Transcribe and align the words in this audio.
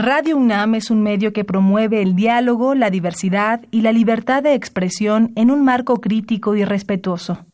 Radio 0.00 0.36
UNAM 0.36 0.76
es 0.76 0.92
un 0.92 1.02
medio 1.02 1.32
que 1.32 1.42
promueve 1.42 2.00
el 2.02 2.14
diálogo, 2.14 2.76
la 2.76 2.88
diversidad 2.88 3.62
y 3.72 3.80
la 3.80 3.90
libertad 3.90 4.44
de 4.44 4.54
expresión 4.54 5.32
en 5.34 5.50
un 5.50 5.64
marco 5.64 6.00
crítico 6.00 6.54
y 6.54 6.64
respetuoso. 6.64 7.46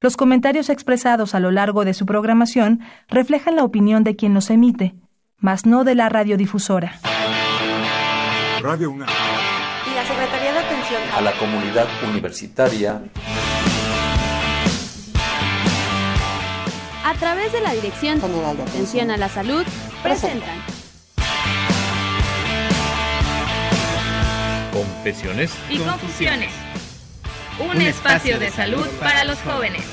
Los 0.00 0.16
comentarios 0.16 0.70
expresados 0.70 1.34
a 1.34 1.38
lo 1.38 1.50
largo 1.50 1.84
de 1.84 1.92
su 1.92 2.06
programación 2.06 2.80
reflejan 3.08 3.56
la 3.56 3.64
opinión 3.64 4.04
de 4.04 4.16
quien 4.16 4.32
los 4.32 4.48
emite, 4.48 4.94
mas 5.36 5.66
no 5.66 5.84
de 5.84 5.94
la 5.94 6.08
radiodifusora. 6.08 6.98
Radio 8.62 8.90
UNAM. 8.90 9.10
Y 9.10 9.94
la 9.94 10.06
Secretaría 10.06 10.52
de 10.54 10.58
Atención 10.60 11.02
a 11.14 11.20
la 11.20 11.32
comunidad 11.32 11.88
universitaria. 12.10 13.02
A 17.04 17.14
través 17.16 17.52
de 17.52 17.60
la 17.60 17.74
Dirección 17.74 18.18
General 18.18 18.56
de 18.56 18.62
Atención 18.62 19.10
a 19.10 19.18
la 19.18 19.28
Salud, 19.28 19.64
presentan. 20.02 20.71
Confesiones 24.72 25.52
y 25.68 25.78
confusiones. 25.78 26.50
Un, 27.58 27.82
espacio 27.82 28.38
de 28.38 28.50
salud 28.50 28.86
para 28.98 29.24
los 29.24 29.38
jóvenes. 29.40 29.84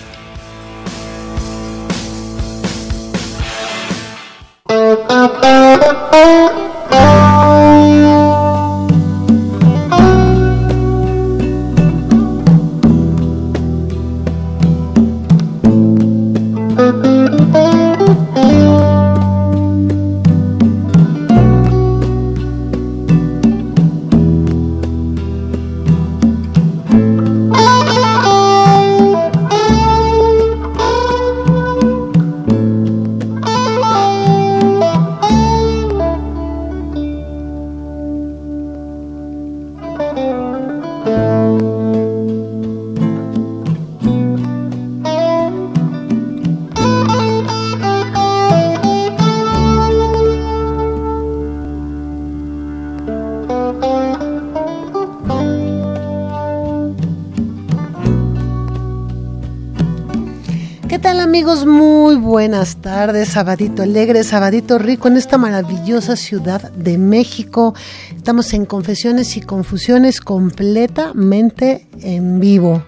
Buenas 62.29 62.77
tardes, 62.77 63.27
sabadito 63.29 63.81
alegre, 63.81 64.23
sabadito 64.23 64.77
rico 64.77 65.07
en 65.07 65.17
esta 65.17 65.39
maravillosa 65.39 66.15
ciudad 66.15 66.71
de 66.73 66.99
México. 66.99 67.73
Estamos 68.15 68.53
en 68.53 68.67
Confesiones 68.67 69.35
y 69.35 69.41
Confusiones 69.41 70.21
completamente 70.21 71.87
en 72.03 72.39
vivo. 72.39 72.83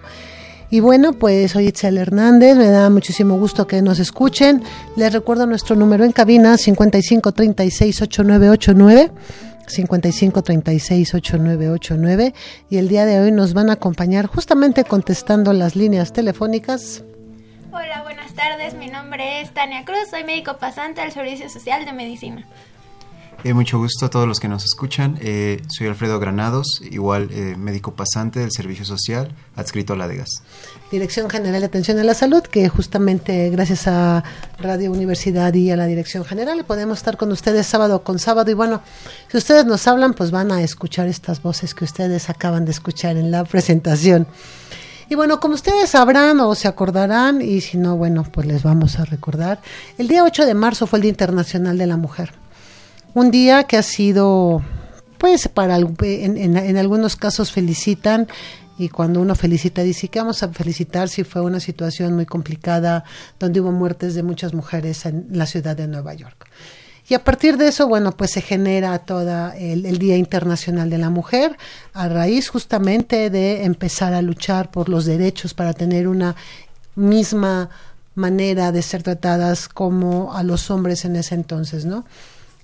Y 0.70 0.78
bueno, 0.78 1.14
pues 1.14 1.50
soy 1.50 1.66
Itzel 1.66 1.98
Hernández, 1.98 2.56
me 2.56 2.68
da 2.68 2.88
muchísimo 2.88 3.36
gusto 3.36 3.66
que 3.66 3.82
nos 3.82 3.98
escuchen. 3.98 4.62
Les 4.94 5.12
recuerdo 5.12 5.44
nuestro 5.44 5.74
número 5.74 6.04
en 6.04 6.12
cabina 6.12 6.54
55368989. 6.54 9.10
55368989 9.66 12.32
y 12.70 12.76
el 12.76 12.88
día 12.88 13.06
de 13.06 13.18
hoy 13.18 13.32
nos 13.32 13.54
van 13.54 13.70
a 13.70 13.72
acompañar 13.74 14.26
justamente 14.26 14.84
contestando 14.84 15.52
las 15.52 15.74
líneas 15.76 16.12
telefónicas 16.12 17.04
Hola, 17.74 18.02
buenas 18.02 18.34
tardes. 18.34 18.74
Mi 18.74 18.88
nombre 18.88 19.40
es 19.40 19.54
Tania 19.54 19.86
Cruz. 19.86 20.10
Soy 20.10 20.24
médico 20.24 20.58
pasante 20.58 21.00
del 21.00 21.10
Servicio 21.10 21.48
Social 21.48 21.86
de 21.86 21.94
Medicina. 21.94 22.46
Eh, 23.44 23.54
mucho 23.54 23.78
gusto 23.78 24.04
a 24.04 24.10
todos 24.10 24.28
los 24.28 24.40
que 24.40 24.46
nos 24.46 24.62
escuchan. 24.66 25.18
Eh, 25.22 25.62
soy 25.68 25.86
Alfredo 25.86 26.20
Granados, 26.20 26.82
igual 26.90 27.30
eh, 27.32 27.56
médico 27.56 27.94
pasante 27.94 28.40
del 28.40 28.52
Servicio 28.52 28.84
Social, 28.84 29.34
adscrito 29.56 29.94
a 29.94 29.96
la 29.96 30.06
DEGAS. 30.06 30.42
Dirección 30.90 31.30
General 31.30 31.60
de 31.60 31.66
Atención 31.66 31.98
a 31.98 32.04
la 32.04 32.12
Salud, 32.12 32.42
que 32.42 32.68
justamente 32.68 33.48
gracias 33.48 33.88
a 33.88 34.22
Radio 34.58 34.92
Universidad 34.92 35.54
y 35.54 35.70
a 35.70 35.76
la 35.76 35.86
Dirección 35.86 36.26
General 36.26 36.62
podemos 36.66 36.98
estar 36.98 37.16
con 37.16 37.32
ustedes 37.32 37.66
sábado 37.66 38.04
con 38.04 38.18
sábado. 38.18 38.50
Y 38.50 38.54
bueno, 38.54 38.82
si 39.28 39.38
ustedes 39.38 39.64
nos 39.64 39.86
hablan, 39.86 40.12
pues 40.12 40.30
van 40.30 40.52
a 40.52 40.62
escuchar 40.62 41.08
estas 41.08 41.40
voces 41.40 41.74
que 41.74 41.84
ustedes 41.84 42.28
acaban 42.28 42.66
de 42.66 42.72
escuchar 42.72 43.16
en 43.16 43.30
la 43.30 43.44
presentación. 43.44 44.26
Y 45.12 45.14
bueno, 45.14 45.40
como 45.40 45.52
ustedes 45.52 45.90
sabrán 45.90 46.40
o 46.40 46.54
se 46.54 46.68
acordarán, 46.68 47.42
y 47.42 47.60
si 47.60 47.76
no, 47.76 47.98
bueno, 47.98 48.24
pues 48.32 48.46
les 48.46 48.62
vamos 48.62 48.98
a 48.98 49.04
recordar, 49.04 49.60
el 49.98 50.08
día 50.08 50.24
8 50.24 50.46
de 50.46 50.54
marzo 50.54 50.86
fue 50.86 51.00
el 51.00 51.02
Día 51.02 51.10
Internacional 51.10 51.76
de 51.76 51.86
la 51.86 51.98
Mujer. 51.98 52.32
Un 53.12 53.30
día 53.30 53.64
que 53.64 53.76
ha 53.76 53.82
sido, 53.82 54.62
pues, 55.18 55.48
para 55.48 55.76
en, 55.76 56.56
en, 56.56 56.76
algunos 56.78 57.16
casos 57.16 57.52
felicitan 57.52 58.26
y 58.78 58.88
cuando 58.88 59.20
uno 59.20 59.34
felicita 59.34 59.82
dice 59.82 60.08
que 60.08 60.18
vamos 60.18 60.42
a 60.42 60.48
felicitar 60.48 61.10
si 61.10 61.24
fue 61.24 61.42
una 61.42 61.60
situación 61.60 62.14
muy 62.14 62.24
complicada 62.24 63.04
donde 63.38 63.60
hubo 63.60 63.70
muertes 63.70 64.14
de 64.14 64.22
muchas 64.22 64.54
mujeres 64.54 65.04
en 65.04 65.26
la 65.30 65.44
ciudad 65.44 65.76
de 65.76 65.88
Nueva 65.88 66.14
York. 66.14 66.46
Y 67.08 67.14
a 67.14 67.24
partir 67.24 67.56
de 67.56 67.68
eso, 67.68 67.88
bueno, 67.88 68.12
pues 68.12 68.30
se 68.30 68.40
genera 68.40 68.98
todo 69.00 69.52
el, 69.52 69.98
Día 69.98 70.16
Internacional 70.16 70.88
de 70.88 70.98
la 70.98 71.10
Mujer 71.10 71.56
a 71.92 72.08
raíz 72.08 72.48
justamente 72.48 73.28
de 73.28 73.64
empezar 73.64 74.14
a 74.14 74.22
luchar 74.22 74.70
por 74.70 74.88
los 74.88 75.04
derechos 75.04 75.52
para 75.52 75.72
tener 75.72 76.06
una 76.06 76.36
misma 76.94 77.70
manera 78.14 78.72
de 78.72 78.82
ser 78.82 79.02
tratadas 79.02 79.68
como 79.68 80.34
a 80.34 80.42
los 80.42 80.70
hombres 80.70 81.04
en 81.04 81.16
ese 81.16 81.34
entonces, 81.34 81.84
¿no? 81.84 82.04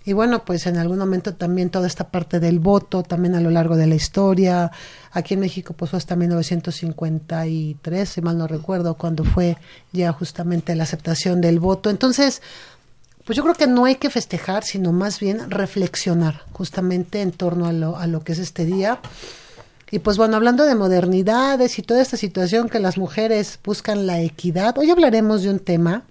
Y 0.04 0.14
bueno, 0.14 0.44
pues 0.44 0.66
en 0.66 0.78
algún 0.78 0.98
momento 0.98 1.34
también 1.34 1.68
toda 1.68 1.86
esta 1.86 2.08
parte 2.08 2.40
del 2.40 2.60
voto, 2.60 3.02
también 3.02 3.34
a 3.34 3.42
lo 3.42 3.50
largo 3.50 3.76
de 3.76 3.86
la 3.86 3.94
historia. 3.94 4.70
Aquí 5.12 5.34
en 5.34 5.40
México, 5.40 5.74
pues 5.74 5.90
fue 5.90 5.98
hasta 5.98 6.16
1953, 6.16 8.08
si 8.08 8.22
mal 8.22 8.38
no 8.38 8.46
recuerdo, 8.46 8.94
cuando 8.94 9.24
fue 9.24 9.58
ya 9.92 10.12
justamente 10.12 10.74
la 10.74 10.84
aceptación 10.84 11.42
del 11.42 11.60
voto. 11.60 11.90
Entonces, 11.90 12.40
pues 13.28 13.36
yo 13.36 13.42
creo 13.42 13.54
que 13.54 13.66
no 13.66 13.84
hay 13.84 13.96
que 13.96 14.08
festejar, 14.08 14.64
sino 14.64 14.90
más 14.90 15.20
bien 15.20 15.50
reflexionar 15.50 16.44
justamente 16.54 17.20
en 17.20 17.30
torno 17.30 17.66
a 17.66 17.74
lo, 17.74 17.98
a 17.98 18.06
lo 18.06 18.24
que 18.24 18.32
es 18.32 18.38
este 18.38 18.64
día. 18.64 19.00
Y 19.90 19.98
pues 19.98 20.16
bueno, 20.16 20.36
hablando 20.36 20.64
de 20.64 20.74
modernidades 20.74 21.78
y 21.78 21.82
toda 21.82 22.00
esta 22.00 22.16
situación 22.16 22.70
que 22.70 22.80
las 22.80 22.96
mujeres 22.96 23.60
buscan 23.62 24.06
la 24.06 24.18
equidad, 24.22 24.78
hoy 24.78 24.90
hablaremos 24.90 25.42
de 25.42 25.50
un 25.50 25.58
tema 25.58 26.04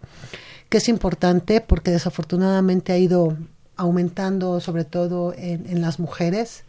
que 0.69 0.77
es 0.77 0.87
importante 0.89 1.59
porque 1.59 1.89
desafortunadamente 1.89 2.93
ha 2.93 2.99
ido 2.99 3.35
aumentando 3.77 4.59
sobre 4.59 4.85
todo 4.85 5.33
en, 5.35 5.65
en 5.67 5.81
las 5.81 5.99
mujeres. 5.99 6.65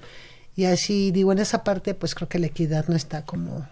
Y 0.56 0.64
así 0.64 1.10
digo, 1.10 1.30
en 1.32 1.40
esa 1.40 1.62
parte 1.62 1.92
pues 1.92 2.14
creo 2.14 2.30
que 2.30 2.38
la 2.38 2.46
equidad 2.46 2.88
no 2.88 2.96
está 2.96 3.22
como, 3.26 3.66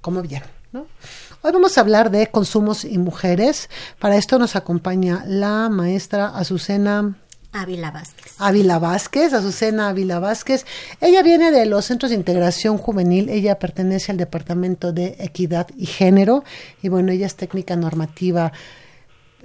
como 0.00 0.22
bien. 0.22 0.42
Hoy 0.74 1.52
vamos 1.52 1.78
a 1.78 1.82
hablar 1.82 2.10
de 2.10 2.26
consumos 2.26 2.84
y 2.84 2.98
mujeres. 2.98 3.70
Para 4.00 4.16
esto 4.16 4.40
nos 4.40 4.56
acompaña 4.56 5.24
la 5.26 5.68
maestra 5.68 6.28
Azucena 6.28 7.16
Ávila 7.52 7.92
Vázquez. 7.92 8.34
Ávila 8.38 8.80
Vázquez, 8.80 9.32
Azucena 9.32 9.90
Ávila 9.90 10.18
Vázquez. 10.18 10.66
Ella 11.00 11.22
viene 11.22 11.52
de 11.52 11.66
los 11.66 11.84
Centros 11.84 12.10
de 12.10 12.16
Integración 12.16 12.78
Juvenil, 12.78 13.28
ella 13.28 13.60
pertenece 13.60 14.10
al 14.10 14.18
Departamento 14.18 14.92
de 14.92 15.14
Equidad 15.20 15.68
y 15.76 15.86
Género 15.86 16.42
y 16.82 16.88
bueno, 16.88 17.12
ella 17.12 17.26
es 17.26 17.36
técnica 17.36 17.76
normativa 17.76 18.52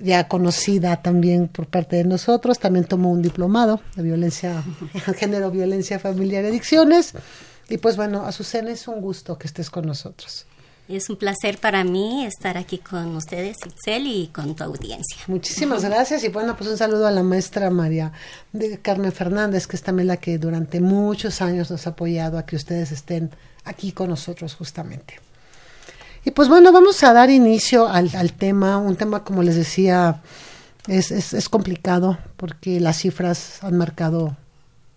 ya 0.02 0.28
conocida 0.28 1.02
también 1.04 1.50
por 1.50 1.68
parte 1.68 1.98
de 1.98 2.06
nosotros, 2.06 2.58
también 2.58 2.86
tomó 2.86 3.12
un 3.12 3.22
diplomado 3.22 3.82
de 3.96 4.02
violencia, 4.02 4.64
género, 5.18 5.52
violencia 5.52 6.00
familiar 6.00 6.44
y 6.46 6.48
adicciones. 6.48 7.14
Y 7.70 7.78
pues 7.78 7.98
bueno, 7.98 8.26
Azucena, 8.26 8.72
es 8.72 8.88
un 8.88 9.02
gusto 9.02 9.38
que 9.38 9.46
estés 9.46 9.70
con 9.70 9.86
nosotros. 9.86 10.48
Es 10.90 11.08
un 11.08 11.18
placer 11.18 11.60
para 11.60 11.84
mí 11.84 12.26
estar 12.26 12.58
aquí 12.58 12.80
con 12.80 13.16
ustedes, 13.16 13.58
Itzel, 13.64 14.08
y 14.08 14.28
con 14.34 14.56
tu 14.56 14.64
audiencia. 14.64 15.18
Muchísimas 15.28 15.86
gracias 15.86 16.24
y 16.24 16.30
bueno, 16.30 16.58
pues 16.58 16.68
un 16.68 16.80
saludo 16.80 17.06
a 17.06 17.12
la 17.12 17.22
maestra 17.22 17.70
María 17.70 18.12
de 18.54 18.80
Carmen 18.80 19.12
Fernández, 19.12 19.68
que 19.68 19.76
es 19.76 19.84
también 19.84 20.08
la 20.08 20.18
que 20.18 20.40
durante 20.40 20.82
muchos 20.82 21.44
años 21.44 21.70
nos 21.70 21.86
ha 21.86 21.92
apoyado 21.92 22.40
a 22.40 22.48
que 22.48 22.56
ustedes 22.56 22.92
estén 22.92 23.30
aquí 23.66 23.92
con 23.92 24.10
nosotros 24.10 24.56
justamente. 24.56 25.20
Y 26.26 26.32
pues 26.32 26.50
bueno, 26.50 26.72
vamos 26.72 27.04
a 27.04 27.14
dar 27.14 27.30
inicio 27.30 27.88
al, 27.88 28.34
tema, 28.34 28.80
un 28.80 28.96
tema 28.96 29.24
como 29.24 29.44
les 29.44 29.58
decía, 29.58 30.24
es, 30.88 31.12
es, 31.12 31.34
es, 31.34 31.50
complicado 31.50 32.18
porque 32.36 32.80
las 32.80 32.98
cifras 32.98 33.64
han 33.64 33.78
marcado 33.78 34.36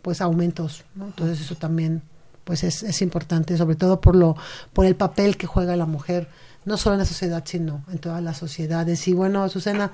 pues 0.01 0.23
aumentos, 0.23 0.85
¿no? 0.95 1.05
entonces 1.05 1.39
eso 1.39 1.55
también 1.55 2.01
pues 2.45 2.65
es, 2.65 2.83
es 2.83 3.03
importante, 3.03 3.57
sobre 3.57 3.77
todo 3.77 4.01
por, 4.01 4.17
lo, 4.17 4.37
por 4.73 4.87
el 4.87 4.97
papel 4.97 5.37
que 5.37 5.47
juega 5.47 5.77
la 5.77 5.87
mujer, 5.87 6.29
no 6.65 6.77
solo 6.77 6.95
en 6.95 7.01
la 7.01 7.07
sociedad, 7.07 7.43
sino 7.47 7.85
en 7.91 7.99
todas 7.99 8.23
las 8.23 8.39
sociedades. 8.39 9.07
Y 9.09 9.13
bueno, 9.13 9.49
Susana, 9.49 9.91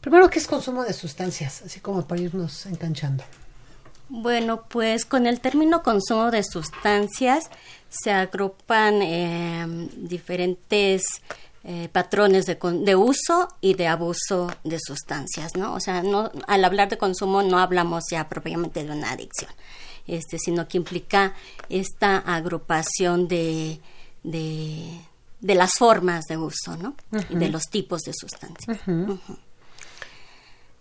primero, 0.00 0.28
¿qué 0.30 0.38
es 0.38 0.46
consumo 0.46 0.84
de 0.84 0.92
sustancias? 0.92 1.62
Así 1.64 1.80
como 1.80 2.06
para 2.06 2.20
irnos 2.20 2.66
enganchando. 2.66 3.24
Bueno, 4.08 4.64
pues 4.68 5.06
con 5.06 5.26
el 5.26 5.40
término 5.40 5.82
consumo 5.82 6.30
de 6.30 6.42
sustancias 6.42 7.48
se 7.88 8.12
agrupan 8.12 9.00
eh, 9.00 9.88
diferentes 9.96 11.04
eh, 11.64 11.88
patrones 11.90 12.44
de, 12.44 12.58
de, 12.84 12.96
uso 12.96 13.48
y 13.60 13.74
de 13.74 13.86
abuso 13.86 14.50
de 14.64 14.78
sustancias, 14.84 15.52
¿no? 15.56 15.74
O 15.74 15.80
sea, 15.80 16.02
no, 16.02 16.30
al 16.48 16.64
hablar 16.64 16.88
de 16.88 16.98
consumo 16.98 17.42
no 17.42 17.58
hablamos 17.58 18.02
ya 18.10 18.28
propiamente 18.28 18.84
de 18.84 18.90
una 18.90 19.12
adicción, 19.12 19.50
este, 20.06 20.38
sino 20.38 20.68
que 20.68 20.78
implica 20.78 21.34
esta 21.68 22.18
agrupación 22.18 23.28
de, 23.28 23.80
de, 24.22 25.00
de 25.40 25.54
las 25.54 25.72
formas 25.78 26.24
de 26.28 26.36
uso, 26.36 26.76
¿no? 26.76 26.96
Y 27.30 27.36
de 27.36 27.48
los 27.48 27.64
tipos 27.64 28.02
de 28.02 28.12
sustancias. 28.14 28.78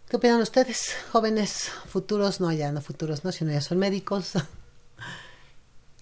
¿Qué 0.10 0.18
opinan 0.18 0.42
ustedes, 0.42 0.94
jóvenes 1.12 1.72
futuros? 1.88 2.42
No, 2.42 2.52
ya 2.52 2.72
no 2.72 2.82
futuros, 2.82 3.24
no, 3.24 3.32
sino 3.32 3.52
ya 3.52 3.62
son 3.62 3.80
médicos. 3.80 4.34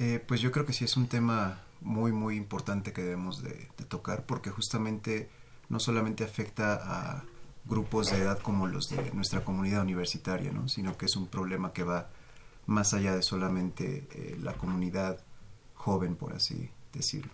Eh, 0.01 0.23
pues 0.25 0.39
yo 0.39 0.49
creo 0.49 0.65
que 0.65 0.71
sí 0.71 0.85
es 0.85 0.95
un 0.95 1.09
tema 1.09 1.59
muy, 1.81 2.13
muy 2.13 2.37
importante 2.37 2.93
que 2.93 3.01
debemos 3.01 3.43
de, 3.43 3.67
tocar 3.89 4.25
porque 4.25 4.49
justamente 4.49 5.29
no 5.67 5.77
solamente 5.77 6.23
afecta 6.23 6.79
a 6.81 7.25
grupos 7.65 8.09
de 8.09 8.19
edad 8.19 8.39
como 8.39 8.65
los 8.65 8.87
de 8.87 9.11
nuestra 9.11 9.43
comunidad 9.43 9.81
universitaria, 9.81 10.53
¿no? 10.53 10.69
sino 10.69 10.97
que 10.97 11.05
es 11.05 11.17
un 11.17 11.27
problema 11.27 11.73
que 11.73 11.83
va 11.83 12.07
más 12.69 12.93
allá 12.93 13.15
de 13.15 13.23
solamente 13.23 14.07
eh, 14.11 14.37
la 14.41 14.53
comunidad 14.53 15.19
joven, 15.73 16.15
por 16.15 16.33
así 16.33 16.69
decirlo. 16.93 17.31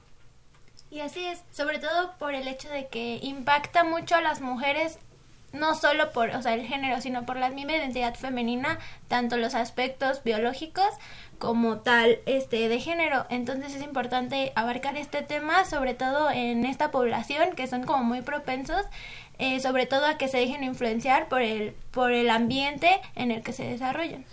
Y 0.90 1.02
así 1.02 1.26
es, 1.26 1.44
sobre 1.52 1.80
todo 1.80 2.14
por 2.18 2.34
el 2.34 2.48
hecho 2.48 2.70
de 2.70 2.88
que 2.88 3.20
impacta 3.22 3.84
mucho 3.84 4.16
a 4.16 4.22
las 4.22 4.40
mujeres 4.40 4.98
no 5.52 5.74
solo 5.74 6.12
por, 6.12 6.30
o 6.30 6.42
sea, 6.42 6.54
el 6.54 6.66
género, 6.66 7.00
sino 7.02 7.26
por 7.26 7.38
la 7.38 7.50
misma 7.50 7.74
identidad 7.74 8.16
femenina, 8.16 8.78
tanto 9.08 9.38
los 9.38 9.56
aspectos 9.56 10.22
biológicos 10.24 10.88
como 11.40 11.78
tal 11.80 12.20
este 12.26 12.68
de 12.68 12.80
género. 12.80 13.26
Entonces 13.30 13.74
es 13.74 13.82
importante 13.82 14.52
abarcar 14.56 14.98
este 14.98 15.22
tema, 15.22 15.66
sobre 15.66 15.94
todo 15.94 16.30
en 16.30 16.66
esta 16.66 16.92
población 16.92 17.56
que 17.56 17.68
son 17.68 17.84
como 17.84 18.04
muy 18.04 18.22
propensos, 18.22 18.86
eh, 19.38 19.60
sobre 19.60 19.86
todo 19.86 20.06
a 20.06 20.18
que 20.18 20.28
se 20.28 20.38
dejen 20.38 20.64
influenciar 20.64 21.28
por 21.30 21.42
el 21.42 21.74
por 21.92 22.12
el 22.12 22.30
ambiente 22.30 23.02
en 23.16 23.32
el 23.32 23.42
que 23.42 23.54
se 23.54 23.64
desarrollan. 23.64 24.26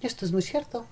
Esto 0.00 0.24
es 0.24 0.32
muy 0.32 0.42
cierto. 0.42 0.86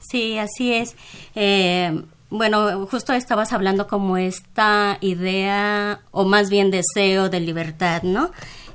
Sí, 0.00 0.38
así 0.38 0.72
es. 0.72 0.96
Eh, 1.34 2.02
bueno, 2.30 2.86
justo 2.86 3.12
estabas 3.12 3.52
hablando 3.52 3.86
como 3.86 4.16
esta 4.16 4.98
idea, 5.00 6.00
o 6.10 6.24
más 6.24 6.48
bien 6.48 6.70
deseo 6.70 7.28
de 7.28 7.40
libertad, 7.40 8.02
¿no? 8.02 8.30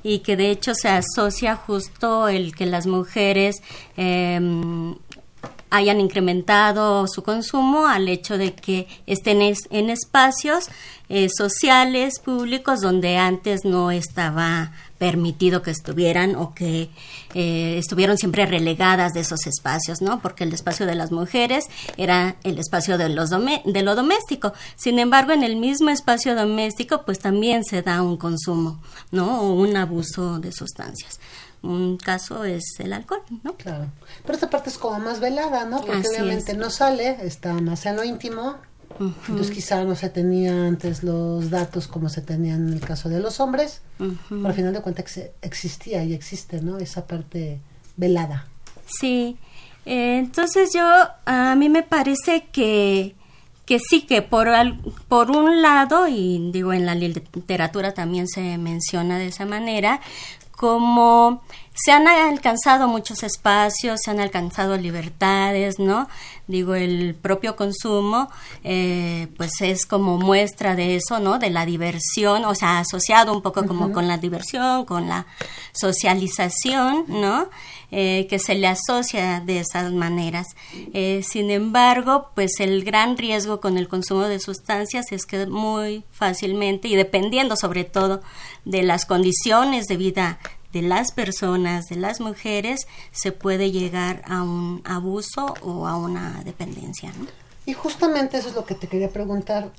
y 0.06 0.20
que 0.20 0.38
de 0.38 0.52
hecho 0.52 0.76
se 0.76 0.88
asocia 0.88 1.56
justo 1.56 2.28
el 2.28 2.56
que 2.56 2.68
las 2.68 2.86
mujeres 2.86 3.64
em, 3.98 4.96
hayan 5.72 6.00
incrementado 6.00 7.08
su 7.08 7.24
consumo 7.24 7.88
al 7.88 8.08
hecho 8.08 8.38
de 8.38 8.54
que 8.54 8.88
estén 9.08 9.42
en 9.42 9.90
espacios 9.90 10.70
eh, 11.10 11.28
sociales, 11.36 12.20
públicos, 12.20 12.82
donde 12.82 13.18
antes 13.18 13.66
no 13.66 13.90
estaba 13.90 14.74
permitido 14.98 15.62
que 15.62 15.72
estuvieran 15.72 16.36
o 16.36 16.54
que 16.54 16.90
eh, 17.34 17.78
estuvieron 17.78 18.18
siempre 18.18 18.46
relegadas 18.46 19.14
de 19.14 19.22
esos 19.22 19.46
espacios, 19.46 20.02
¿no? 20.02 20.22
Porque 20.22 20.44
el 20.44 20.54
espacio 20.54 20.86
de 20.86 20.96
las 20.96 21.12
mujeres 21.12 21.66
era 21.98 22.38
el 22.44 22.58
espacio 22.60 22.98
de, 22.98 23.10
los 23.10 23.30
de 23.30 23.82
lo 23.84 23.96
doméstico. 23.96 24.54
Sin 24.76 25.00
embargo, 25.00 25.34
en 25.34 25.44
el 25.44 25.58
mismo 25.58 25.90
espacio 25.90 26.36
doméstico, 26.36 27.04
pues 27.06 27.20
también 27.20 27.64
se 27.64 27.82
da 27.82 28.02
un 28.02 28.18
consumo, 28.18 28.82
¿no? 29.12 29.42
O 29.42 29.54
un 29.54 29.76
abuso 29.76 30.40
de 30.40 30.52
sustancias. 30.52 31.20
Un 31.62 31.98
caso 31.98 32.44
es 32.44 32.64
el 32.80 32.94
alcohol, 32.94 33.24
¿no? 33.44 33.54
Claro. 33.56 33.88
Pero 34.22 34.34
esta 34.34 34.50
parte 34.50 34.70
es 34.70 34.78
como 34.78 35.00
más 35.00 35.20
velada, 35.20 35.66
¿no? 35.66 35.82
Porque 35.82 36.08
obviamente 36.08 36.56
no 36.56 36.70
sale, 36.70 37.18
está 37.26 37.54
más 37.54 37.86
en 37.86 37.96
lo 37.96 38.04
íntimo, 38.04 38.58
entonces 39.00 39.52
quizá 39.52 39.84
no 39.84 39.96
se 39.96 40.10
tenían 40.10 40.60
antes 40.60 41.04
los 41.04 41.50
datos 41.50 41.88
como 41.88 42.10
se 42.10 42.22
tenían 42.22 42.68
en 42.68 42.74
el 42.74 42.82
caso 42.82 43.10
de 43.10 43.20
los 43.20 43.40
hombres, 43.40 43.82
pero 43.98 44.48
al 44.48 44.54
final 44.54 44.74
de 44.74 44.82
cuentas 44.82 45.20
existía 45.42 46.04
y 46.04 46.14
existe, 46.14 46.62
¿no? 46.62 46.78
Esa 46.78 47.08
parte 47.08 47.60
velada. 47.98 48.48
Sí, 48.86 49.38
eh, 49.86 50.18
entonces 50.18 50.72
yo, 50.74 50.86
a 51.26 51.56
mí 51.56 51.70
me 51.70 51.84
parece 51.84 52.48
que, 52.52 53.16
que 53.66 53.80
sí, 53.80 54.02
que 54.02 54.22
por, 54.22 54.48
por 55.08 55.32
un 55.32 55.62
lado, 55.62 56.08
y 56.08 56.52
digo 56.52 56.74
en 56.74 56.86
la 56.86 56.96
literatura 56.96 57.94
también 57.94 58.28
se 58.28 58.58
menciona 58.58 59.18
de 59.18 59.28
esa 59.28 59.46
manera, 59.46 60.02
como 60.56 61.42
se 61.74 61.92
han 61.92 62.08
alcanzado 62.08 62.88
muchos 62.88 63.24
espacios, 63.24 64.00
se 64.04 64.12
han 64.12 64.22
alcanzado 64.22 64.78
libertades, 64.78 65.78
¿no? 65.78 66.08
Digo, 66.48 66.76
el 66.76 67.16
propio 67.16 67.58
consumo, 67.58 68.30
eh, 68.64 69.28
pues 69.36 69.52
es 69.60 69.86
como 69.86 70.18
muestra 70.18 70.76
de 70.76 70.96
eso, 70.96 71.20
¿no? 71.20 71.38
De 71.38 71.50
la 71.50 71.66
diversión, 71.66 72.46
o 72.46 72.56
sea, 72.56 72.80
asociado 72.80 73.34
un 73.34 73.42
poco 73.42 73.66
como 73.66 73.92
con 73.92 74.08
la 74.08 74.18
diversión, 74.18 74.86
con 74.86 75.10
la 75.10 75.26
socialización, 75.74 77.04
¿no? 77.10 77.50
Eh, 77.92 78.26
que 78.30 78.40
se 78.40 78.56
le 78.56 78.68
asocia 78.68 79.42
de 79.46 79.60
esas 79.60 79.94
maneras. 79.94 80.48
Eh, 80.94 81.22
sin 81.24 81.52
embargo, 81.52 82.32
pues 82.34 82.60
el 82.60 82.84
gran 82.84 83.16
riesgo 83.16 83.62
con 83.62 83.78
el 83.78 83.88
consumo 83.88 84.24
de 84.24 84.40
sustancias 84.40 85.12
es 85.12 85.26
que 85.26 85.46
muy 85.46 86.04
fácilmente 86.10 86.88
y 86.88 86.96
dependiendo 86.96 87.56
sobre 87.56 87.84
todo 87.84 88.22
de 88.66 88.82
las 88.82 89.06
condiciones 89.06 89.86
de 89.86 89.98
vida 89.98 90.40
de 90.74 90.82
las 90.82 91.14
personas, 91.14 91.86
de 91.86 91.96
las 91.96 92.20
mujeres, 92.20 92.86
se 93.12 93.32
puede 93.32 93.72
llegar 93.72 94.22
a 94.28 94.44
un 94.44 94.82
abuso 94.84 95.54
o 95.62 95.88
a 95.88 95.96
una 95.96 96.42
dependencia. 96.44 97.14
Y 97.66 97.72
justamente 97.72 98.38
eso 98.38 98.50
es 98.50 98.56
lo 98.56 98.66
que 98.66 98.76
te 98.76 98.88
quería 98.88 99.10
preguntar. 99.10 99.72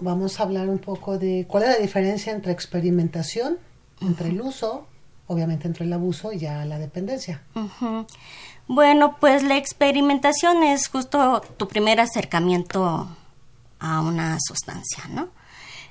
Vamos 0.00 0.38
a 0.38 0.42
hablar 0.42 0.68
un 0.68 0.80
poco 0.80 1.18
de 1.18 1.46
cuál 1.48 1.62
es 1.62 1.68
la 1.70 1.78
diferencia 1.78 2.30
entre 2.30 2.52
experimentación, 2.52 3.58
entre 4.02 4.28
el 4.28 4.42
uso, 4.42 4.86
obviamente 5.26 5.66
entre 5.66 5.84
el 5.84 5.92
abuso 5.92 6.32
y 6.32 6.38
ya 6.38 6.64
la 6.64 6.78
dependencia. 6.78 7.42
Bueno, 8.66 9.16
pues 9.20 9.42
la 9.42 9.56
experimentación 9.56 10.62
es 10.62 10.88
justo 10.88 11.42
tu 11.56 11.68
primer 11.68 12.00
acercamiento 12.00 13.08
a 13.78 14.00
una 14.00 14.38
sustancia, 14.40 15.04
¿no? 15.10 15.28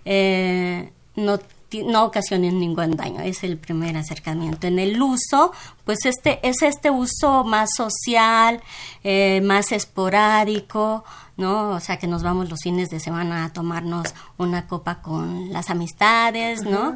Eh, 0.06 0.92
no 1.16 1.40
no 1.82 2.04
ocasionen 2.06 2.60
ningún 2.60 2.96
daño, 2.96 3.22
es 3.22 3.44
el 3.44 3.58
primer 3.58 3.98
acercamiento. 3.98 4.68
En 4.68 4.78
el 4.78 5.02
uso, 5.02 5.52
pues 5.86 6.06
este 6.06 6.40
es 6.48 6.62
este 6.62 6.92
uso 6.92 7.44
más 7.44 7.72
social, 7.76 8.62
eh, 9.04 9.42
más 9.42 9.72
esporádico, 9.72 11.04
¿no? 11.38 11.72
O 11.72 11.80
sea, 11.80 11.98
que 11.98 12.06
nos 12.06 12.22
vamos 12.22 12.50
los 12.50 12.60
fines 12.62 12.90
de 12.92 13.00
semana 13.00 13.46
a 13.46 13.54
tomarnos 13.54 14.14
una 14.38 14.68
copa 14.68 15.02
con 15.02 15.52
las 15.52 15.72
amistades, 15.72 16.64
¿no? 16.64 16.96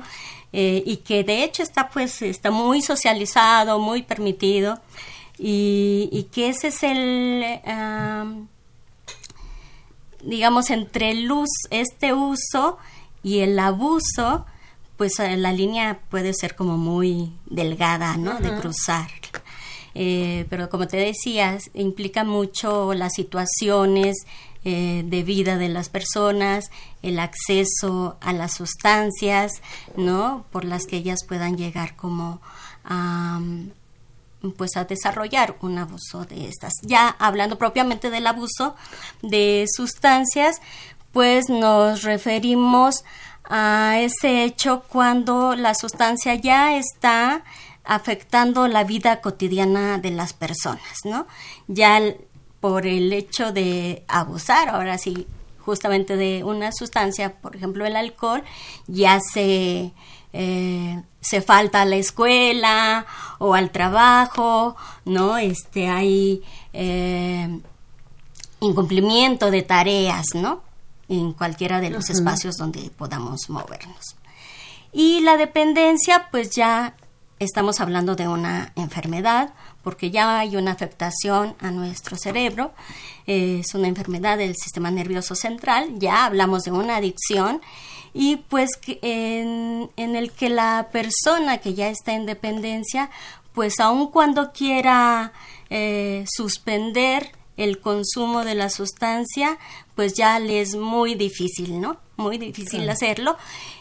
Eh, 0.60 0.82
y 0.88 0.98
que 0.98 1.24
de 1.24 1.44
hecho 1.44 1.62
está 1.62 1.88
pues 1.90 2.20
está 2.24 2.50
muy 2.50 2.82
socializado, 2.82 3.78
muy 3.78 4.02
permitido 4.02 4.82
y, 5.38 6.30
que 6.32 6.50
ese 6.50 6.70
es 6.70 6.82
el 6.82 7.46
digamos 10.24 10.72
entre 10.72 11.12
el 11.12 11.26
luz 11.26 11.50
este 11.70 12.16
uso 12.16 12.80
y 13.22 13.42
el 13.42 13.60
abuso 13.60 14.48
pues 14.98 15.20
eh, 15.20 15.38
la 15.38 15.54
línea 15.54 16.00
puede 16.10 16.34
ser 16.34 16.56
como 16.56 16.76
muy 16.76 17.34
delgada, 17.46 18.18
¿no? 18.18 18.40
De 18.40 18.52
cruzar. 18.60 19.12
Eh, 20.00 20.46
pero 20.50 20.70
como 20.70 20.88
te 20.88 20.98
decías, 20.98 21.72
implica 21.74 22.24
mucho 22.24 22.94
las 22.94 23.14
situaciones 23.14 24.16
eh, 24.70 25.04
de 25.06 25.24
vida 25.24 25.56
de 25.56 25.70
las 25.70 25.88
personas, 25.88 26.72
el 27.02 27.20
acceso 27.20 28.18
a 28.20 28.34
las 28.34 28.56
sustancias, 28.56 29.62
¿no? 29.96 30.44
Por 30.52 30.66
las 30.66 30.86
que 30.86 30.98
ellas 30.98 31.20
puedan 31.26 31.56
llegar 31.56 31.96
como 31.96 32.42
a 32.84 33.40
pues 34.58 34.76
a 34.76 34.84
desarrollar 34.84 35.56
un 35.62 35.78
abuso 35.78 36.26
de 36.26 36.50
estas. 36.50 36.74
Ya 36.84 37.08
hablando 37.08 37.58
propiamente 37.58 38.10
del 38.10 38.28
abuso 38.28 38.76
de 39.22 39.66
sustancias, 39.74 40.60
pues 41.14 41.48
nos 41.48 42.04
referimos 42.04 43.06
a 43.46 44.00
ese 44.02 44.44
hecho 44.44 44.84
cuando 44.90 45.56
la 45.56 45.76
sustancia 45.76 46.36
ya 46.36 46.76
está 46.76 47.46
afectando 47.86 48.68
la 48.68 48.84
vida 48.84 49.22
cotidiana 49.22 49.98
de 49.98 50.12
las 50.12 50.34
personas, 50.34 50.98
¿no? 51.06 51.26
Ya 51.68 52.02
por 52.68 52.86
el 52.86 53.14
hecho 53.14 53.54
de 53.54 54.04
abusar, 54.10 54.68
ahora 54.68 54.98
sí, 54.98 55.26
justamente 55.60 56.18
de 56.18 56.44
una 56.44 56.74
sustancia, 56.74 57.40
por 57.40 57.56
ejemplo 57.56 57.86
el 57.86 57.96
alcohol, 57.96 58.44
ya 58.88 59.22
se, 59.22 59.94
eh, 60.34 61.02
se 61.22 61.42
falta 61.42 61.84
a 61.84 61.86
la 61.86 61.96
escuela 61.96 63.06
o 63.40 63.54
al 63.54 63.72
trabajo, 63.72 64.76
¿no? 65.06 65.38
Este, 65.38 65.88
hay 65.88 66.44
eh, 66.74 67.58
incumplimiento 68.60 69.50
de 69.50 69.62
tareas, 69.62 70.26
¿no? 70.36 70.62
en 71.08 71.32
cualquiera 71.32 71.80
de 71.80 71.90
los 71.90 72.10
espacios 72.10 72.58
donde 72.58 72.92
podamos 72.98 73.50
movernos. 73.50 74.18
Y 74.92 75.22
la 75.22 75.38
dependencia, 75.38 76.28
pues 76.32 76.50
ya 76.50 76.96
estamos 77.40 77.80
hablando 77.80 78.18
de 78.18 78.28
una 78.28 78.74
enfermedad, 78.76 79.54
porque 79.88 80.12
ya 80.12 80.40
hay 80.40 80.58
una 80.58 80.74
afectación 80.74 81.56
a 81.62 81.72
nuestro 81.72 82.18
cerebro, 82.18 82.74
es 83.26 83.74
una 83.74 83.88
enfermedad 83.88 84.38
del 84.38 84.54
sistema 84.58 84.92
nervioso 84.92 85.34
central, 85.34 85.98
ya 85.98 86.26
hablamos 86.26 86.64
de 86.64 86.72
una 86.72 86.98
adicción 86.98 87.62
y 88.14 88.36
pues 88.36 88.72
en, 88.86 89.90
en 89.96 90.18
el 90.18 90.34
que 90.34 90.50
la 90.50 90.90
persona 90.92 91.60
que 91.60 91.74
ya 91.74 91.88
está 91.88 92.16
en 92.16 92.26
dependencia, 92.26 93.10
pues 93.54 93.80
aun 93.80 94.12
cuando 94.12 94.52
quiera 94.52 95.32
eh, 95.70 96.26
suspender 96.28 97.32
el 97.56 97.80
consumo 97.80 98.44
de 98.44 98.56
la 98.56 98.70
sustancia, 98.70 99.58
pues 99.96 100.16
ya 100.16 100.38
le 100.40 100.60
es 100.60 100.76
muy 100.76 101.16
difícil, 101.16 101.80
¿no? 101.80 101.96
Muy 102.18 102.38
difícil 102.38 102.90
hacerlo. 102.90 103.38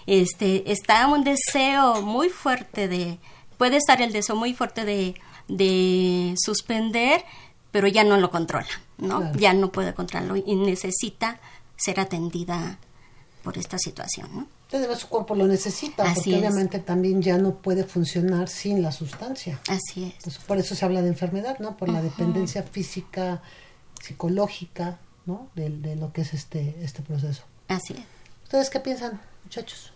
Este, 0.07 0.71
está 0.71 1.09
un 1.09 1.25
deseo 1.25 2.01
muy 2.01 2.29
fuerte 2.29 2.87
de, 2.87 3.19
puede 3.59 3.79
estar 3.79 4.01
el 4.01 4.13
deseo 4.13 4.37
muy 4.37 4.55
fuerte 4.55 4.85
de, 4.85 5.17
de 5.49 6.35
suspender, 6.37 7.25
pero 7.71 7.89
ya 7.89 8.05
no 8.05 8.17
lo 8.17 8.31
controla, 8.31 8.67
¿no? 8.99 9.33
Ya 9.35 9.53
no 9.53 9.71
puede 9.71 9.95
controlarlo 9.95 10.37
y 10.37 10.57
necesita 10.57 11.41
ser 11.77 12.01
atendida 12.01 12.79
por 13.43 13.59
esta 13.59 13.79
situación, 13.79 14.29
¿no? 14.35 14.47
Entonces 14.71 14.99
su 14.99 15.09
cuerpo 15.09 15.37
lo 15.37 15.47
necesita, 15.47 16.13
porque 16.13 16.35
obviamente 16.35 16.81
también 16.81 17.23
ya 17.23 17.39
no 17.39 17.55
puede 17.55 17.85
funcionar 17.85 18.49
sin 18.49 18.83
la 18.83 18.91
sustancia. 18.91 19.61
Así 19.69 20.13
es. 20.19 20.39
por 20.39 20.59
eso 20.59 20.75
se 20.75 20.85
habla 20.85 21.03
de 21.03 21.09
enfermedad, 21.09 21.61
¿no? 21.61 21.77
Por 21.77 21.89
la 21.89 22.03
dependencia 22.03 22.65
física, 22.65 23.43
psicológica, 24.03 24.99
¿no? 25.25 25.49
De, 25.55 25.71
de, 25.71 25.95
lo 25.95 26.13
que 26.13 26.23
es 26.23 26.35
este, 26.35 26.77
este 26.83 27.03
proceso. 27.03 27.45
Así 27.69 27.93
es. 27.93 28.05
¿Ustedes 28.43 28.71
qué 28.71 28.81
piensan, 28.81 29.21
muchachos? 29.45 29.93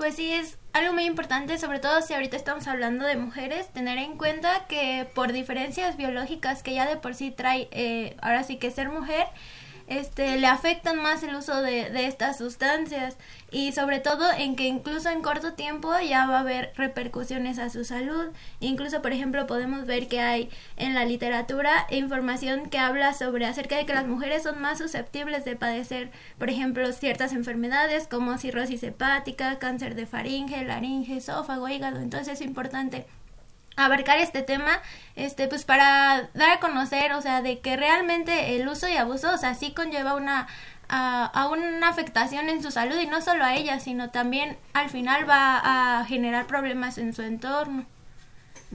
Pues 0.00 0.16
sí, 0.16 0.32
es 0.32 0.56
algo 0.72 0.94
muy 0.94 1.04
importante, 1.04 1.58
sobre 1.58 1.78
todo 1.78 2.00
si 2.00 2.14
ahorita 2.14 2.34
estamos 2.34 2.66
hablando 2.66 3.04
de 3.04 3.16
mujeres, 3.16 3.68
tener 3.68 3.98
en 3.98 4.16
cuenta 4.16 4.64
que 4.66 5.06
por 5.14 5.30
diferencias 5.30 5.98
biológicas 5.98 6.62
que 6.62 6.72
ya 6.72 6.88
de 6.88 6.96
por 6.96 7.14
sí 7.14 7.30
trae, 7.30 7.68
eh, 7.70 8.16
ahora 8.22 8.42
sí 8.42 8.56
que 8.56 8.70
ser 8.70 8.88
mujer, 8.88 9.26
este, 9.90 10.38
le 10.38 10.46
afectan 10.46 11.02
más 11.02 11.24
el 11.24 11.34
uso 11.34 11.60
de, 11.60 11.90
de, 11.90 12.06
estas 12.06 12.38
sustancias 12.38 13.16
y 13.50 13.72
sobre 13.72 13.98
todo 13.98 14.24
en 14.32 14.54
que 14.54 14.68
incluso 14.68 15.10
en 15.10 15.20
corto 15.20 15.54
tiempo 15.54 15.90
ya 15.98 16.26
va 16.26 16.36
a 16.36 16.40
haber 16.40 16.72
repercusiones 16.76 17.58
a 17.58 17.70
su 17.70 17.84
salud. 17.84 18.28
Incluso, 18.60 19.02
por 19.02 19.12
ejemplo, 19.12 19.48
podemos 19.48 19.86
ver 19.86 20.06
que 20.06 20.20
hay 20.20 20.48
en 20.76 20.94
la 20.94 21.04
literatura 21.04 21.88
información 21.90 22.70
que 22.70 22.78
habla 22.78 23.14
sobre 23.14 23.46
acerca 23.46 23.76
de 23.76 23.84
que 23.84 23.92
las 23.92 24.06
mujeres 24.06 24.44
son 24.44 24.60
más 24.60 24.78
susceptibles 24.78 25.44
de 25.44 25.56
padecer, 25.56 26.12
por 26.38 26.50
ejemplo, 26.50 26.92
ciertas 26.92 27.32
enfermedades 27.32 28.06
como 28.06 28.38
cirrosis 28.38 28.84
hepática, 28.84 29.58
cáncer 29.58 29.96
de 29.96 30.06
faringe, 30.06 30.64
laringe, 30.64 31.16
esófago, 31.16 31.68
hígado. 31.68 31.98
Entonces 31.98 32.34
es 32.34 32.46
importante 32.46 33.06
abarcar 33.84 34.18
este 34.18 34.42
tema, 34.42 34.80
este, 35.16 35.48
pues 35.48 35.64
para 35.64 36.30
dar 36.34 36.50
a 36.50 36.60
conocer, 36.60 37.12
o 37.12 37.22
sea, 37.22 37.42
de 37.42 37.60
que 37.60 37.76
realmente 37.76 38.56
el 38.56 38.68
uso 38.68 38.88
y 38.88 38.96
abuso, 38.96 39.32
o 39.32 39.38
sea, 39.38 39.54
sí 39.54 39.72
conlleva 39.72 40.14
una 40.14 40.48
a, 40.90 41.48
una 41.48 41.88
afectación 41.88 42.48
en 42.48 42.62
su 42.62 42.70
salud 42.70 42.96
y 43.00 43.06
no 43.06 43.22
solo 43.22 43.44
a 43.44 43.54
ella, 43.54 43.80
sino 43.80 44.10
también 44.10 44.56
al 44.72 44.90
final 44.90 45.28
va 45.28 46.00
a 46.00 46.04
generar 46.04 46.46
problemas 46.46 46.98
en 46.98 47.14
su 47.14 47.22
entorno. 47.22 47.86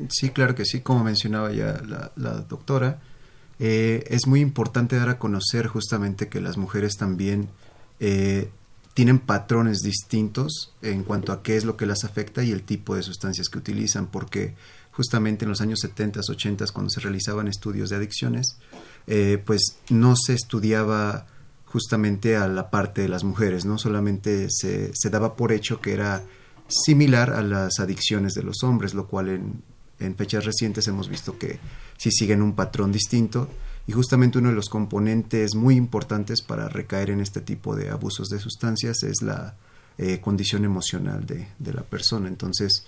Sí, 0.10 0.30
claro 0.30 0.56
que 0.56 0.66
sí, 0.66 0.82
como 0.82 1.04
mencionaba 1.04 1.52
ya 1.52 1.82
la, 2.16 2.32
doctora, 2.42 3.00
eh, 3.60 4.04
es 4.10 4.28
muy 4.28 4.42
importante 4.42 4.98
dar 4.98 5.10
a 5.10 5.20
conocer 5.20 5.68
justamente 5.68 6.28
que 6.28 6.42
las 6.42 6.58
mujeres 6.58 6.98
también 6.98 7.50
eh, 8.00 8.50
tienen 8.94 9.20
patrones 9.20 9.80
distintos 9.80 10.74
en 10.82 11.04
cuanto 11.04 11.32
a 11.32 11.44
qué 11.44 11.56
es 11.58 11.66
lo 11.66 11.78
que 11.78 11.86
las 11.86 12.04
afecta 12.04 12.44
y 12.44 12.52
el 12.52 12.64
tipo 12.64 12.96
de 12.96 13.04
sustancias 13.04 13.50
que 13.50 13.58
utilizan, 13.58 14.08
porque 14.08 14.56
justamente 14.96 15.44
en 15.44 15.50
los 15.50 15.62
años 15.62 15.80
70, 15.82 16.22
80, 16.28 16.66
cuando 16.74 16.90
se 16.90 17.02
realizaban 17.02 17.48
estudios 17.48 17.90
de 17.90 17.98
adicciones, 17.98 18.58
eh, 19.08 19.42
pues 19.46 19.78
no 19.90 20.16
se 20.16 20.34
estudiaba 20.34 21.28
justamente 21.66 22.38
a 22.38 22.48
la 22.48 22.70
parte 22.70 23.02
de 23.02 23.10
las 23.10 23.25
mujeres, 23.25 23.66
no 23.66 23.78
solamente 23.78 24.48
se, 24.50 24.92
se, 24.94 25.10
daba 25.10 25.36
por 25.36 25.52
hecho 25.52 25.82
que 25.82 25.94
era 25.94 26.24
similar 26.68 27.32
a 27.32 27.42
las 27.42 27.80
adicciones 27.80 28.34
de 28.34 28.44
los 28.44 28.64
hombres, 28.64 28.94
lo 28.94 29.08
cual 29.08 29.28
en, 29.28 29.64
en 30.00 30.16
fechas 30.16 30.46
recientes 30.46 30.88
hemos 30.88 31.10
visto 31.10 31.38
que 31.38 31.60
sí 31.98 32.12
siguen 32.12 32.42
un 32.42 32.56
patrón 32.56 32.94
distinto 32.94 33.50
y 33.88 33.92
justamente 33.92 34.38
uno 34.38 34.50
de 34.50 34.56
los 34.56 34.70
componentes 34.70 35.56
muy 35.56 35.75
importantes 35.75 36.42
para 36.42 36.70
recaer 36.70 37.10
en 37.10 37.20
este 37.20 37.42
tipo 37.42 37.75
de 37.75 37.90
abusos 37.90 38.30
de 38.30 38.40
sustancias 38.40 39.04
es 39.04 39.22
la 39.22 39.56
eh, 39.98 40.20
condición 40.22 40.64
emocional 40.64 41.25
de, 41.25 41.48
de, 41.60 41.74
la 41.74 41.84
persona. 41.84 42.28
Entonces, 42.28 42.86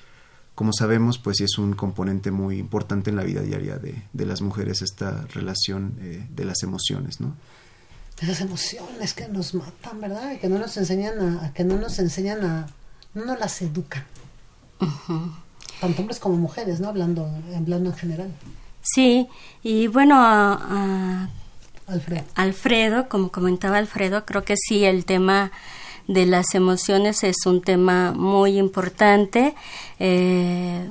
como 0.57 0.73
sabemos, 0.73 1.19
pues 1.19 1.37
sí 1.37 1.43
es 1.43 1.59
un 1.59 1.73
componente 1.73 2.31
muy 2.31 2.57
importante 2.57 3.11
en 3.11 3.15
la 3.15 3.21
vida 3.21 3.41
diaria 3.41 3.77
de, 3.77 4.01
de 4.11 4.25
las 4.25 4.41
mujeres 4.41 4.81
esta 4.81 5.27
relación 5.27 5.95
eh, 6.01 6.25
de 6.31 6.45
las 6.45 6.63
emociones, 6.63 7.21
¿no? 7.21 7.35
De 8.19 8.25
las 8.25 8.41
emociones 8.41 9.13
que 9.13 9.27
nos 9.27 9.53
matan, 9.53 10.01
¿verdad? 10.01 10.31
Y 10.31 10.39
que 10.39 10.49
no 10.49 10.57
nos 10.57 10.75
enseñan 10.77 11.19
a, 11.37 11.53
que 11.53 11.63
no 11.63 11.77
nos 11.77 11.99
enseñan 11.99 12.43
a, 12.43 12.67
no 13.13 13.25
nos 13.25 13.39
las 13.39 13.61
educan. 13.61 14.03
Tanto 15.79 16.01
hombres 16.01 16.17
como 16.17 16.37
mujeres, 16.37 16.79
¿no? 16.79 16.87
Hablando, 16.87 17.29
hablando 17.55 17.91
en 17.91 17.95
general. 17.95 18.31
Sí, 18.81 19.27
y 19.61 19.85
bueno, 19.85 20.15
Alfredo. 21.85 22.23
Alfredo, 22.33 23.09
como 23.09 23.31
comentaba 23.31 23.77
Alfredo, 23.77 24.25
creo 24.25 24.43
que 24.43 24.55
sí, 24.57 24.85
el 24.85 25.05
tema 25.05 25.51
de 26.07 26.25
las 26.25 26.55
emociones 26.55 27.23
es 27.23 27.45
un 27.45 27.61
tema 27.61 28.13
muy 28.13 28.57
importante. 28.57 29.53
Eh, 29.99 30.89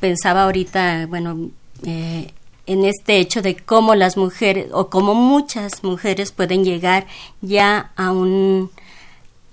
pensaba 0.00 0.44
ahorita, 0.44 1.06
bueno, 1.06 1.50
eh, 1.84 2.32
en 2.66 2.84
este 2.84 3.18
hecho 3.18 3.42
de 3.42 3.56
cómo 3.56 3.94
las 3.94 4.16
mujeres 4.16 4.68
o 4.72 4.90
cómo 4.90 5.14
muchas 5.14 5.82
mujeres 5.82 6.32
pueden 6.32 6.64
llegar 6.64 7.06
ya 7.40 7.92
a 7.96 8.12
un 8.12 8.70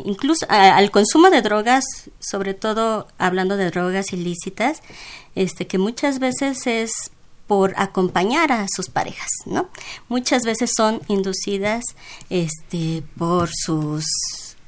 incluso 0.03 0.45
al 0.49 0.91
consumo 0.91 1.29
de 1.29 1.41
drogas, 1.41 1.83
sobre 2.19 2.53
todo 2.53 3.07
hablando 3.17 3.57
de 3.57 3.71
drogas 3.71 4.13
ilícitas, 4.13 4.81
este 5.33 5.65
que 5.65 5.79
muchas 5.79 6.19
veces 6.19 6.67
es 6.67 6.91
por 7.47 7.73
acompañar 7.77 8.51
a 8.51 8.67
sus 8.69 8.89
parejas, 8.89 9.29
¿no? 9.45 9.69
Muchas 10.09 10.43
veces 10.43 10.71
son 10.75 11.01
inducidas 11.07 11.83
este 12.29 13.03
por 13.17 13.49
sus 13.51 14.03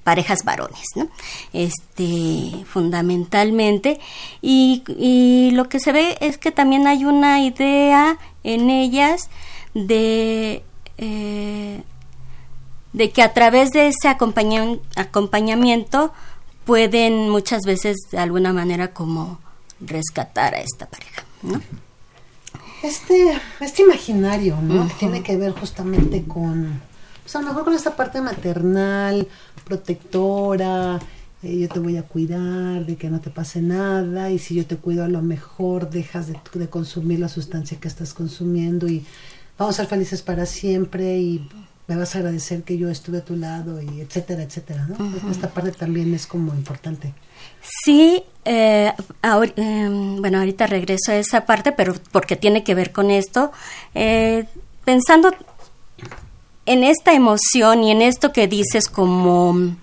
parejas 0.03 0.43
varones, 0.43 0.87
¿no? 0.95 1.07
Este, 1.53 2.65
fundamentalmente. 2.65 3.99
Y, 4.41 4.83
y, 4.97 5.51
lo 5.51 5.69
que 5.69 5.79
se 5.79 5.91
ve 5.91 6.17
es 6.19 6.39
que 6.39 6.51
también 6.51 6.87
hay 6.87 7.05
una 7.05 7.41
idea 7.41 8.17
en 8.43 8.71
ellas 8.71 9.29
de, 9.75 10.63
eh, 10.97 11.83
de 12.93 13.11
que 13.11 13.21
a 13.21 13.33
través 13.33 13.69
de 13.69 13.89
ese 13.89 14.07
acompañamiento 14.07 16.11
pueden 16.65 17.29
muchas 17.29 17.61
veces 17.65 17.97
de 18.11 18.17
alguna 18.17 18.51
manera 18.51 18.93
como 18.93 19.39
rescatar 19.79 20.55
a 20.55 20.61
esta 20.61 20.87
pareja, 20.87 21.23
¿no? 21.43 21.61
Este, 22.83 23.39
este 23.59 23.81
imaginario, 23.83 24.61
¿no? 24.61 24.87
Que 24.87 24.93
tiene 24.95 25.23
que 25.23 25.35
ver 25.37 25.51
justamente 25.51 26.23
con, 26.23 26.81
pues 27.23 27.35
a 27.35 27.41
lo 27.41 27.47
mejor 27.47 27.65
con 27.65 27.73
esta 27.73 27.95
parte 27.95 28.21
maternal, 28.21 29.27
protectora, 29.65 30.99
eh, 31.43 31.59
yo 31.59 31.69
te 31.69 31.79
voy 31.79 31.97
a 31.97 32.03
cuidar 32.03 32.85
de 32.85 32.95
que 32.97 33.09
no 33.09 33.19
te 33.21 33.29
pase 33.29 33.61
nada 33.61 34.29
y 34.31 34.39
si 34.39 34.55
yo 34.55 34.65
te 34.65 34.77
cuido 34.77 35.03
a 35.03 35.07
lo 35.07 35.21
mejor 35.21 35.89
dejas 35.89 36.27
de, 36.27 36.39
de, 36.53 36.69
consumir 36.69 37.19
la 37.19 37.29
sustancia 37.29 37.79
que 37.79 37.87
estás 37.87 38.13
consumiendo 38.13 38.87
y 38.87 39.05
vamos 39.57 39.75
a 39.75 39.83
ser 39.83 39.87
felices 39.87 40.21
para 40.21 40.45
siempre 40.45 41.19
y 41.19 41.49
me 41.87 41.95
vas 41.95 42.15
a 42.15 42.19
agradecer 42.19 42.63
que 42.63 42.77
yo 42.77 42.89
estuve 42.89 43.19
a 43.19 43.25
tu 43.25 43.35
lado 43.35 43.81
y 43.81 44.01
etcétera, 44.01 44.43
etcétera, 44.43 44.87
¿no? 44.87 45.31
Esta 45.31 45.49
parte 45.49 45.71
también 45.71 46.13
es 46.13 46.27
como 46.27 46.53
importante. 46.53 47.13
Sí, 47.61 48.23
eh, 48.45 48.93
eh, 49.23 49.87
bueno, 50.19 50.39
ahorita 50.39 50.67
regreso 50.67 51.11
a 51.11 51.15
esa 51.15 51.45
parte, 51.45 51.71
pero 51.71 51.93
porque 52.11 52.35
tiene 52.35 52.63
que 52.63 52.75
ver 52.75 52.91
con 52.91 53.11
esto. 53.11 53.51
Eh, 53.93 54.45
pensando 54.85 55.31
en 56.65 56.83
esta 56.83 57.13
emoción 57.13 57.83
y 57.83 57.91
en 57.91 58.01
esto 58.01 58.31
que 58.31 58.47
dices 58.47 58.89
como 58.89 59.75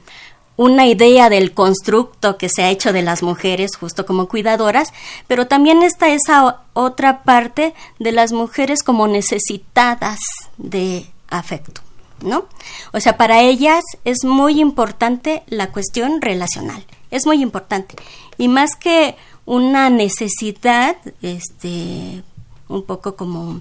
una 0.56 0.86
idea 0.86 1.28
del 1.28 1.52
constructo 1.52 2.38
que 2.38 2.48
se 2.48 2.62
ha 2.64 2.70
hecho 2.70 2.92
de 2.92 3.02
las 3.02 3.22
mujeres 3.22 3.76
justo 3.76 4.06
como 4.06 4.28
cuidadoras, 4.28 4.92
pero 5.28 5.46
también 5.46 5.82
está 5.82 6.08
esa 6.08 6.62
otra 6.72 7.22
parte 7.22 7.74
de 7.98 8.12
las 8.12 8.32
mujeres 8.32 8.82
como 8.82 9.06
necesitadas 9.06 10.18
de 10.56 11.06
afecto, 11.28 11.82
¿no? 12.22 12.46
O 12.92 13.00
sea, 13.00 13.16
para 13.16 13.42
ellas 13.42 13.84
es 14.04 14.24
muy 14.24 14.60
importante 14.60 15.42
la 15.46 15.70
cuestión 15.72 16.22
relacional, 16.22 16.84
es 17.16 17.26
muy 17.26 17.42
importante. 17.42 17.96
Y 18.38 18.48
más 18.48 18.76
que 18.76 19.16
una 19.44 19.90
necesidad, 19.90 20.96
este, 21.22 22.22
un 22.68 22.82
poco 22.84 23.16
como 23.16 23.60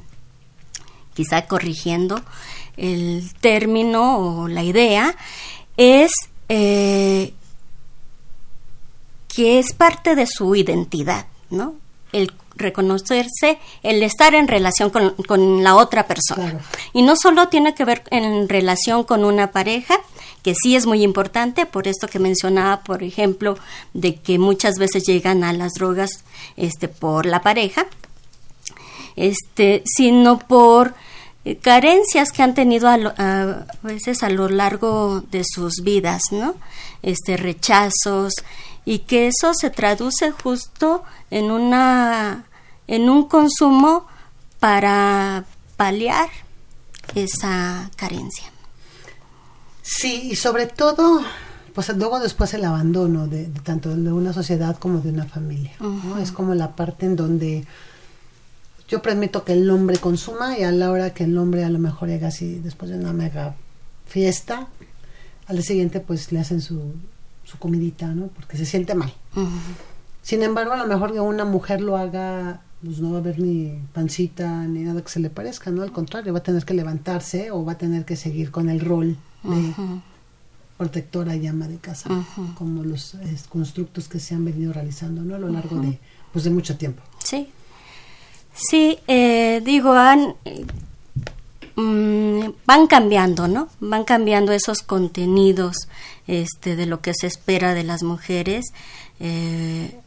quizá 1.14 1.48
corrigiendo, 1.48 2.22
el 2.78 3.32
término 3.40 4.18
o 4.18 4.48
la 4.48 4.64
idea 4.64 5.16
es 5.78 6.12
eh, 6.50 7.34
que 9.28 9.60
es 9.60 9.74
parte 9.74 10.16
de 10.16 10.28
su 10.28 10.56
identidad, 10.56 11.28
¿no? 11.50 11.76
El, 12.12 12.32
reconocerse 12.58 13.60
el 13.84 14.02
estar 14.04 14.34
en 14.34 14.48
relación 14.48 14.90
con, 14.90 15.14
con 15.28 15.64
la 15.64 15.76
otra 15.76 16.08
persona. 16.08 16.60
Y 16.94 17.02
no 17.02 17.16
solo 17.16 17.50
tiene 17.50 17.76
que 17.76 17.86
ver 17.86 18.04
en 18.12 18.48
relación 18.48 19.04
con 19.04 19.26
una 19.26 19.52
pareja, 19.52 20.00
que 20.46 20.54
sí 20.54 20.75
es 20.75 20.86
muy 20.86 21.02
importante, 21.02 21.66
por 21.66 21.88
esto 21.88 22.08
que 22.08 22.20
mencionaba, 22.20 22.84
por 22.84 23.02
ejemplo, 23.02 23.58
de 23.96 24.14
que 24.18 24.38
muchas 24.38 24.75
veces 24.75 25.04
llegan 25.04 25.44
a 25.44 25.54
las 25.54 25.74
drogas 25.74 26.24
este, 26.56 26.88
por 26.88 27.25
la 27.25 27.42
pareja, 27.42 27.88
este, 29.16 29.82
sino 29.88 30.38
por 30.38 30.94
eh, 31.46 31.58
carencias 31.58 32.32
que 32.32 32.44
han 32.44 32.54
tenido 32.54 32.88
a, 32.88 33.66
veces 33.82 34.22
a 34.22 34.30
lo 34.30 34.48
largo 34.48 35.24
de 35.32 35.42
sus 35.44 35.78
vidas, 35.82 36.22
¿no? 36.30 36.54
Este 37.02 37.38
rechazos 37.38 38.36
y 38.86 39.00
que 39.00 39.25
eso 39.25 39.52
se 39.56 39.72
traduce 39.72 40.30
justo 40.30 41.02
en 41.32 41.50
una 41.50 42.46
en 42.86 43.10
un 43.10 43.28
consumo 43.28 44.06
para 44.60 45.46
paliar 45.75 46.30
esa 47.16 47.90
carencia. 47.96 48.55
Sí, 49.88 50.30
y 50.32 50.36
sobre 50.36 50.65
todo, 50.65 51.22
pues 51.75 51.96
luego 51.96 52.20
después 52.20 52.51
el 52.56 52.65
abandono 52.65 53.27
de, 53.27 53.46
tanto 53.63 53.96
de 53.96 54.12
una 54.12 54.34
sociedad 54.34 54.75
como 54.77 55.00
de 55.00 55.10
una 55.10 55.25
familia. 55.25 55.74
¿no? 55.80 56.18
Es 56.18 56.32
como 56.32 56.56
la 56.56 56.75
parte 56.75 57.06
en 57.06 57.15
donde 57.15 57.65
yo 58.88 59.04
permito 59.04 59.44
que 59.44 59.54
el 59.54 59.70
hombre 59.70 59.98
consuma 59.98 60.58
y 60.58 60.63
a 60.63 60.72
la 60.72 60.89
hora 60.89 61.13
que 61.13 61.25
el 61.25 61.38
hombre 61.38 61.63
a 61.63 61.70
lo 61.70 61.77
mejor 61.77 62.10
llega 62.10 62.30
así 62.30 62.56
después 62.56 62.89
de 62.89 62.98
una 62.98 63.13
mega 63.13 63.56
fiesta, 64.08 64.68
al 65.46 65.58
día 65.58 65.65
siguiente 65.65 66.00
pues 66.00 66.32
le 66.32 66.39
hacen 66.39 66.62
su, 66.62 66.82
su 67.44 67.60
comidita, 67.60 68.08
¿no? 68.08 68.30
Porque 68.30 68.58
se 68.58 68.65
siente 68.65 68.96
mal. 68.96 69.13
Sin 70.24 70.42
embargo, 70.42 70.74
a 70.74 70.77
lo 70.77 70.88
mejor 70.88 71.13
que 71.13 71.20
una 71.20 71.46
mujer 71.46 71.82
lo 71.82 71.96
haga, 71.96 72.62
pues 72.84 72.98
no 72.98 73.12
va 73.12 73.18
a 73.18 73.20
haber 73.20 73.39
ni 73.39 73.80
pancita 73.94 74.65
ni 74.65 74.82
nada 74.82 75.04
que 75.04 75.10
se 75.10 75.20
le 75.20 75.30
parezca, 75.30 75.70
¿no? 75.70 75.84
Al 75.84 75.92
contrario, 75.92 76.34
va 76.34 76.39
a 76.39 76.44
tener 76.44 76.65
que 76.65 76.74
levantarse 76.74 77.51
o 77.51 77.63
va 77.63 77.74
a 77.74 77.77
tener 77.77 78.04
que 78.04 78.15
seguir 78.15 78.50
con 78.50 78.70
el 78.70 78.80
rol 78.80 79.15
de 79.46 79.74
protectora 80.78 81.36
y 81.36 81.48
ama 81.48 81.68
de 81.68 81.78
casa, 81.78 82.10
como 82.56 82.84
los 82.84 83.16
constructos 83.50 84.08
que 84.08 84.20
se 84.20 84.36
han 84.36 84.44
venido 84.44 84.74
realizando, 84.74 85.22
¿no? 85.22 85.36
A 85.36 85.40
lo 85.40 85.50
largo 85.50 85.78
de, 85.80 86.00
pues, 86.34 86.44
de 86.44 86.52
mucho 86.52 86.78
tiempo. 86.78 87.02
Sí. 87.24 87.50
Sí, 88.54 89.00
eh, 89.08 89.62
digo, 89.66 89.94
han, 89.94 90.36
mm, 91.75 92.50
van 92.66 92.88
cambiando, 92.88 93.48
¿no? 93.48 93.68
Van 93.80 94.06
cambiando 94.06 94.54
esos 94.54 94.82
contenidos 94.82 95.75
este, 96.25 96.75
de 96.75 96.86
lo 96.86 97.02
que 97.02 97.14
se 97.14 97.28
espera 97.28 97.74
de 97.74 97.84
las 97.84 98.02
mujeres, 98.04 98.66
eh, 99.20 100.00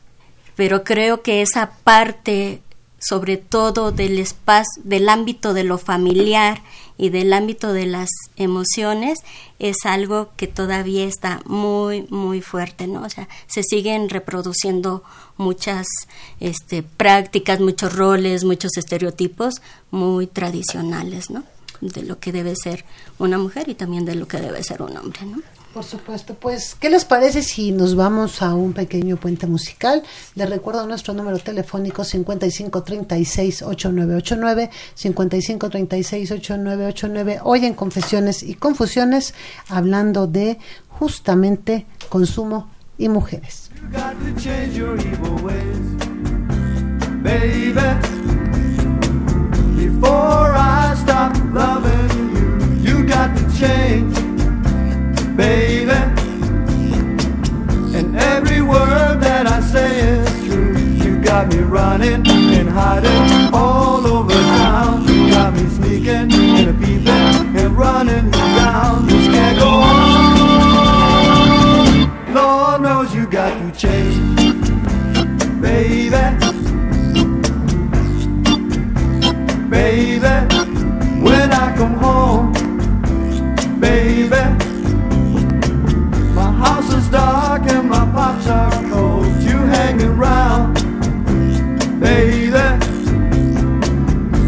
pero 0.56 0.82
creo 0.82 1.22
que 1.22 1.42
esa 1.42 1.72
parte, 1.84 2.62
sobre 2.98 3.36
todo 3.36 3.92
del 3.92 4.18
espacio, 4.18 4.82
del 4.82 5.08
ámbito 5.10 5.52
de 5.52 5.64
lo 5.64 5.76
familiar 5.76 6.62
y 6.98 7.10
del 7.10 7.32
ámbito 7.32 7.72
de 7.72 7.86
las 7.86 8.10
emociones 8.36 9.20
es 9.58 9.76
algo 9.84 10.30
que 10.36 10.48
todavía 10.48 11.04
está 11.04 11.40
muy 11.46 12.02
muy 12.10 12.42
fuerte 12.42 12.86
no 12.86 13.02
o 13.02 13.08
sea 13.08 13.28
se 13.46 13.62
siguen 13.62 14.10
reproduciendo 14.10 15.04
muchas 15.36 15.86
este, 16.40 16.82
prácticas 16.82 17.60
muchos 17.60 17.94
roles 17.94 18.44
muchos 18.44 18.76
estereotipos 18.76 19.62
muy 19.90 20.26
tradicionales 20.26 21.30
no 21.30 21.44
de 21.80 22.02
lo 22.02 22.18
que 22.18 22.32
debe 22.32 22.56
ser 22.56 22.84
una 23.18 23.38
mujer 23.38 23.68
y 23.68 23.74
también 23.74 24.04
de 24.04 24.16
lo 24.16 24.26
que 24.26 24.38
debe 24.38 24.62
ser 24.64 24.82
un 24.82 24.96
hombre 24.96 25.24
no 25.24 25.38
por 25.72 25.84
supuesto, 25.84 26.34
pues, 26.34 26.74
¿qué 26.74 26.90
les 26.90 27.04
parece 27.04 27.42
si 27.42 27.70
nos 27.72 27.94
vamos 27.94 28.42
a 28.42 28.54
un 28.54 28.72
pequeño 28.72 29.16
puente 29.16 29.46
musical? 29.46 30.02
Les 30.34 30.48
recuerdo 30.48 30.86
nuestro 30.86 31.12
número 31.14 31.38
telefónico 31.38 32.02
5536-8989, 32.02 34.70
5536-8989, 34.96 37.40
hoy 37.44 37.66
en 37.66 37.74
Confesiones 37.74 38.42
y 38.42 38.54
Confusiones, 38.54 39.34
hablando 39.68 40.26
de 40.26 40.58
justamente 40.88 41.86
consumo 42.08 42.70
y 42.96 43.08
mujeres. 43.08 43.70
you, 52.88 53.06
got 53.06 53.36
to. 53.36 54.27
Baby. 55.38 55.92
And 57.96 58.16
every 58.16 58.60
word 58.60 59.20
that 59.20 59.46
I 59.46 59.60
say 59.60 60.00
is 60.00 60.28
true. 60.46 60.76
You 60.76 61.20
got 61.22 61.46
me 61.52 61.60
running 61.60 62.26
and 62.26 62.68
hiding 62.68 63.54
all 63.54 64.04
over 64.04 64.34
town. 64.34 65.06
You 65.06 65.30
got 65.30 65.54
me 65.54 65.68
sneaking 65.68 66.32
and 66.32 66.78
peeping 66.82 67.56
and 67.56 67.78
running 67.78 68.30
down. 68.32 69.06
This 69.06 69.26
can't 69.28 69.58
go 69.58 69.68
on. 69.68 70.18
Lord 72.34 72.82
knows 72.82 73.14
you 73.14 73.26
got 73.28 73.52
to 73.60 73.70
change, 73.78 74.18
baby. 75.62 76.10
Baby, 76.10 76.47
house 87.08 87.10
dark 87.10 87.62
and 87.70 87.88
my 87.88 88.04
pops 88.12 88.46
are 88.46 88.70
cold. 88.90 89.26
You 89.42 89.56
hang 89.56 90.02
around, 90.02 90.74
baby, 92.00 92.50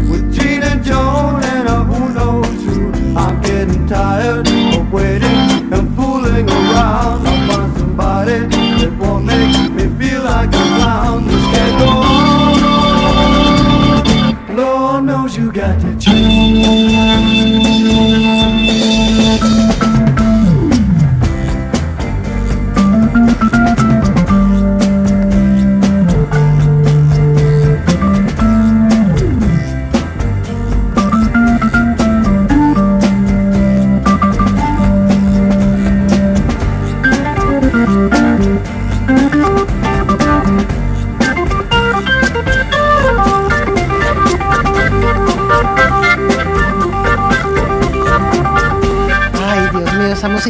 with 0.09 0.33
Gene 0.33 0.63
and 0.63 0.83
Joan 0.83 1.43
and 1.43 1.67
a 1.67 1.83
who 1.83 2.13
knows 2.13 2.63
who. 2.63 2.91
I'm 3.17 3.41
getting 3.41 3.87
tired 3.87 4.47
of 4.47 4.91
waiting 4.91 5.73
and 5.73 5.95
fooling 5.95 6.49
around. 6.49 7.27
I'll 7.27 7.47
find 7.47 7.77
somebody 7.77 8.39
that 8.39 8.93
won't 8.99 9.25
make 9.25 9.71
me 9.71 9.87
feel 9.99 10.23
like 10.23 10.49
a 10.49 10.51
clown. 10.51 11.27
This 11.27 11.45
can't 11.53 11.79
go 11.79 11.89
on. 11.89 12.21
Lord 14.55 15.03
knows 15.05 15.37
you 15.37 15.51
got 15.51 15.79
to 15.81 15.95
change. 15.99 17.00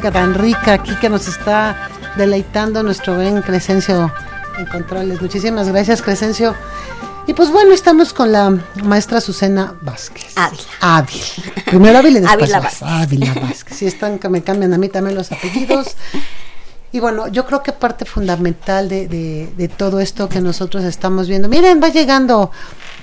Música 0.01 0.19
tan 0.19 0.33
rica 0.33 0.73
aquí 0.73 0.95
que 0.95 1.09
nos 1.09 1.27
está 1.27 1.87
deleitando 2.17 2.81
nuestro 2.81 3.13
buen 3.13 3.43
Crescencio 3.43 4.11
en 4.57 4.65
controles. 4.65 5.21
Muchísimas 5.21 5.67
gracias, 5.67 6.01
Crescencio. 6.01 6.55
Y 7.27 7.33
pues 7.35 7.51
bueno, 7.51 7.71
estamos 7.71 8.11
con 8.11 8.31
la 8.31 8.49
maestra 8.83 9.21
Susana 9.21 9.75
Vázquez. 9.81 10.33
Ávila. 10.35 10.63
Ávila. 10.79 11.25
Primero 11.67 11.99
Ávila 11.99 12.17
y 12.17 12.21
después 12.21 12.41
Ávila 12.41 12.59
Vázquez. 12.61 12.81
Ávila 12.81 13.33
Vázquez. 13.41 13.77
Si 13.77 13.85
están 13.85 14.17
que 14.17 14.27
me 14.27 14.41
cambian 14.41 14.73
a 14.73 14.79
mí 14.79 14.89
también 14.89 15.15
los 15.15 15.31
apellidos. 15.31 15.95
Y 16.91 16.99
bueno, 16.99 17.27
yo 17.27 17.45
creo 17.45 17.61
que 17.61 17.71
parte 17.71 18.05
fundamental 18.05 18.89
de, 18.89 19.07
de, 19.07 19.53
de, 19.55 19.67
todo 19.67 19.99
esto 19.99 20.27
que 20.29 20.41
nosotros 20.41 20.83
estamos 20.83 21.27
viendo. 21.27 21.47
Miren, 21.47 21.79
va 21.79 21.89
llegando 21.89 22.49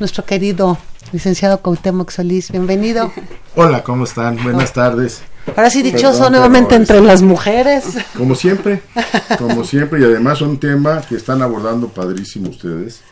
nuestro 0.00 0.24
querido 0.24 0.78
licenciado 1.12 1.60
Cuauhtémoc 1.60 2.10
Solís. 2.10 2.50
Bienvenido. 2.50 3.12
Hola, 3.54 3.84
¿cómo 3.84 4.02
están? 4.02 4.42
Buenas 4.42 4.72
tardes. 4.72 5.22
Ahora 5.56 5.70
sí, 5.70 5.82
dichoso 5.82 6.30
nuevamente 6.30 6.74
entre 6.74 7.00
las 7.00 7.22
mujeres. 7.22 7.84
Como 8.16 8.34
siempre, 8.34 8.82
como 9.38 9.64
siempre, 9.64 10.00
y 10.00 10.04
además 10.04 10.40
un 10.40 10.58
tema 10.58 11.00
que 11.02 11.16
están 11.16 11.42
abordando 11.42 11.88
padrísimo 11.88 12.50
ustedes, 12.50 13.02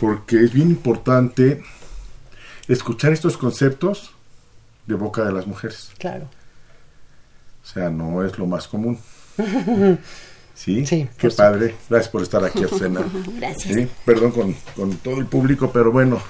porque 0.00 0.44
es 0.44 0.52
bien 0.52 0.70
importante 0.70 1.62
escuchar 2.68 3.12
estos 3.12 3.36
conceptos 3.36 4.12
de 4.86 4.94
boca 4.94 5.24
de 5.24 5.32
las 5.32 5.46
mujeres. 5.46 5.90
Claro. 5.98 6.28
O 7.62 7.66
sea, 7.66 7.90
no 7.90 8.24
es 8.24 8.38
lo 8.38 8.46
más 8.46 8.68
común. 8.68 8.98
¿Sí? 10.54 10.84
sí 10.86 11.08
Qué 11.16 11.30
padre. 11.30 11.76
Gracias 11.88 12.10
por 12.10 12.22
estar 12.22 12.44
aquí, 12.44 12.64
Azucena. 12.64 13.04
Gracias. 13.38 13.74
¿Sí? 13.74 13.88
Perdón 14.04 14.32
con, 14.32 14.56
con, 14.74 14.96
todo 14.96 15.18
el 15.18 15.26
público, 15.26 15.70
pero 15.72 15.92
bueno. 15.92 16.20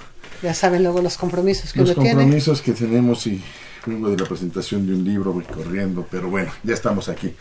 Ya 0.43 0.53
saben 0.53 0.83
luego 0.83 1.01
los 1.01 1.17
compromisos 1.17 1.73
que 1.73 1.81
los 1.81 1.91
uno 1.91 2.03
tiene. 2.03 2.15
Los 2.15 2.23
compromisos 2.25 2.61
que 2.61 2.73
tenemos 2.73 3.27
y 3.27 3.43
vengo 3.89 4.11
de 4.11 4.17
la 4.17 4.27
presentación 4.27 4.87
de 4.87 4.95
un 4.95 5.05
libro, 5.05 5.33
voy 5.33 5.45
corriendo, 5.45 6.07
pero 6.11 6.31
bueno, 6.31 6.53
ya 6.63 6.75
estamos 6.75 7.09
aquí. 7.09 7.35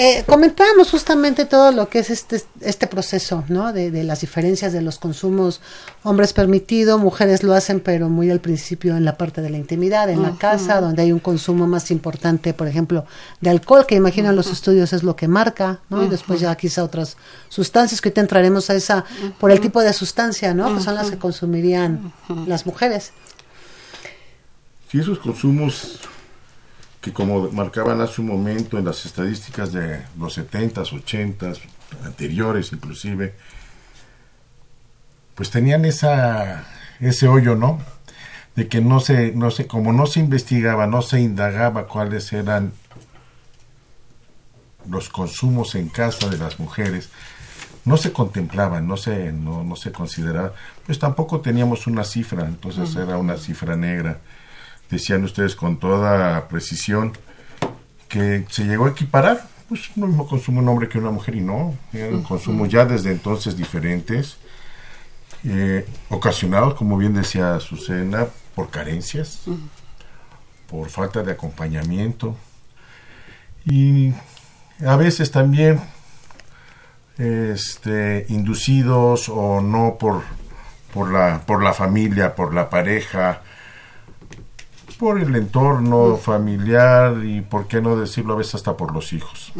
Eh, 0.00 0.22
comentábamos 0.28 0.92
justamente 0.92 1.44
todo 1.44 1.72
lo 1.72 1.88
que 1.88 1.98
es 1.98 2.10
este, 2.10 2.40
este 2.60 2.86
proceso, 2.86 3.42
¿no? 3.48 3.72
De, 3.72 3.90
de, 3.90 4.04
las 4.04 4.20
diferencias 4.20 4.72
de 4.72 4.80
los 4.80 5.00
consumos. 5.00 5.60
Hombres 6.04 6.32
permitido, 6.32 6.98
mujeres 6.98 7.42
lo 7.42 7.52
hacen, 7.52 7.80
pero 7.80 8.08
muy 8.08 8.30
al 8.30 8.38
principio 8.38 8.96
en 8.96 9.04
la 9.04 9.16
parte 9.16 9.42
de 9.42 9.50
la 9.50 9.56
intimidad, 9.56 10.08
en 10.08 10.22
la 10.22 10.36
casa, 10.36 10.80
donde 10.80 11.02
hay 11.02 11.10
un 11.10 11.18
consumo 11.18 11.66
más 11.66 11.90
importante, 11.90 12.54
por 12.54 12.68
ejemplo, 12.68 13.06
de 13.40 13.50
alcohol, 13.50 13.86
que 13.86 13.96
imagino 13.96 14.30
en 14.30 14.36
los 14.36 14.52
estudios 14.52 14.92
es 14.92 15.02
lo 15.02 15.16
que 15.16 15.26
marca, 15.26 15.80
¿no? 15.90 16.04
Y 16.04 16.08
después 16.08 16.38
ya 16.38 16.54
quizá 16.54 16.84
otras 16.84 17.16
sustancias, 17.48 18.00
que 18.00 18.10
ahorita 18.10 18.20
entraremos 18.20 18.70
a 18.70 18.76
esa, 18.76 19.04
por 19.40 19.50
el 19.50 19.60
tipo 19.60 19.80
de 19.80 19.92
sustancia, 19.92 20.54
¿no? 20.54 20.76
Que 20.76 20.80
son 20.80 20.94
las 20.94 21.10
que 21.10 21.18
consumirían 21.18 22.12
las 22.46 22.66
mujeres. 22.66 23.10
Sí, 24.90 24.98
esos 24.98 25.18
consumos 25.18 26.00
que 27.02 27.12
como 27.12 27.50
marcaban 27.50 28.00
hace 28.00 28.22
un 28.22 28.28
momento 28.28 28.78
en 28.78 28.86
las 28.86 29.04
estadísticas 29.04 29.72
de 29.72 30.02
los 30.18 30.38
70s, 30.38 30.92
80s, 30.92 31.60
anteriores 32.04 32.72
inclusive, 32.72 33.34
pues 35.34 35.50
tenían 35.50 35.84
esa 35.84 36.66
ese 37.00 37.28
hoyo, 37.28 37.54
¿no? 37.54 37.80
De 38.56 38.66
que 38.68 38.80
no 38.80 39.00
se 39.00 39.32
no 39.32 39.50
se 39.50 39.66
como 39.66 39.92
no 39.92 40.06
se 40.06 40.20
investigaba, 40.20 40.86
no 40.86 41.02
se 41.02 41.20
indagaba 41.20 41.86
cuáles 41.86 42.32
eran 42.32 42.72
los 44.88 45.10
consumos 45.10 45.74
en 45.74 45.90
casa 45.90 46.30
de 46.30 46.38
las 46.38 46.58
mujeres, 46.58 47.10
no 47.84 47.98
se 47.98 48.12
contemplaban, 48.12 48.88
no 48.88 48.96
se 48.96 49.32
no, 49.32 49.62
no 49.64 49.76
se 49.76 49.92
consideraba, 49.92 50.54
pues 50.86 50.98
tampoco 50.98 51.42
teníamos 51.42 51.86
una 51.86 52.04
cifra, 52.04 52.46
entonces 52.46 52.96
era 52.96 53.18
una 53.18 53.36
cifra 53.36 53.76
negra 53.76 54.20
decían 54.90 55.24
ustedes 55.24 55.54
con 55.54 55.78
toda 55.78 56.48
precisión, 56.48 57.12
que 58.08 58.46
se 58.50 58.64
llegó 58.64 58.86
a 58.86 58.90
equiparar, 58.90 59.46
pues 59.68 59.90
no 59.96 60.06
mismo 60.06 60.26
consumo 60.26 60.60
un 60.60 60.68
hombre 60.68 60.88
que 60.88 60.98
una 60.98 61.10
mujer 61.10 61.34
y 61.34 61.40
no, 61.40 61.74
eran 61.92 62.22
consumos 62.22 62.68
ya 62.68 62.84
desde 62.84 63.12
entonces 63.12 63.56
diferentes, 63.56 64.38
eh, 65.44 65.86
ocasionados, 66.08 66.74
como 66.74 66.96
bien 66.96 67.14
decía 67.14 67.54
Azucena, 67.54 68.26
por 68.54 68.70
carencias, 68.70 69.42
por 70.68 70.88
falta 70.90 71.22
de 71.22 71.32
acompañamiento 71.32 72.36
y 73.64 74.12
a 74.84 74.96
veces 74.96 75.30
también 75.30 75.80
este, 77.18 78.26
inducidos 78.28 79.28
o 79.28 79.60
no 79.60 79.96
por, 79.98 80.22
por, 80.92 81.12
la, 81.12 81.42
por 81.44 81.62
la 81.62 81.72
familia, 81.72 82.34
por 82.34 82.54
la 82.54 82.70
pareja, 82.70 83.42
por 84.98 85.20
el 85.20 85.34
entorno 85.36 86.16
familiar 86.16 87.24
y, 87.24 87.40
por 87.40 87.68
qué 87.68 87.80
no 87.80 87.96
decirlo, 87.96 88.34
a 88.34 88.36
veces 88.36 88.56
hasta 88.56 88.76
por 88.76 88.92
los 88.92 89.12
hijos. 89.12 89.52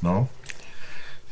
¿No? 0.00 0.28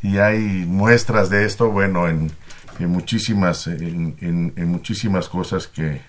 Y 0.02 0.18
hay 0.18 0.38
muestras 0.38 1.28
de 1.28 1.44
esto, 1.44 1.70
bueno, 1.70 2.08
en, 2.08 2.32
en 2.78 2.88
muchísimas, 2.88 3.66
en, 3.66 4.16
en, 4.56 4.68
muchísimas 4.68 5.28
cosas 5.28 5.66
que, 5.66 6.00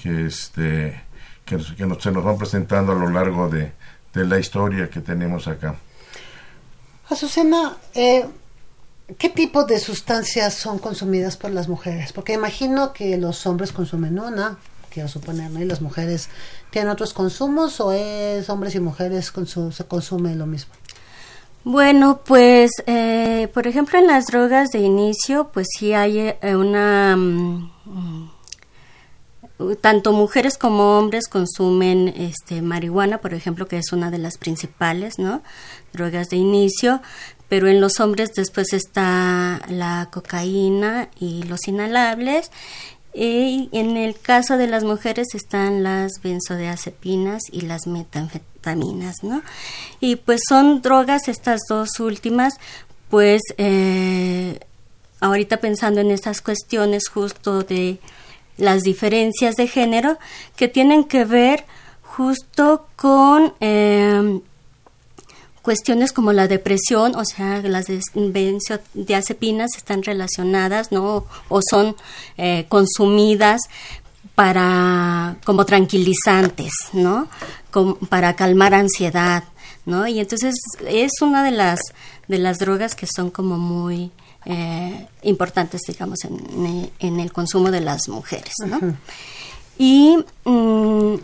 que, 0.00 0.26
este, 0.26 1.02
que, 1.44 1.58
que 1.76 1.86
nos, 1.86 2.02
se 2.02 2.10
nos 2.10 2.24
van 2.24 2.38
presentando 2.38 2.92
a 2.92 2.94
lo 2.94 3.10
largo 3.10 3.48
de, 3.48 3.72
de 4.14 4.24
la 4.24 4.38
historia 4.38 4.88
que 4.88 5.00
tenemos 5.00 5.46
acá. 5.46 5.76
Azucena, 7.10 7.76
eh, 7.94 8.26
¿qué 9.18 9.28
tipo 9.28 9.64
de 9.64 9.78
sustancias 9.78 10.54
son 10.54 10.78
consumidas 10.78 11.36
por 11.36 11.50
las 11.50 11.68
mujeres? 11.68 12.12
Porque 12.12 12.32
imagino 12.32 12.92
que 12.92 13.16
los 13.18 13.46
hombres 13.46 13.72
consumen 13.72 14.18
una, 14.18 14.58
quiero 14.96 15.10
suponer, 15.10 15.50
¿no? 15.50 15.60
Y 15.60 15.66
las 15.66 15.82
mujeres 15.82 16.30
tienen 16.70 16.90
otros 16.90 17.12
consumos 17.12 17.80
o 17.80 17.92
es 17.92 18.48
hombres 18.48 18.74
y 18.76 18.80
mujeres 18.80 19.30
se 19.70 19.84
consume 19.84 20.34
lo 20.34 20.46
mismo. 20.46 20.72
Bueno, 21.64 22.22
pues, 22.24 22.70
eh, 22.86 23.48
por 23.52 23.66
ejemplo, 23.66 23.98
en 23.98 24.06
las 24.06 24.24
drogas 24.24 24.70
de 24.70 24.78
inicio, 24.78 25.50
pues 25.52 25.66
sí 25.76 25.92
hay 25.92 26.18
eh, 26.18 26.56
una... 26.56 27.14
Um, 27.14 28.30
tanto 29.80 30.12
mujeres 30.12 30.56
como 30.58 30.98
hombres 30.98 31.28
consumen 31.28 32.08
este, 32.16 32.62
marihuana, 32.62 33.18
por 33.18 33.34
ejemplo, 33.34 33.66
que 33.66 33.78
es 33.78 33.92
una 33.92 34.10
de 34.10 34.18
las 34.18 34.38
principales, 34.38 35.18
¿no? 35.18 35.42
Drogas 35.92 36.28
de 36.28 36.36
inicio, 36.36 37.00
pero 37.48 37.68
en 37.68 37.80
los 37.80 38.00
hombres 38.00 38.32
después 38.34 38.72
está 38.72 39.60
la 39.68 40.08
cocaína 40.10 41.08
y 41.18 41.42
los 41.44 41.68
inhalables 41.68 42.50
y 43.18 43.70
en 43.72 43.96
el 43.96 44.14
caso 44.18 44.58
de 44.58 44.66
las 44.66 44.84
mujeres 44.84 45.28
están 45.34 45.82
las 45.82 46.20
benzodiazepinas 46.22 47.44
y 47.50 47.62
las 47.62 47.86
metanfetaminas, 47.86 49.22
¿no? 49.22 49.40
Y 50.00 50.16
pues 50.16 50.42
son 50.46 50.82
drogas 50.82 51.26
estas 51.28 51.62
dos 51.66 51.98
últimas, 51.98 52.58
pues 53.08 53.40
eh, 53.56 54.60
ahorita 55.20 55.60
pensando 55.60 56.02
en 56.02 56.10
estas 56.10 56.42
cuestiones 56.42 57.08
justo 57.08 57.62
de 57.62 57.98
las 58.58 58.82
diferencias 58.82 59.56
de 59.56 59.66
género 59.66 60.18
que 60.54 60.68
tienen 60.68 61.04
que 61.04 61.24
ver 61.24 61.64
justo 62.02 62.86
con 62.96 63.54
eh, 63.60 64.40
cuestiones 65.66 66.12
como 66.12 66.32
la 66.32 66.46
depresión, 66.46 67.16
o 67.16 67.24
sea, 67.24 67.60
las 67.60 67.86
benzodiazepinas 68.14 69.76
están 69.76 70.04
relacionadas, 70.04 70.92
¿no? 70.92 71.26
O 71.48 71.60
son 71.68 71.96
eh, 72.36 72.66
consumidas 72.68 73.62
para 74.36 75.38
como 75.44 75.66
tranquilizantes, 75.66 76.72
¿no? 76.92 77.28
para 78.08 78.36
calmar 78.36 78.74
ansiedad, 78.74 79.42
¿no? 79.86 80.06
Y 80.06 80.20
entonces 80.20 80.54
es 80.86 81.10
una 81.20 81.42
de 81.42 81.50
las 81.50 81.80
de 82.28 82.38
las 82.38 82.58
drogas 82.58 82.94
que 82.94 83.08
son 83.08 83.30
como 83.30 83.58
muy 83.58 84.12
eh, 84.44 85.08
importantes, 85.22 85.80
digamos, 85.88 86.20
en, 86.24 86.90
en, 87.00 87.18
el 87.18 87.32
consumo 87.32 87.72
de 87.72 87.80
las 87.80 88.08
mujeres, 88.08 88.54
¿no? 88.64 88.78
Y 89.78 90.16
mm, 90.44 91.16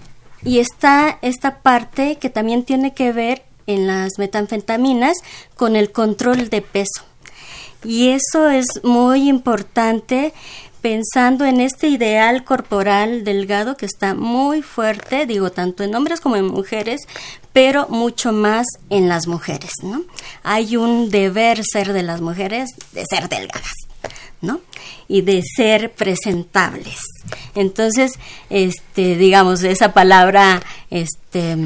y 0.45 0.59
está 0.59 1.19
esta 1.23 1.59
parte 1.59 2.17
que 2.17 2.29
también 2.29 2.65
tiene 2.65 2.93
que 2.95 3.13
ver 3.13 3.45
en 3.67 3.87
las 3.87 4.13
metanfetaminas 4.19 5.17
con 5.57 5.77
el 5.77 5.93
control 5.93 6.49
de 6.49 6.63
peso. 6.63 7.03
Y 7.85 8.11
eso 8.11 8.49
es 8.49 8.67
muy 8.85 9.29
importante 9.29 10.33
pensando 10.83 11.47
en 11.47 11.61
este 11.61 11.89
ideal 11.89 12.45
corporal 12.45 13.25
delgado 13.25 13.77
que 13.77 13.87
está 13.87 14.15
muy 14.15 14.63
fuerte, 14.63 15.27
digo, 15.27 15.51
tanto 15.53 15.85
en 15.85 15.95
hombres 15.95 16.21
como 16.21 16.37
en 16.37 16.47
mujeres, 16.47 17.03
pero 17.53 17.87
mucho 17.89 18.33
más 18.33 18.67
en 18.91 19.09
las 19.09 19.29
mujeres, 19.29 19.71
¿no? 19.83 20.03
Hay 20.43 20.77
un 20.77 21.11
deber 21.11 21.63
ser 21.65 21.93
de 21.93 22.03
las 22.03 22.21
mujeres 22.21 22.71
de 22.93 23.05
ser 23.09 23.29
delgadas, 23.29 23.75
¿no? 24.41 24.61
Y 25.07 25.23
de 25.23 25.43
ser 25.57 25.93
presentables. 25.93 26.99
Entonces, 27.55 28.19
este, 28.51 29.17
digamos, 29.17 29.63
esa 29.63 29.93
palabra, 29.93 30.63
este, 30.91 31.57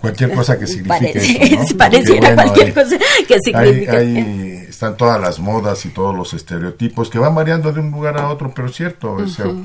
cualquier 0.00 0.34
cosa 0.34 0.58
que 0.58 0.66
signifique 0.66 1.18
eso, 1.62 1.76
Pareciera 1.76 2.34
cualquier 2.34 2.74
cosa 2.74 2.96
que 3.26 3.38
signifique. 3.40 3.90
Ahí 3.90 4.66
están 4.68 4.96
todas 4.96 5.20
las 5.20 5.38
modas 5.38 5.84
y 5.86 5.90
todos 5.90 6.14
los 6.14 6.34
estereotipos 6.34 7.10
que 7.10 7.18
van 7.18 7.34
variando 7.34 7.72
de 7.72 7.80
un 7.80 7.90
lugar 7.90 8.18
a 8.18 8.28
otro, 8.28 8.52
pero 8.54 8.68
es 8.68 8.76
cierto, 8.76 9.16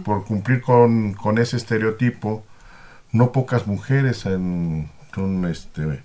por 0.04 0.26
cumplir 0.26 0.62
con, 0.62 1.14
con, 1.14 1.38
ese 1.38 1.58
estereotipo, 1.58 2.44
no 3.12 3.32
pocas 3.32 3.68
mujeres 3.68 4.18
son 4.18 4.90
este, 5.50 6.04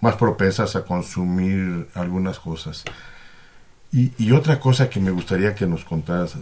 más 0.00 0.16
propensas 0.16 0.76
a 0.76 0.84
consumir 0.84 1.88
algunas 1.94 2.38
cosas. 2.38 2.84
Y, 3.90 4.12
y, 4.18 4.32
otra 4.32 4.60
cosa 4.60 4.90
que 4.90 5.00
me 5.00 5.10
gustaría 5.10 5.54
que 5.54 5.66
nos 5.66 5.84
contaras, 5.84 6.34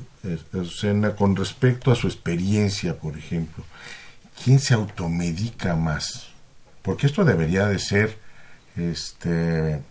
Susana, 0.53 1.15
con 1.15 1.37
respecto 1.37 1.93
a 1.93 1.95
su 1.95 2.09
experiencia, 2.09 2.97
por 2.99 3.17
ejemplo, 3.17 3.65
¿quién 4.43 4.59
se 4.59 4.75
automedica 4.75 5.77
más? 5.77 6.36
Porque 6.87 7.07
esto 7.07 7.23
debería 7.23 7.67
de 7.67 7.79
ser 7.79 8.19
este 8.77 9.83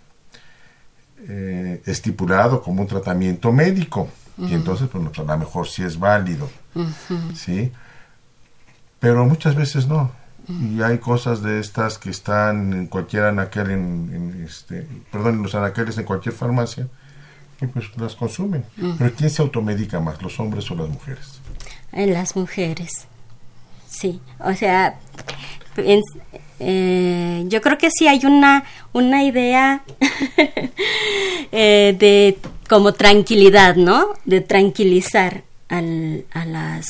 eh, 1.27 1.81
estipulado 1.85 2.63
como 2.63 2.81
un 2.81 2.87
tratamiento 2.87 3.51
médico. 3.51 4.09
Y 4.37 4.53
entonces 4.53 4.89
pues 4.91 5.17
a 5.17 5.23
lo 5.23 5.37
mejor 5.37 5.67
sí 5.67 5.83
es 5.83 5.99
válido. 5.99 6.49
Sí 7.35 7.71
pero 8.99 9.23
muchas 9.25 9.53
veces 9.53 9.87
no. 9.87 10.11
Y 10.47 10.81
hay 10.81 10.97
cosas 10.97 11.43
de 11.43 11.59
estas 11.59 11.99
que 11.99 12.09
están 12.09 12.73
en 12.73 12.87
cualquier 12.87 13.25
anaquel 13.25 13.69
en, 13.69 14.43
este 14.47 14.87
perdón 15.11 15.35
en 15.35 15.43
los 15.43 15.53
anaqueles 15.53 15.97
en 15.99 16.05
cualquier 16.05 16.33
farmacia 16.33 16.87
y 17.61 17.67
pues 17.67 17.85
las 17.97 18.15
consumen. 18.15 18.65
Pero 18.97 19.13
quién 19.13 19.29
se 19.29 19.43
automedica 19.43 19.99
más 19.99 20.21
los 20.23 20.39
hombres 20.39 20.71
o 20.71 20.75
las 20.75 20.89
mujeres 20.89 21.39
en 21.95 22.13
las 22.13 22.35
mujeres. 22.35 23.07
Sí. 23.87 24.21
O 24.39 24.53
sea 24.53 24.99
eh, 25.77 27.43
yo 27.47 27.61
creo 27.61 27.77
que 27.77 27.89
sí 27.91 28.07
hay 28.07 28.25
una, 28.25 28.63
una 28.93 29.23
idea 29.23 29.83
eh, 31.51 31.95
de 31.97 32.37
como 32.69 32.93
tranquilidad, 32.93 33.75
¿no? 33.75 34.13
De 34.25 34.41
tranquilizar 34.41 35.43
al, 35.67 36.25
a 36.31 36.45
las 36.45 36.87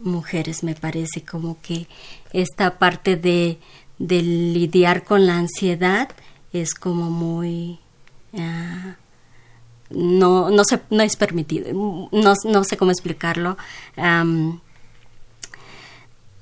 mujeres, 0.00 0.62
me 0.62 0.74
parece 0.74 1.22
como 1.22 1.58
que 1.60 1.86
esta 2.32 2.78
parte 2.78 3.16
de, 3.16 3.58
lidiar 3.98 5.04
con 5.04 5.26
la 5.26 5.38
ansiedad 5.38 6.10
es 6.52 6.74
como 6.74 7.10
muy... 7.10 7.78
ah, 8.38 8.96
no, 9.88 10.50
no, 10.50 10.64
se, 10.64 10.80
no 10.90 11.02
es 11.02 11.16
permitido, 11.16 11.72
no, 12.12 12.34
no 12.44 12.64
sé 12.64 12.76
cómo 12.76 12.90
explicarlo. 12.90 13.56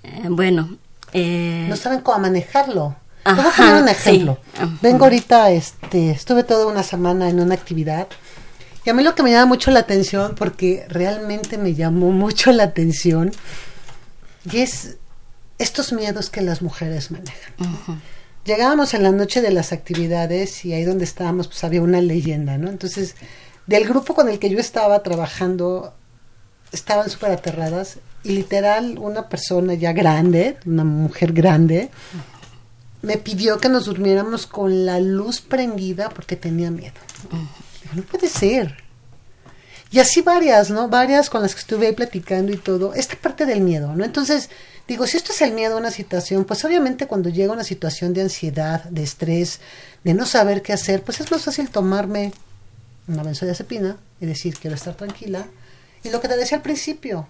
Eh, 0.04 0.28
bueno, 0.28 0.76
eh, 1.14 1.66
No 1.68 1.76
saben 1.76 2.00
cómo 2.00 2.18
manejarlo. 2.18 2.96
Te 3.24 3.32
voy 3.32 3.40
a 3.40 3.48
Ajá, 3.48 3.62
poner 3.68 3.82
un 3.82 3.88
ejemplo. 3.88 4.38
Ajá. 4.54 4.78
Vengo 4.82 5.04
ahorita, 5.04 5.50
este, 5.50 6.10
estuve 6.10 6.44
toda 6.44 6.66
una 6.66 6.82
semana 6.82 7.30
en 7.30 7.40
una 7.40 7.54
actividad 7.54 8.06
y 8.84 8.90
a 8.90 8.94
mí 8.94 9.02
lo 9.02 9.14
que 9.14 9.22
me 9.22 9.30
llama 9.30 9.46
mucho 9.46 9.70
la 9.70 9.80
atención, 9.80 10.34
porque 10.34 10.84
realmente 10.88 11.56
me 11.56 11.74
llamó 11.74 12.10
mucho 12.10 12.52
la 12.52 12.64
atención, 12.64 13.32
y 14.50 14.58
es 14.58 14.96
estos 15.58 15.92
miedos 15.94 16.28
que 16.28 16.42
las 16.42 16.60
mujeres 16.60 17.10
manejan. 17.10 17.54
Llegábamos 18.44 18.92
en 18.92 19.02
la 19.02 19.10
noche 19.10 19.40
de 19.40 19.52
las 19.52 19.72
actividades 19.72 20.66
y 20.66 20.74
ahí 20.74 20.84
donde 20.84 21.04
estábamos 21.04 21.48
pues 21.48 21.64
había 21.64 21.80
una 21.80 22.02
leyenda, 22.02 22.58
¿no? 22.58 22.68
Entonces, 22.68 23.14
del 23.66 23.88
grupo 23.88 24.14
con 24.14 24.28
el 24.28 24.38
que 24.38 24.50
yo 24.50 24.58
estaba 24.58 25.02
trabajando, 25.02 25.94
estaban 26.70 27.08
súper 27.08 27.30
aterradas 27.30 27.96
literal 28.24 28.98
una 28.98 29.28
persona 29.28 29.74
ya 29.74 29.92
grande, 29.92 30.56
una 30.66 30.84
mujer 30.84 31.32
grande, 31.32 31.90
me 33.02 33.18
pidió 33.18 33.58
que 33.58 33.68
nos 33.68 33.84
durmiéramos 33.84 34.46
con 34.46 34.86
la 34.86 34.98
luz 34.98 35.40
prendida 35.40 36.08
porque 36.08 36.36
tenía 36.36 36.70
miedo. 36.70 36.94
No 37.94 38.02
puede 38.02 38.28
ser. 38.28 38.82
Y 39.90 40.00
así 40.00 40.22
varias, 40.22 40.70
¿no? 40.70 40.88
Varias 40.88 41.30
con 41.30 41.42
las 41.42 41.54
que 41.54 41.60
estuve 41.60 41.86
ahí 41.86 41.92
platicando 41.92 42.52
y 42.52 42.56
todo. 42.56 42.94
Esta 42.94 43.14
parte 43.14 43.46
del 43.46 43.60
miedo, 43.60 43.94
¿no? 43.94 44.04
Entonces, 44.04 44.50
digo, 44.88 45.06
si 45.06 45.16
esto 45.16 45.32
es 45.32 45.40
el 45.42 45.52
miedo 45.52 45.76
a 45.76 45.78
una 45.78 45.92
situación, 45.92 46.44
pues 46.44 46.64
obviamente 46.64 47.06
cuando 47.06 47.28
llega 47.28 47.52
una 47.52 47.62
situación 47.62 48.12
de 48.12 48.22
ansiedad, 48.22 48.82
de 48.84 49.04
estrés, 49.04 49.60
de 50.02 50.14
no 50.14 50.26
saber 50.26 50.62
qué 50.62 50.72
hacer, 50.72 51.02
pues 51.02 51.20
es 51.20 51.30
más 51.30 51.42
fácil 51.42 51.70
tomarme 51.70 52.32
una 53.06 53.22
benzodiazepina 53.22 53.96
y 54.20 54.26
decir, 54.26 54.56
quiero 54.58 54.74
estar 54.74 54.94
tranquila. 54.94 55.46
Y 56.02 56.10
lo 56.10 56.20
que 56.20 56.28
te 56.28 56.36
decía 56.36 56.56
al 56.56 56.62
principio, 56.62 57.28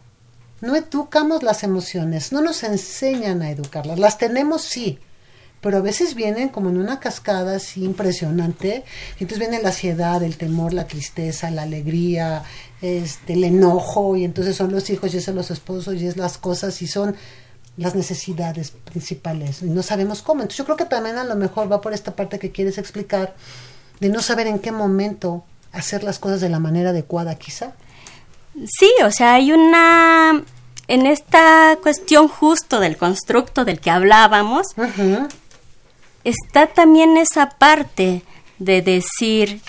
no 0.64 0.77
educamos 0.77 1.42
las 1.42 1.62
emociones, 1.62 2.33
no 2.33 2.40
nos 2.40 2.62
enseñan 2.64 3.42
a 3.42 3.50
educarlas. 3.50 3.98
Las 3.98 4.18
tenemos, 4.18 4.62
sí, 4.62 4.98
pero 5.61 5.79
a 5.79 5.81
veces 5.81 6.14
vienen 6.14 6.48
como 6.50 6.68
en 6.68 6.77
una 6.77 7.00
cascada 7.00 7.57
así 7.57 7.85
impresionante. 7.85 8.85
Y 9.18 9.24
entonces 9.24 9.38
viene 9.38 9.62
la 9.62 9.68
ansiedad, 9.68 10.22
el 10.22 10.37
temor, 10.37 10.72
la 10.72 10.87
tristeza, 10.87 11.50
la 11.50 11.62
alegría, 11.62 12.42
este, 12.83 13.33
el 13.33 13.44
enojo, 13.44 14.16
y 14.16 14.24
entonces 14.24 14.57
son 14.57 14.72
los 14.72 14.90
hijos, 14.90 15.14
y 15.14 15.20
son 15.20 15.37
los 15.37 15.50
esposos, 15.50 15.94
y 15.94 16.07
es 16.07 16.16
las 16.16 16.37
cosas, 16.37 16.83
y 16.83 16.87
son 16.87 17.16
las 17.77 17.94
necesidades 17.94 18.72
principales. 18.72 19.62
Y 19.62 19.70
no 19.70 19.83
sabemos 19.83 20.20
cómo. 20.20 20.42
Entonces 20.42 20.59
yo 20.59 20.64
creo 20.64 20.77
que 20.77 20.85
también 20.85 21.16
a 21.16 21.24
lo 21.24 21.35
mejor 21.35 21.72
va 21.72 21.81
por 21.81 21.94
esta 21.94 22.14
parte 22.14 22.38
que 22.38 22.53
quieres 22.53 22.77
explicar, 22.77 23.35
de 24.00 24.11
no 24.11 24.20
saber 24.20 24.46
en 24.46 24.59
qué 24.59 24.70
momento 24.70 25.44
hacer 25.72 26.05
las 26.05 26.18
cosas 26.18 26.42
de 26.42 26.50
la 26.50 26.59
manera 26.59 26.90
adecuada, 26.90 27.37
quizá. 27.37 27.72
Sí, 28.66 28.90
o 29.03 29.11
sea, 29.11 29.35
hay 29.35 29.50
una... 29.50 30.44
En 30.86 31.06
esta 31.06 31.78
cuestión 31.82 32.28
justo 32.28 32.80
del 32.80 32.96
constructo 32.96 33.64
del 33.64 33.80
que 33.80 33.90
hablábamos, 33.90 34.68
está 36.24 36.66
también 36.66 37.16
esa 37.16 37.50
parte 37.50 38.22
de 38.58 38.82
decir, 38.82 39.60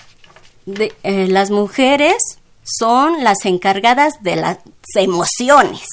de, 0.66 0.94
eh, 1.02 1.26
las 1.28 1.50
mujeres 1.50 2.16
son 2.64 3.24
las 3.24 3.44
encargadas 3.44 4.14
de 4.22 4.36
las 4.36 4.58
emociones, 4.94 5.86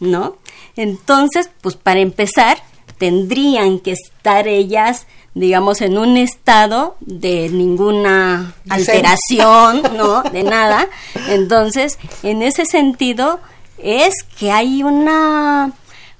¿no? 0.00 0.36
Entonces, 0.76 1.50
pues 1.60 1.76
para 1.76 2.00
empezar, 2.00 2.62
tendrían 2.98 3.80
que 3.80 3.92
estar 3.92 4.46
ellas 4.46 5.06
digamos, 5.34 5.80
en 5.80 5.96
un 5.96 6.16
estado 6.16 6.96
de 7.00 7.48
ninguna 7.48 8.54
alteración, 8.68 9.82
¿no? 9.96 10.22
De 10.22 10.42
nada. 10.42 10.88
Entonces, 11.28 11.98
en 12.22 12.42
ese 12.42 12.66
sentido, 12.66 13.40
es 13.82 14.14
que 14.38 14.52
hay 14.52 14.82
una, 14.82 15.72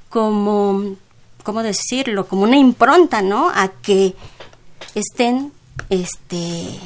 como, 0.08 0.96
¿cómo 1.42 1.62
decirlo? 1.62 2.26
Como 2.26 2.42
una 2.42 2.56
impronta, 2.56 3.22
¿no? 3.22 3.50
A 3.50 3.68
que 3.68 4.14
estén, 4.94 5.52
este, 5.88 6.78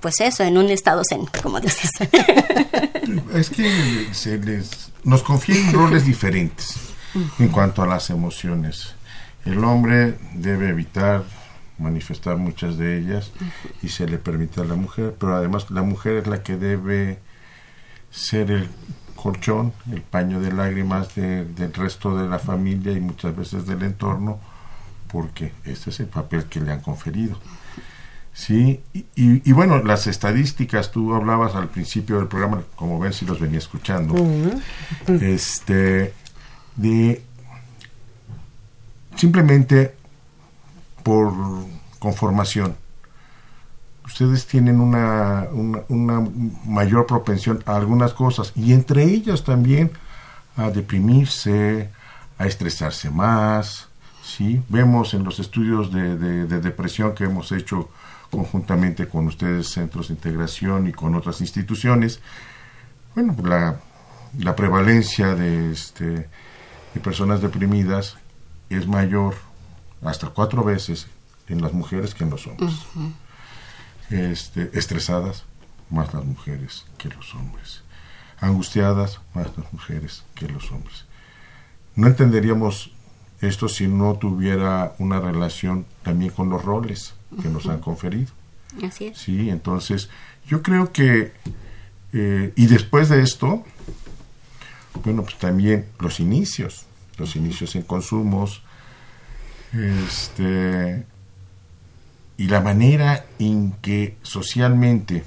pues 0.00 0.20
eso, 0.20 0.42
en 0.42 0.58
un 0.58 0.70
estado 0.70 1.02
zen, 1.08 1.26
como 1.42 1.60
dices. 1.60 1.90
Es 3.34 3.50
que 3.50 4.08
se 4.12 4.38
les, 4.38 4.90
nos 5.04 5.22
confieren 5.22 5.72
roles 5.72 6.04
diferentes 6.04 6.74
en 7.38 7.48
cuanto 7.48 7.82
a 7.82 7.86
las 7.86 8.10
emociones. 8.10 8.94
El 9.44 9.64
hombre 9.64 10.18
debe 10.34 10.70
evitar 10.70 11.24
manifestar 11.78 12.36
muchas 12.36 12.78
de 12.78 12.98
ellas 12.98 13.32
y 13.82 13.88
se 13.88 14.06
le 14.06 14.18
permite 14.18 14.60
a 14.60 14.64
la 14.64 14.74
mujer, 14.74 15.14
pero 15.18 15.36
además 15.36 15.70
la 15.70 15.82
mujer 15.82 16.16
es 16.18 16.26
la 16.26 16.42
que 16.42 16.56
debe 16.56 17.18
ser 18.10 18.50
el 18.50 18.68
colchón, 19.24 19.72
el 19.90 20.02
paño 20.02 20.38
de 20.38 20.52
lágrimas 20.52 21.14
de- 21.14 21.46
del 21.46 21.72
resto 21.72 22.14
de 22.14 22.28
la 22.28 22.38
familia 22.38 22.92
y 22.92 23.00
muchas 23.00 23.34
veces 23.34 23.64
del 23.66 23.82
entorno, 23.82 24.38
porque 25.10 25.52
este 25.64 25.88
es 25.88 26.00
el 26.00 26.06
papel 26.08 26.44
que 26.44 26.60
le 26.60 26.72
han 26.72 26.80
conferido. 26.82 27.38
Sí, 28.34 28.82
y, 28.92 28.98
y- 29.16 29.42
y 29.48 29.52
bueno, 29.52 29.78
las 29.82 30.06
estadísticas, 30.08 30.90
tú 30.90 31.14
hablabas 31.14 31.54
al 31.54 31.68
principio 31.68 32.18
del 32.18 32.26
programa, 32.28 32.62
como 32.76 32.98
ven 32.98 33.14
si 33.14 33.24
los 33.24 33.40
venía 33.40 33.58
escuchando, 33.58 34.14
este, 35.06 36.12
de 36.76 37.22
simplemente 39.16 39.94
por 41.02 41.32
conformación. 41.98 42.76
Ustedes 44.04 44.46
tienen 44.46 44.80
una, 44.80 45.46
una, 45.88 46.28
mayor 46.66 47.06
propensión 47.06 47.62
a 47.66 47.76
algunas 47.76 48.12
cosas 48.12 48.52
y 48.54 48.72
entre 48.72 49.02
ellas 49.04 49.44
también 49.44 49.92
a 50.56 50.70
deprimirse, 50.70 51.90
a 52.38 52.46
estresarse 52.46 53.10
más. 53.10 53.88
¿sí? 54.22 54.62
Vemos 54.68 55.14
en 55.14 55.24
los 55.24 55.38
estudios 55.40 55.90
de, 55.92 56.16
de- 56.18 56.46
de 56.46 56.60
depresión 56.60 57.14
que 57.14 57.24
hemos 57.24 57.50
hecho 57.52 57.88
conjuntamente 58.30 59.08
con 59.08 59.26
ustedes, 59.26 59.68
centros 59.68 60.08
de 60.08 60.14
integración 60.14 60.88
y 60.88 60.92
con 60.92 61.14
otras 61.14 61.40
instituciones, 61.40 62.20
bueno, 63.14 63.32
pues 63.34 63.48
la, 63.48 63.76
la 64.38 64.56
prevalencia 64.56 65.34
de, 65.36 65.70
este, 65.70 66.04
de 66.94 67.00
personas 67.00 67.40
deprimidas 67.40 68.16
es 68.70 68.88
mayor 68.88 69.34
hasta 70.02 70.28
cuatro 70.30 70.64
veces 70.64 71.06
en 71.48 71.62
las 71.62 71.72
mujeres 71.72 72.12
que 72.14 72.24
en 72.24 72.30
los 72.30 72.46
hombres. 72.48 72.72
Este, 74.10 74.70
estresadas, 74.74 75.44
más 75.90 76.12
las 76.12 76.24
mujeres 76.24 76.84
que 76.98 77.08
los 77.08 77.34
hombres. 77.34 77.82
Angustiadas, 78.38 79.20
más 79.34 79.48
las 79.56 79.72
mujeres 79.72 80.24
que 80.34 80.48
los 80.48 80.70
hombres. 80.72 81.04
No 81.96 82.06
entenderíamos 82.06 82.90
esto 83.40 83.68
si 83.68 83.86
no 83.86 84.14
tuviera 84.14 84.94
una 84.98 85.20
relación 85.20 85.86
también 86.02 86.32
con 86.32 86.48
los 86.48 86.64
roles 86.64 87.14
que 87.42 87.48
nos 87.48 87.66
han 87.66 87.80
conferido. 87.80 88.32
Así 88.82 89.06
es. 89.06 89.18
Sí, 89.18 89.50
entonces 89.50 90.08
yo 90.46 90.62
creo 90.62 90.92
que, 90.92 91.32
eh, 92.12 92.52
y 92.56 92.66
después 92.66 93.08
de 93.08 93.22
esto, 93.22 93.64
bueno, 95.04 95.22
pues 95.22 95.38
también 95.38 95.86
los 95.98 96.20
inicios, 96.20 96.86
los 97.18 97.36
inicios 97.36 97.74
en 97.76 97.82
consumos, 97.82 98.62
este, 99.72 101.04
y 102.36 102.48
la 102.48 102.60
manera 102.60 103.24
en 103.38 103.72
que 103.72 104.16
socialmente 104.22 105.24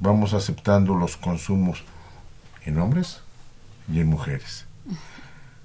vamos 0.00 0.34
aceptando 0.34 0.94
los 0.94 1.16
consumos 1.16 1.84
en 2.64 2.78
hombres 2.78 3.20
y 3.92 4.00
en 4.00 4.08
mujeres, 4.08 4.66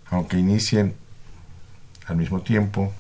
aunque 0.10 0.38
inicien 0.38 0.96
al 2.08 2.18
mismo 2.18 2.42
tiempo 2.42 2.94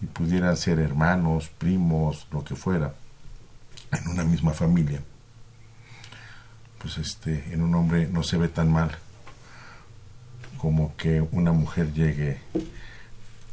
y 0.00 0.06
pudieran 0.06 0.56
ser 0.56 0.78
hermanos, 0.78 1.48
primos, 1.58 2.26
lo 2.32 2.42
que 2.44 2.56
fuera, 2.56 2.94
en 3.92 4.08
una 4.08 4.24
misma 4.24 4.52
familia, 4.52 5.00
pues 6.78 6.98
este, 6.98 7.52
en 7.52 7.62
un 7.62 7.74
hombre 7.74 8.08
no 8.08 8.22
se 8.22 8.38
ve 8.38 8.48
tan 8.48 8.72
mal 8.72 8.90
como 10.58 10.96
que 10.96 11.20
una 11.20 11.52
mujer 11.52 11.92
llegue 11.92 12.38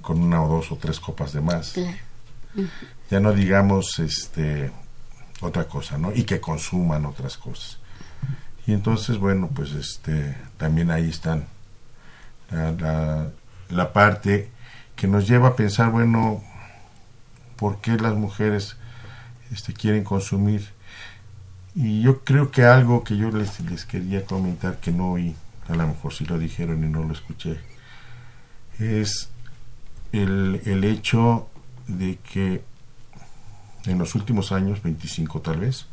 con 0.09 0.23
una 0.23 0.41
o 0.41 0.49
dos 0.49 0.71
o 0.71 0.75
tres 0.75 0.99
copas 0.99 1.33
de 1.33 1.41
más. 1.41 1.75
Ya 3.11 3.19
no 3.19 3.31
digamos 3.31 3.99
este 3.99 4.71
otra 5.39 5.65
cosa, 5.67 5.99
¿no? 5.99 6.11
Y 6.11 6.23
que 6.23 6.41
consuman 6.41 7.05
otras 7.05 7.37
cosas. 7.37 7.77
Y 8.65 8.73
entonces, 8.73 9.19
bueno, 9.19 9.51
pues 9.53 9.73
este 9.73 10.35
también 10.57 10.89
ahí 10.89 11.07
están 11.07 11.45
la, 12.49 12.71
la, 12.71 13.29
la 13.69 13.93
parte 13.93 14.49
que 14.95 15.07
nos 15.07 15.27
lleva 15.27 15.49
a 15.49 15.55
pensar, 15.55 15.91
bueno, 15.91 16.43
¿por 17.55 17.79
qué 17.79 17.91
las 17.91 18.15
mujeres 18.15 18.77
este, 19.51 19.73
quieren 19.73 20.03
consumir? 20.03 20.69
Y 21.75 22.01
yo 22.01 22.23
creo 22.23 22.49
que 22.49 22.63
algo 22.63 23.03
que 23.03 23.15
yo 23.15 23.29
les, 23.29 23.59
les 23.59 23.85
quería 23.85 24.25
comentar 24.25 24.79
que 24.79 24.91
no 24.91 25.11
oí, 25.11 25.35
a 25.67 25.75
lo 25.75 25.87
mejor 25.87 26.15
sí 26.15 26.25
lo 26.25 26.39
dijeron 26.39 26.83
y 26.83 26.87
no 26.87 27.03
lo 27.03 27.13
escuché, 27.13 27.59
es 28.79 29.29
el, 30.11 30.61
el 30.65 30.83
hecho 30.83 31.47
de 31.87 32.17
que 32.17 32.63
en 33.85 33.97
los 33.97 34.15
últimos 34.15 34.51
años, 34.51 34.81
25 34.83 35.41
tal 35.41 35.59
vez, 35.59 35.85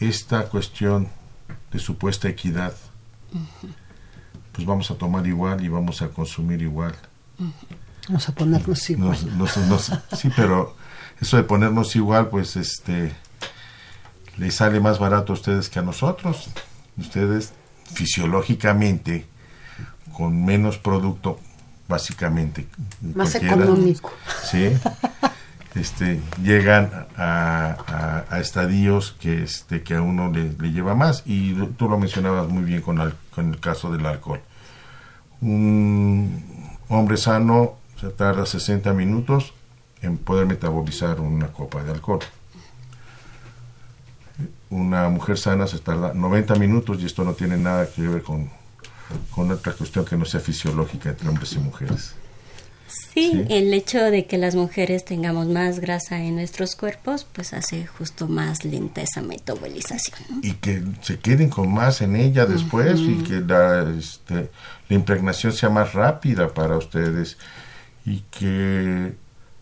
esta 0.00 0.48
cuestión 0.48 1.08
de 1.72 1.78
supuesta 1.78 2.28
equidad, 2.28 2.74
pues 4.52 4.66
vamos 4.66 4.90
a 4.90 4.94
tomar 4.96 5.26
igual 5.26 5.62
y 5.64 5.68
vamos 5.68 6.02
a 6.02 6.08
consumir 6.08 6.62
igual. 6.62 6.94
Vamos 8.08 8.28
a 8.28 8.34
ponernos 8.34 8.90
igual. 8.90 9.18
sí, 10.16 10.30
pero 10.34 10.74
eso 11.20 11.36
de 11.36 11.42
ponernos 11.44 11.94
igual, 11.96 12.28
pues 12.28 12.56
este, 12.56 13.12
les 14.36 14.54
sale 14.54 14.80
más 14.80 14.98
barato 14.98 15.32
a 15.32 15.34
ustedes 15.34 15.68
que 15.68 15.78
a 15.78 15.82
nosotros. 15.82 16.48
Ustedes 16.96 17.52
fisiológicamente, 17.92 19.26
con 20.12 20.44
menos 20.44 20.78
producto, 20.78 21.38
básicamente. 21.90 22.66
Más 23.14 23.34
económico. 23.34 24.10
Sí. 24.44 24.72
Este, 25.74 26.20
llegan 26.42 26.90
a, 27.16 28.24
estadios 28.40 29.16
que, 29.20 29.42
este, 29.42 29.82
que 29.82 29.94
a 29.94 30.02
uno 30.02 30.30
le, 30.30 30.50
lleva 30.72 30.94
más. 30.94 31.22
Y 31.26 31.52
tú 31.76 31.88
lo 31.88 31.98
mencionabas 31.98 32.48
muy 32.48 32.64
bien 32.64 32.80
con, 32.80 32.96
con 33.34 33.50
el 33.50 33.60
caso 33.60 33.92
del 33.92 34.06
alcohol. 34.06 34.40
Un 35.42 36.78
hombre 36.88 37.16
sano 37.16 37.78
se 38.00 38.08
tarda 38.08 38.46
60 38.46 38.92
minutos 38.94 39.52
en 40.02 40.16
poder 40.16 40.46
metabolizar 40.46 41.20
una 41.20 41.48
copa 41.48 41.82
de 41.82 41.92
alcohol. 41.92 42.20
Una 44.70 45.08
mujer 45.08 45.36
sana 45.36 45.66
se 45.66 45.78
tarda 45.78 46.14
90 46.14 46.54
minutos 46.54 47.00
y 47.00 47.06
esto 47.06 47.24
no 47.24 47.34
tiene 47.34 47.56
nada 47.56 47.88
que 47.90 48.02
ver 48.02 48.22
con, 48.22 48.50
con 49.30 49.50
otra 49.50 49.72
cuestión 49.72 50.04
que 50.04 50.16
no 50.16 50.24
sea 50.24 50.40
fisiológica 50.40 51.10
entre 51.10 51.28
hombres 51.28 51.52
y 51.52 51.58
mujeres. 51.58 52.14
Sí, 53.12 53.44
el 53.48 53.72
hecho 53.72 53.98
de 54.10 54.26
que 54.26 54.36
las 54.36 54.54
mujeres 54.54 55.04
tengamos 55.04 55.46
más 55.46 55.78
grasa 55.78 56.18
en 56.18 56.36
nuestros 56.36 56.74
cuerpos, 56.74 57.24
pues 57.32 57.52
hace 57.52 57.86
justo 57.86 58.26
más 58.26 58.64
lenta 58.64 59.00
esa 59.00 59.22
metabolización. 59.22 60.40
Y 60.42 60.54
que 60.54 60.82
se 61.02 61.18
queden 61.18 61.50
con 61.50 61.72
más 61.72 62.00
en 62.02 62.16
ella 62.16 62.46
después 62.46 62.98
y 63.00 63.22
que 63.22 63.40
la, 63.40 63.88
este, 63.96 64.50
la 64.88 64.96
impregnación 64.96 65.52
sea 65.52 65.70
más 65.70 65.92
rápida 65.92 66.52
para 66.52 66.76
ustedes 66.76 67.36
y 68.04 68.24
que 68.30 69.14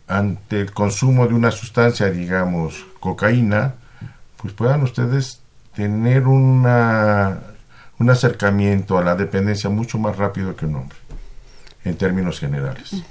ante 0.06 0.60
el 0.62 0.72
consumo 0.72 1.26
de 1.26 1.34
una 1.34 1.50
sustancia, 1.50 2.10
digamos, 2.10 2.86
cocaína, 2.98 3.74
pues 4.38 4.54
puedan 4.54 4.82
ustedes 4.82 5.40
tener 5.74 6.26
una, 6.26 7.38
un 7.98 8.10
acercamiento 8.10 8.98
a 8.98 9.04
la 9.04 9.14
dependencia 9.14 9.70
mucho 9.70 9.98
más 9.98 10.16
rápido 10.16 10.54
que 10.54 10.66
un 10.66 10.76
hombre, 10.76 10.98
en 11.84 11.96
términos 11.96 12.38
generales. 12.38 13.02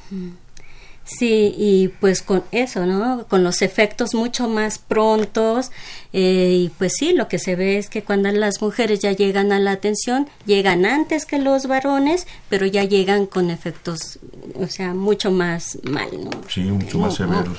Sí, 1.07 1.55
y 1.57 1.87
pues 1.87 2.21
con 2.21 2.43
eso, 2.51 2.85
¿no? 2.85 3.25
Con 3.27 3.41
los 3.41 3.61
efectos 3.61 4.13
mucho 4.13 4.49
más 4.49 4.77
prontos. 4.77 5.71
Eh, 6.11 6.63
y 6.65 6.69
pues 6.77 6.93
sí, 6.97 7.13
lo 7.13 7.29
que 7.29 7.39
se 7.39 7.55
ve 7.55 7.77
es 7.77 7.89
que 7.89 8.03
cuando 8.03 8.29
las 8.31 8.61
mujeres 8.61 8.99
ya 8.99 9.13
llegan 9.13 9.53
a 9.53 9.59
la 9.59 9.71
atención, 9.71 10.27
llegan 10.45 10.85
antes 10.85 11.25
que 11.25 11.39
los 11.39 11.67
varones, 11.67 12.27
pero 12.49 12.65
ya 12.65 12.83
llegan 12.83 13.25
con 13.25 13.51
efectos, 13.51 14.19
o 14.55 14.67
sea, 14.67 14.93
mucho 14.93 15.31
más 15.31 15.79
mal, 15.83 16.09
¿no? 16.11 16.29
Sí, 16.49 16.61
mucho 16.61 16.99
más 16.99 17.15
severos. 17.15 17.57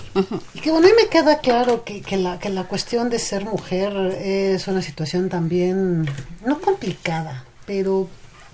Y 0.53 0.61
que 0.61 0.71
bueno, 0.71 0.87
a 0.87 0.91
mí 0.91 0.97
me 1.03 1.09
queda 1.09 1.39
claro 1.39 1.85
que, 1.85 2.03
que, 2.03 2.19
la, 2.19 2.39
que 2.39 2.51
la 2.51 2.65
cuestión 2.65 3.09
de 3.09 3.19
ser 3.19 3.47
mujer 3.47 3.95
es 4.21 4.69
una 4.69 4.83
situación 4.83 5.31
también, 5.31 6.07
no 6.45 6.61
complicada, 6.61 7.45
pero 7.65 8.09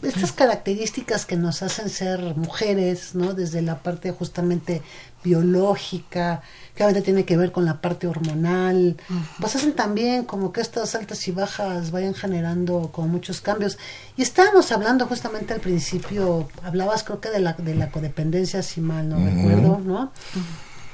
estas 0.05 0.33
características 0.33 1.27
que 1.27 1.37
nos 1.37 1.63
hacen 1.63 1.89
ser 1.89 2.37
mujeres, 2.37 3.15
¿no? 3.15 3.35
Desde 3.35 3.63
la 3.63 3.83
parte 3.83 4.11
justamente 4.11 4.83
biológica, 5.23 6.43
que 6.75 6.83
a 6.83 6.87
veces 6.87 7.03
tiene 7.03 7.25
que 7.25 7.37
ver 7.37 7.51
con 7.51 7.65
la 7.65 7.81
parte 7.81 8.07
hormonal, 8.07 8.97
pues 9.41 9.57
hacen 9.57 9.73
también 9.73 10.25
como 10.25 10.53
que 10.53 10.61
estas 10.61 10.95
altas 10.95 11.27
y 11.27 11.33
bajas 11.33 11.91
vayan 11.91 12.15
generando 12.15 12.91
como 12.93 13.09
muchos 13.09 13.41
cambios. 13.41 13.79
Y 14.17 14.23
estábamos 14.23 14.71
hablando 14.71 15.07
justamente 15.07 15.55
al 15.55 15.61
principio, 15.61 16.49
hablabas 16.63 17.03
creo 17.03 17.21
que 17.21 17.31
de 17.31 17.41
la, 17.41 17.55
de 17.55 17.75
la 17.75 17.91
codependencia, 17.91 18.63
si 18.63 18.81
mal 18.81 19.09
no 19.09 19.17
recuerdo, 19.25 19.81
¿no? 19.85 20.13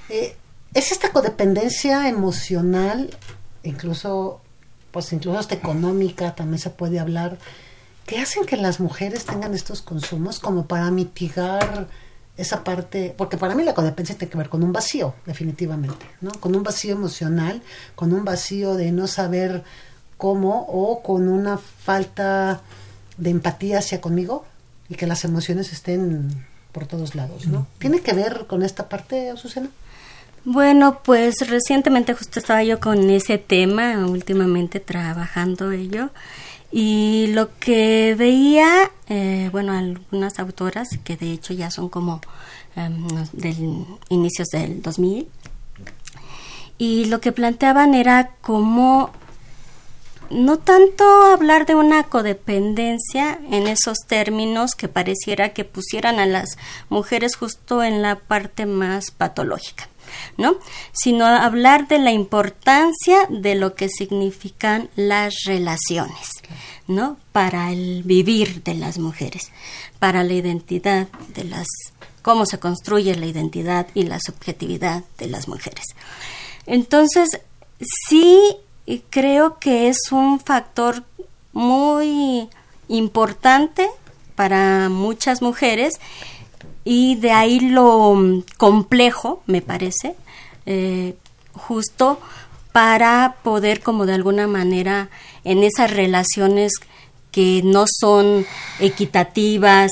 Eh, 0.09 0.37
es 0.75 0.93
esta 0.93 1.11
codependencia 1.11 2.09
emocional, 2.09 3.11
incluso, 3.65 4.41
pues 4.93 5.13
incluso 5.13 5.39
hasta 5.39 5.57
económica, 5.57 6.35
también 6.35 6.59
se 6.61 6.71
puede 6.71 7.01
hablar, 7.01 7.39
que 8.07 8.19
hacen 8.19 8.45
que 8.45 8.57
las 8.57 8.81
mujeres 8.81 9.25
tengan 9.25 9.55
estos 9.55 9.83
consumos 9.83 10.41
como 10.41 10.67
para 10.67 10.91
mitigar 10.91 11.89
esa 12.37 12.65
parte, 12.65 13.15
porque 13.17 13.37
para 13.37 13.55
mí 13.55 13.63
la 13.65 13.75
codependencia 13.75 14.17
tiene 14.17 14.31
que 14.31 14.39
ver 14.39 14.49
con 14.49 14.63
un 14.63 14.73
vacío, 14.73 15.15
definitivamente, 15.27 16.07
¿no? 16.21 16.31
Con 16.33 16.57
un 16.57 16.63
vacío 16.63 16.93
emocional, 16.93 17.63
con 17.95 18.13
un 18.13 18.25
vacío 18.25 18.75
de 18.75 18.93
no 18.93 19.07
saber 19.07 19.63
cómo 20.17 20.67
o 20.69 21.03
con 21.03 21.29
una 21.29 21.59
falta 21.59 22.63
de 23.17 23.31
empatía 23.31 23.79
hacia 23.79 24.01
conmigo 24.01 24.45
y 24.89 24.95
que 24.95 25.07
las 25.07 25.25
emociones 25.25 25.73
estén 25.73 26.47
por 26.73 26.87
todos 26.87 27.15
lados, 27.15 27.47
¿no? 27.47 27.67
¿Tiene 27.79 28.01
que 28.01 28.13
ver 28.13 28.47
con 28.47 28.63
esta 28.63 28.89
parte, 28.89 29.33
Susana? 29.37 29.69
Bueno, 30.45 31.01
pues 31.05 31.49
recientemente 31.49 32.15
justo 32.15 32.39
estaba 32.39 32.63
yo 32.63 32.81
con 32.81 33.11
ese 33.11 33.37
tema, 33.37 34.07
últimamente 34.07 34.81
trabajando 34.81 35.73
ello. 35.73 36.11
Y 36.73 37.29
lo 37.29 37.57
que 37.59 38.15
veía, 38.17 38.91
eh, 39.09 39.49
bueno, 39.51 39.73
algunas 39.73 40.39
autoras, 40.39 40.89
que 41.03 41.17
de 41.17 41.33
hecho 41.33 41.53
ya 41.53 41.71
son 41.71 41.89
como 41.89 42.21
em, 42.77 43.07
del 43.33 43.85
inicios 44.09 44.49
del 44.49 44.81
2000, 44.81 45.29
y 46.79 47.07
lo 47.07 47.21
que 47.21 47.33
planteaban 47.33 47.95
era 47.95 48.31
como 48.41 49.11
no 50.31 50.59
tanto 50.59 51.05
hablar 51.05 51.67
de 51.67 51.75
una 51.75 52.05
codependencia 52.05 53.39
en 53.51 53.67
esos 53.67 53.99
términos 54.07 54.75
que 54.77 54.89
pareciera 54.89 55.51
que 55.51 55.65
pusieran 55.65 56.21
a 56.21 56.27
las 56.27 56.57
mujeres 56.89 57.37
justo 57.37 57.83
en 57.83 58.01
la 58.01 58.17
parte 58.17 58.65
más 58.65 59.11
patológica. 59.11 59.89
¿No? 60.37 60.57
Sino 60.93 61.27
hablar 61.27 61.89
de 61.89 61.99
la 61.99 62.13
importancia 62.13 63.27
de 63.29 63.55
lo 63.55 63.75
que 63.75 63.89
significan 63.89 64.91
las 64.97 65.35
relaciones, 65.45 66.29
¿no? 66.87 67.17
Para 67.33 67.73
el 67.73 68.03
vivir 68.05 68.63
de 68.63 68.75
las 68.75 68.99
mujeres, 68.99 69.51
para 69.99 70.25
la 70.25 70.33
identidad 70.33 71.09
de 71.35 71.45
las 71.45 71.67
cómo 72.23 72.47
se 72.47 72.59
construye 72.59 73.15
la 73.17 73.27
identidad 73.27 73.87
y 73.95 74.03
la 74.05 74.21
subjetividad 74.21 75.05
de 75.19 75.29
las 75.29 75.49
mujeres. 75.49 75.85
Entonces, 76.67 77.41
sí 78.09 78.39
creo 79.11 79.59
que 79.59 79.89
es 79.89 79.99
un 80.11 80.41
factor 80.41 81.05
muy 81.53 82.49
importante 82.89 83.89
para 84.35 84.89
muchas 84.89 85.43
mujeres 85.43 85.95
y 86.85 87.17
de 87.17 87.33
ahí 87.33 87.61
lo 87.61 88.17
complejo, 88.57 89.43
me 89.47 89.63
parece, 89.63 90.15
eh, 90.67 91.15
justo 91.53 92.21
para 92.73 93.37
poder 93.43 93.81
como 93.81 94.07
de 94.07 94.15
alguna 94.15 94.47
manera 94.47 95.11
en 95.45 95.63
esas 95.63 95.91
relaciones 95.91 96.73
que 97.33 97.63
no 97.65 97.85
son 98.01 98.47
equitativas 98.79 99.91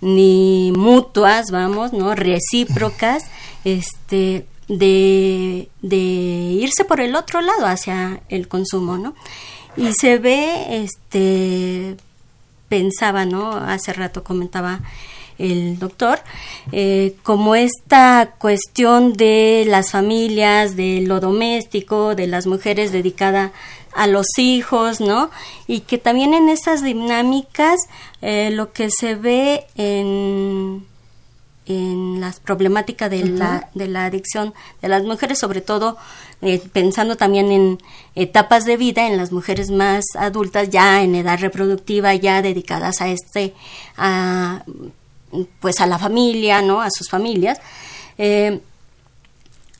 ni 0.00 0.72
mutuas, 0.76 1.50
vamos, 1.50 1.92
¿no? 1.92 2.14
recíprocas, 2.14 3.24
este 3.64 4.46
de, 4.68 5.68
de 5.82 5.96
irse 5.96 6.84
por 6.84 7.00
el 7.00 7.16
otro 7.16 7.40
lado 7.40 7.66
hacia 7.66 8.20
el 8.28 8.46
consumo, 8.46 8.98
¿no? 8.98 9.14
Y 9.76 9.92
se 9.92 10.18
ve, 10.18 10.84
este, 10.84 11.96
pensaba, 12.68 13.24
¿no? 13.24 13.50
Hace 13.50 13.92
rato 13.92 14.22
comentaba 14.22 14.80
el 15.40 15.78
doctor, 15.78 16.20
eh, 16.70 17.16
como 17.22 17.54
esta 17.54 18.34
cuestión 18.38 19.14
de 19.14 19.64
las 19.66 19.90
familias, 19.90 20.76
de 20.76 21.00
lo 21.00 21.18
doméstico, 21.20 22.14
de 22.14 22.26
las 22.26 22.46
mujeres 22.46 22.92
dedicadas 22.92 23.52
a 23.92 24.06
los 24.06 24.26
hijos, 24.38 25.00
¿no? 25.00 25.30
Y 25.66 25.80
que 25.80 25.98
también 25.98 26.34
en 26.34 26.48
esas 26.48 26.82
dinámicas 26.82 27.80
eh, 28.20 28.50
lo 28.52 28.72
que 28.72 28.90
se 28.90 29.14
ve 29.14 29.66
en, 29.74 30.86
en 31.66 32.20
las 32.20 32.38
problemáticas 32.38 33.10
de, 33.10 33.24
la, 33.24 33.70
de 33.74 33.88
la 33.88 34.04
adicción 34.04 34.54
de 34.82 34.88
las 34.88 35.02
mujeres, 35.02 35.38
sobre 35.38 35.60
todo 35.60 35.96
eh, 36.42 36.62
pensando 36.72 37.16
también 37.16 37.50
en 37.50 37.78
etapas 38.14 38.64
de 38.64 38.76
vida, 38.76 39.06
en 39.06 39.16
las 39.16 39.32
mujeres 39.32 39.70
más 39.70 40.04
adultas, 40.18 40.70
ya 40.70 41.02
en 41.02 41.14
edad 41.14 41.38
reproductiva, 41.40 42.14
ya 42.14 42.42
dedicadas 42.42 43.00
a 43.00 43.08
este, 43.08 43.54
a 43.96 44.64
pues 45.60 45.80
a 45.80 45.86
la 45.86 45.98
familia, 45.98 46.62
¿no? 46.62 46.80
A 46.80 46.90
sus 46.90 47.08
familias. 47.08 47.58
Eh, 48.18 48.60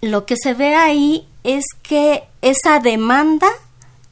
lo 0.00 0.26
que 0.26 0.36
se 0.36 0.54
ve 0.54 0.74
ahí 0.74 1.26
es 1.44 1.64
que 1.82 2.24
esa 2.42 2.80
demanda, 2.80 3.48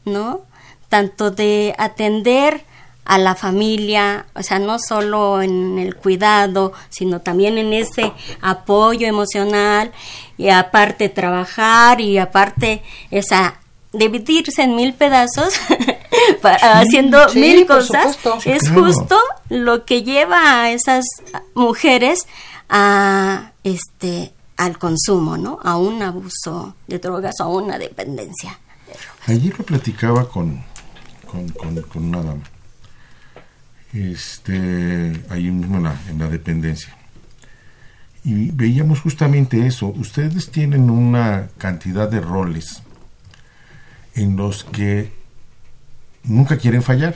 ¿no? 0.05 0.43
Tanto 0.89 1.31
de 1.31 1.75
atender 1.79 2.65
a 3.05 3.17
la 3.17 3.35
familia, 3.35 4.27
o 4.35 4.43
sea, 4.43 4.59
no 4.59 4.79
solo 4.79 5.41
en 5.41 5.79
el 5.79 5.97
cuidado, 5.97 6.75
sino 6.91 7.23
también 7.23 7.57
en 7.57 7.73
ese 7.73 8.13
apoyo 8.43 9.07
emocional 9.07 9.93
y 10.37 10.51
aparte 10.51 11.09
trabajar 11.09 12.03
y 12.03 12.19
aparte 12.19 12.83
esa 13.11 13.61
dividirse 13.93 14.63
en 14.63 14.77
mil 14.77 14.93
pedazos 14.93 15.55
haciendo 16.43 17.19
mil 17.35 17.67
cosas 17.67 18.19
es 18.45 18.71
justo 18.71 19.19
lo 19.49 19.85
que 19.85 20.03
lleva 20.03 20.63
a 20.63 20.71
esas 20.71 21.05
mujeres 21.55 22.27
a 22.69 23.53
este 23.65 24.33
al 24.57 24.77
consumo, 24.77 25.37
¿no? 25.39 25.61
A 25.63 25.79
un 25.79 26.03
abuso 26.03 26.75
de 26.89 26.99
drogas 26.99 27.37
o 27.41 27.45
a 27.45 27.49
una 27.49 27.79
dependencia. 27.79 28.59
Ayer 29.27 29.57
lo 29.57 29.65
platicaba 29.65 30.29
con, 30.29 30.65
con, 31.27 31.49
con, 31.83 32.05
una 32.05 32.23
dama, 32.23 32.43
este, 33.93 35.25
ahí 35.31 35.51
mismo 35.51 35.77
en 35.77 35.85
la, 35.85 36.01
en 36.09 36.19
la 36.19 36.29
dependencia. 36.29 36.97
Y 38.25 38.51
veíamos 38.51 39.01
justamente 39.01 39.65
eso. 39.65 39.87
Ustedes 39.87 40.51
tienen 40.51 40.91
una 40.91 41.49
cantidad 41.57 42.09
de 42.09 42.21
roles 42.21 42.83
en 44.15 44.37
los 44.37 44.65
que 44.65 45.13
nunca 46.29 46.57
quieren 46.57 46.83
fallar. 46.83 47.15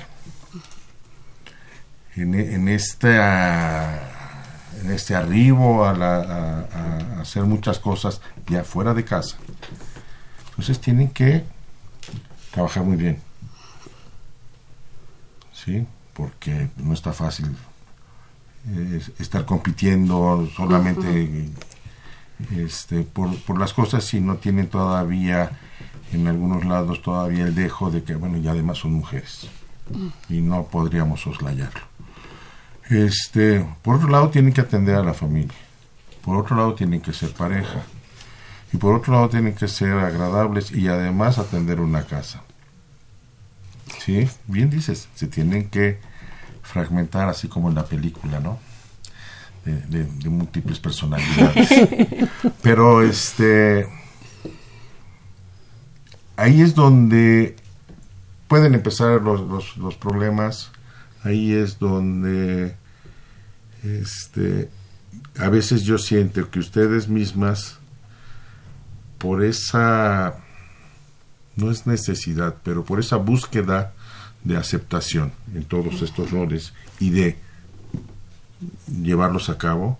En, 2.16 2.34
en 2.34 2.68
esta 2.68 4.10
en 4.82 4.90
este 4.90 5.14
arribo 5.14 5.84
a, 5.84 5.92
a, 5.92 7.20
hacer 7.20 7.44
muchas 7.44 7.78
cosas 7.78 8.20
ya 8.48 8.64
fuera 8.64 8.94
de 8.94 9.04
casa. 9.04 9.36
Entonces 10.50 10.80
tienen 10.80 11.08
que 11.08 11.44
trabajar 12.50 12.82
muy 12.82 12.96
bien. 12.96 13.18
¿Sí? 15.52 15.86
Porque 16.12 16.68
no 16.76 16.94
está 16.94 17.12
fácil 17.12 17.56
eh, 18.68 19.00
estar 19.18 19.44
compitiendo 19.44 20.48
solamente 20.56 21.50
este, 22.56 23.02
por, 23.02 23.36
por 23.42 23.58
las 23.58 23.72
cosas 23.72 24.04
si 24.04 24.20
no 24.20 24.36
tienen 24.36 24.68
todavía 24.68 25.50
en 26.12 26.28
algunos 26.28 26.64
lados 26.64 27.02
todavía 27.02 27.44
el 27.44 27.54
dejo 27.54 27.90
de 27.90 28.02
que, 28.02 28.14
bueno, 28.14 28.38
ya 28.38 28.52
además 28.52 28.78
son 28.78 28.92
mujeres 28.92 29.48
y 30.28 30.40
no 30.40 30.64
podríamos 30.64 31.20
soslayarlo. 31.20 31.80
Este, 32.88 33.64
por 33.82 33.96
otro 33.96 34.08
lado, 34.08 34.30
tienen 34.30 34.52
que 34.52 34.60
atender 34.60 34.96
a 34.96 35.02
la 35.02 35.14
familia. 35.14 35.56
Por 36.22 36.36
otro 36.36 36.56
lado, 36.56 36.74
tienen 36.74 37.00
que 37.00 37.12
ser 37.12 37.32
pareja. 37.32 37.82
Y 38.72 38.76
por 38.76 38.94
otro 38.94 39.12
lado, 39.14 39.28
tienen 39.28 39.54
que 39.54 39.68
ser 39.68 39.92
agradables 39.94 40.70
y 40.72 40.88
además 40.88 41.38
atender 41.38 41.80
una 41.80 42.04
casa. 42.04 42.42
Sí, 43.98 44.28
bien 44.46 44.70
dices, 44.70 45.08
se 45.14 45.26
tienen 45.26 45.68
que 45.68 45.98
fragmentar 46.62 47.28
así 47.28 47.48
como 47.48 47.68
en 47.68 47.74
la 47.74 47.84
película, 47.84 48.40
¿no? 48.40 48.58
De, 49.64 50.28
múltiples 50.28 50.80
personalidades. 50.80 51.68
Pero 52.62 53.02
este, 53.02 53.86
ahí 56.36 56.60
es 56.60 56.74
donde 56.74 57.56
pueden 58.48 58.74
empezar 58.74 59.22
los, 59.22 59.76
los, 59.76 59.96
problemas, 59.96 60.70
ahí 61.24 61.52
es 61.52 61.78
donde 61.78 62.76
este, 63.82 64.68
a 65.38 65.48
veces 65.48 65.84
yo 65.84 65.98
siento 65.98 66.50
que 66.50 66.58
ustedes 66.58 67.08
mismas, 67.08 67.78
por 69.18 69.42
esa, 69.42 70.36
no 71.56 71.70
es 71.70 71.86
necesidad, 71.86 72.56
pero 72.62 72.84
por 72.84 73.00
esa 73.00 73.16
búsqueda 73.16 73.94
de 74.44 74.56
aceptación 74.56 75.32
en 75.54 75.64
todos 75.64 76.02
estos 76.02 76.30
roles 76.30 76.74
y 76.98 77.10
de 77.10 77.38
llevarlos 79.02 79.48
a 79.48 79.58
cabo, 79.58 79.98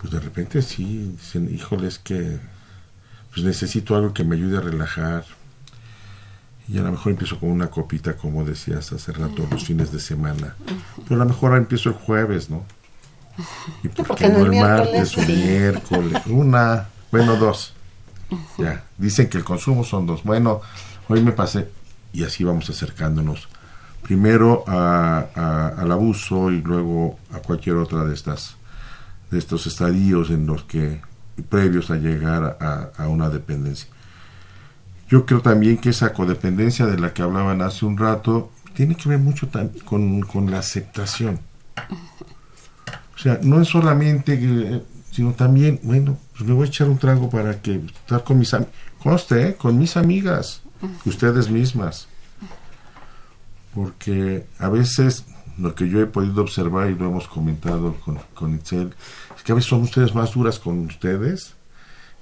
pues 0.00 0.12
de 0.12 0.20
repente 0.20 0.62
sí, 0.62 1.14
dicen, 1.16 1.54
híjole, 1.54 1.88
es 1.88 1.98
que 1.98 2.40
pues 3.36 3.44
necesito 3.44 3.94
algo 3.94 4.14
que 4.14 4.24
me 4.24 4.34
ayude 4.34 4.56
a 4.56 4.62
relajar. 4.62 5.26
Y 6.68 6.78
a 6.78 6.82
lo 6.82 6.90
mejor 6.90 7.12
empiezo 7.12 7.38
con 7.38 7.50
una 7.50 7.66
copita, 7.66 8.16
como 8.16 8.46
decías 8.46 8.90
hace 8.92 9.12
rato, 9.12 9.46
los 9.50 9.62
fines 9.62 9.92
de 9.92 10.00
semana. 10.00 10.56
Pero 11.06 11.20
a 11.20 11.24
lo 11.24 11.26
mejor 11.26 11.54
empiezo 11.54 11.90
el 11.90 11.96
jueves, 11.96 12.48
¿no? 12.48 12.64
Y 13.84 13.88
porque, 13.88 14.30
no 14.30 14.38
el 14.38 14.58
martes 14.58 15.18
o 15.18 15.20
miércoles. 15.20 16.22
Una, 16.24 16.88
bueno, 17.12 17.36
dos. 17.36 17.74
Ya, 18.56 18.84
dicen 18.96 19.28
que 19.28 19.36
el 19.36 19.44
consumo 19.44 19.84
son 19.84 20.06
dos. 20.06 20.24
Bueno, 20.24 20.62
hoy 21.06 21.20
me 21.20 21.32
pasé 21.32 21.68
y 22.14 22.24
así 22.24 22.42
vamos 22.42 22.70
acercándonos. 22.70 23.50
Primero 24.02 24.64
a, 24.66 25.74
al 25.76 25.92
abuso 25.92 26.50
y 26.50 26.62
luego 26.62 27.18
a 27.34 27.40
cualquier 27.40 27.76
otra 27.76 28.02
de 28.04 28.14
estas 28.14 28.56
de 29.30 29.38
estos 29.38 29.66
estadios 29.66 30.30
en 30.30 30.46
los 30.46 30.62
que 30.62 31.02
previos 31.42 31.90
a 31.90 31.96
llegar 31.96 32.58
a, 32.60 33.08
una 33.08 33.28
dependencia. 33.28 33.88
Yo 35.08 35.24
creo 35.24 35.40
también 35.40 35.78
que 35.78 35.90
esa 35.90 36.12
codependencia 36.12 36.86
de 36.86 36.98
la 36.98 37.12
que 37.12 37.22
hablaban 37.22 37.62
hace 37.62 37.84
un 37.86 37.96
rato 37.96 38.50
tiene 38.74 38.96
que 38.96 39.08
ver 39.08 39.18
mucho 39.18 39.48
con, 39.84 40.20
con 40.22 40.50
la 40.50 40.58
aceptación. 40.58 41.38
O 43.14 43.18
sea, 43.18 43.38
no 43.42 43.60
es 43.60 43.68
solamente, 43.68 44.82
sino 45.10 45.32
también, 45.32 45.80
bueno, 45.82 46.18
pues 46.32 46.44
me 46.46 46.54
voy 46.54 46.66
a 46.66 46.68
echar 46.68 46.88
un 46.88 46.98
trago 46.98 47.30
para 47.30 47.60
que 47.62 47.76
estar 47.76 48.24
con 48.24 48.38
mis 48.38 48.52
amigas, 48.52 48.74
conste, 49.02 49.48
¿eh? 49.48 49.54
con 49.56 49.78
mis 49.78 49.96
amigas, 49.96 50.62
ustedes 51.04 51.48
mismas. 51.50 52.08
Porque 53.74 54.46
a 54.58 54.68
veces 54.68 55.24
lo 55.58 55.74
que 55.74 55.88
yo 55.88 56.00
he 56.00 56.06
podido 56.06 56.42
observar 56.42 56.90
y 56.90 56.94
lo 56.94 57.06
hemos 57.06 57.28
comentado 57.28 57.94
con, 58.04 58.18
con 58.34 58.54
Itzel, 58.54 58.94
es 59.36 59.42
que 59.42 59.52
a 59.52 59.54
veces 59.54 59.70
son 59.70 59.82
ustedes 59.82 60.14
más 60.14 60.32
duras 60.32 60.58
con 60.58 60.86
ustedes 60.86 61.54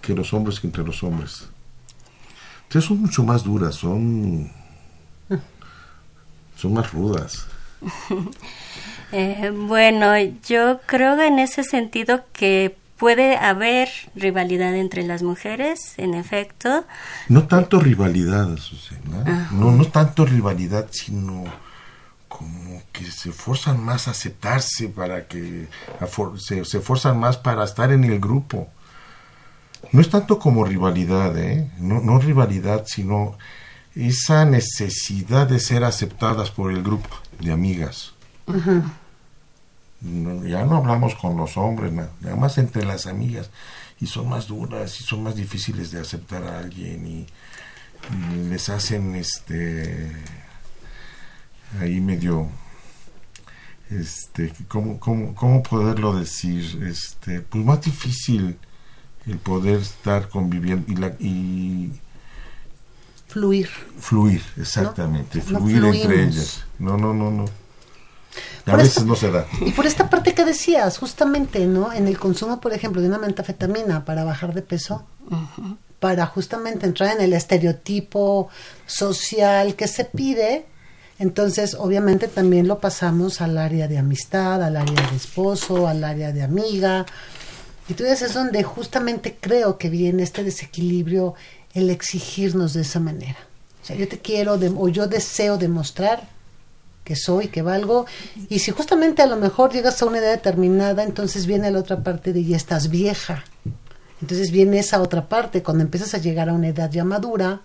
que 0.01 0.15
los 0.15 0.33
hombres 0.33 0.61
que 0.61 0.67
entre 0.67 0.85
los 0.85 1.03
hombres. 1.03 1.49
Ustedes 2.65 2.85
son 2.85 3.01
mucho 3.01 3.23
más 3.25 3.45
duras, 3.45 3.75
son, 3.75 4.51
son 6.57 6.73
más 6.75 6.93
rudas. 6.93 7.47
Eh, 9.17 9.53
bueno, 9.55 10.17
yo 10.49 10.81
creo 10.87 11.21
en 11.23 11.39
ese 11.39 11.63
sentido 11.63 12.25
que 12.33 12.77
puede 12.97 13.37
haber 13.37 13.89
rivalidad 14.17 14.75
entre 14.75 15.05
las 15.05 15.23
mujeres, 15.23 15.95
en 15.99 16.15
efecto. 16.15 16.85
No 17.29 17.47
tanto 17.47 17.79
rivalidad, 17.79 18.49
¿no? 18.49 19.25
no, 19.53 19.71
no 19.71 19.85
tanto 19.85 20.25
rivalidad, 20.25 20.89
sino 20.91 21.45
como 22.27 22.64
que 22.95 23.11
se 23.11 23.33
forzan 23.33 23.85
más 23.85 24.09
a 24.09 24.13
aceptarse 24.13 24.89
para 24.89 25.29
que 25.29 25.69
se, 26.39 26.65
se 26.65 26.81
forzan 26.81 27.21
más 27.21 27.37
para 27.37 27.65
estar 27.65 27.93
en 27.93 28.05
el 28.05 28.19
grupo 28.19 28.71
no 29.93 30.01
es 30.01 30.11
tanto 30.11 30.39
como 30.39 30.65
rivalidad, 30.65 31.37
¿eh? 31.39 31.71
no, 31.79 32.01
no 32.01 32.19
rivalidad, 32.19 32.85
sino 32.87 33.37
esa 33.95 34.45
necesidad 34.45 35.47
de 35.47 35.61
ser 35.61 35.85
aceptadas 35.85 36.51
por 36.51 36.73
el 36.73 36.83
grupo 36.83 37.09
de 37.41 37.53
amigas. 37.53 38.15
ya 38.49 40.65
no 40.65 40.77
hablamos 40.77 41.15
con 41.15 41.37
los 41.37 41.57
hombres, 41.57 41.93
nada, 41.93 42.37
más 42.37 42.59
entre 42.59 42.85
las 42.85 43.07
amigas, 43.07 43.51
y 44.01 44.07
son 44.07 44.29
más 44.29 44.49
duras 44.49 45.01
y 45.01 45.05
son 45.05 45.23
más 45.23 45.37
difíciles 45.37 45.91
de 45.91 46.01
aceptar 46.01 46.45
a 46.45 46.59
alguien 46.59 47.07
y, 47.07 47.27
les 48.51 48.69
hacen 48.69 49.15
este 49.15 50.13
ahí 51.81 52.03
medio 52.03 52.51
este 54.01 54.53
cómo, 54.69 54.99
cómo, 54.99 55.35
cómo 55.35 55.63
poderlo 55.63 56.19
decir 56.19 56.83
este 56.85 57.41
pues 57.41 57.65
más 57.65 57.81
difícil 57.83 58.59
el 59.27 59.39
poder 59.39 59.81
estar 59.81 60.29
conviviendo 60.29 60.91
y, 60.93 60.97
la, 60.97 61.09
y 61.19 61.93
fluir. 63.27 63.69
Fluir, 63.99 64.43
exactamente, 64.57 65.41
fluir 65.41 65.85
entre 65.85 66.25
ellas. 66.25 66.65
No, 66.79 66.97
no, 66.97 67.15
no, 67.15 67.31
no. 67.31 67.45
A 68.67 68.77
veces 68.77 69.05
no 69.05 69.15
se 69.15 69.31
da. 69.31 69.47
Y 69.61 69.73
por 69.73 69.87
esta 69.87 70.09
parte 70.09 70.35
que 70.35 70.45
decías, 70.45 70.99
justamente, 70.99 71.67
¿no? 71.67 71.93
En 71.93 72.09
el 72.09 72.19
consumo, 72.19 72.61
por 72.61 72.73
ejemplo, 72.73 73.03
de 73.03 73.09
una 73.09 73.19
metafetamina 73.19 74.05
para 74.05 74.25
bajar 74.25 74.55
de 74.55 74.63
peso, 74.63 75.07
para 76.01 76.27
justamente 76.27 76.87
entrar 76.87 77.15
en 77.15 77.23
el 77.23 77.33
estereotipo 77.33 78.49
social 78.87 79.75
que 79.75 79.89
se 79.89 80.05
pide, 80.05 80.67
entonces 81.25 81.75
obviamente 81.75 82.29
también 82.29 82.69
lo 82.69 82.79
pasamos 82.79 83.41
al 83.41 83.59
área 83.59 83.89
de 83.89 83.99
amistad, 83.99 84.63
al 84.63 84.77
área 84.77 85.11
de 85.11 85.17
esposo, 85.17 85.89
al 85.89 86.05
área 86.05 86.33
de 86.33 86.43
amiga, 86.43 87.05
y 87.89 87.93
entonces 87.93 88.23
es 88.23 88.35
donde 88.35 88.63
justamente 88.63 89.37
creo 89.41 89.77
que 89.77 89.91
viene 89.91 90.23
este 90.23 90.45
desequilibrio, 90.45 91.35
el 91.75 91.91
exigirnos 91.91 92.73
de 92.75 92.83
esa 92.83 93.01
manera. 93.01 93.39
O 93.83 93.87
sea, 93.87 93.97
yo 93.97 94.07
te 94.07 94.19
quiero 94.19 94.55
o 94.55 94.89
yo 94.89 95.07
deseo 95.07 95.59
demostrar 95.59 96.29
que 97.05 97.17
soy, 97.17 97.49
que 97.49 97.63
valgo. 97.63 98.07
Y 98.49 98.61
si 98.61 98.71
justamente 98.71 99.21
a 99.21 99.27
lo 99.27 99.37
mejor 99.37 99.73
llegas 99.73 100.01
a 100.01 100.07
una 100.07 100.19
edad 100.19 100.31
determinada, 100.31 101.03
entonces 101.03 101.47
viene 101.47 101.71
la 101.71 101.81
otra 101.81 102.03
parte 102.03 102.33
de 102.33 102.45
ya 102.45 102.57
estás 102.57 102.89
vieja. 102.89 103.45
Entonces 104.23 104.51
viene 104.51 104.79
esa 104.79 105.03
otra 105.03 105.29
parte, 105.29 105.63
cuando 105.63 105.83
empiezas 105.83 106.15
a 106.15 106.19
llegar 106.19 106.49
a 106.49 106.55
una 106.55 106.69
edad 106.69 106.91
ya 106.91 107.05
madura, 107.05 107.61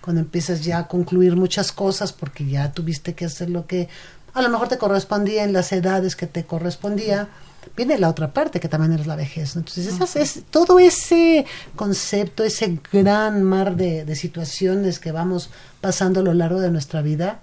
cuando 0.00 0.20
empiezas 0.20 0.62
ya 0.62 0.78
a 0.78 0.88
concluir 0.88 1.36
muchas 1.36 1.72
cosas 1.72 2.12
porque 2.12 2.46
ya 2.46 2.72
tuviste 2.72 3.14
que 3.14 3.26
hacer 3.26 3.50
lo 3.50 3.66
que 3.66 3.88
a 4.32 4.42
lo 4.42 4.48
mejor 4.48 4.68
te 4.68 4.78
correspondía 4.78 5.44
en 5.44 5.52
las 5.52 5.72
edades 5.72 6.16
que 6.16 6.26
te 6.26 6.44
correspondía, 6.44 7.28
viene 7.76 7.98
la 7.98 8.08
otra 8.08 8.32
parte 8.32 8.60
que 8.60 8.68
también 8.68 8.92
es 8.98 9.06
la 9.06 9.16
vejez. 9.16 9.56
Entonces, 9.56 10.16
es, 10.16 10.42
todo 10.50 10.78
ese 10.78 11.46
concepto, 11.76 12.44
ese 12.44 12.78
gran 12.92 13.42
mar 13.42 13.76
de, 13.76 14.14
situaciones 14.14 14.98
que 14.98 15.12
vamos 15.12 15.50
pasando 15.80 16.20
a 16.20 16.22
lo 16.22 16.34
largo 16.34 16.60
de 16.60 16.70
nuestra 16.70 17.02
vida, 17.02 17.40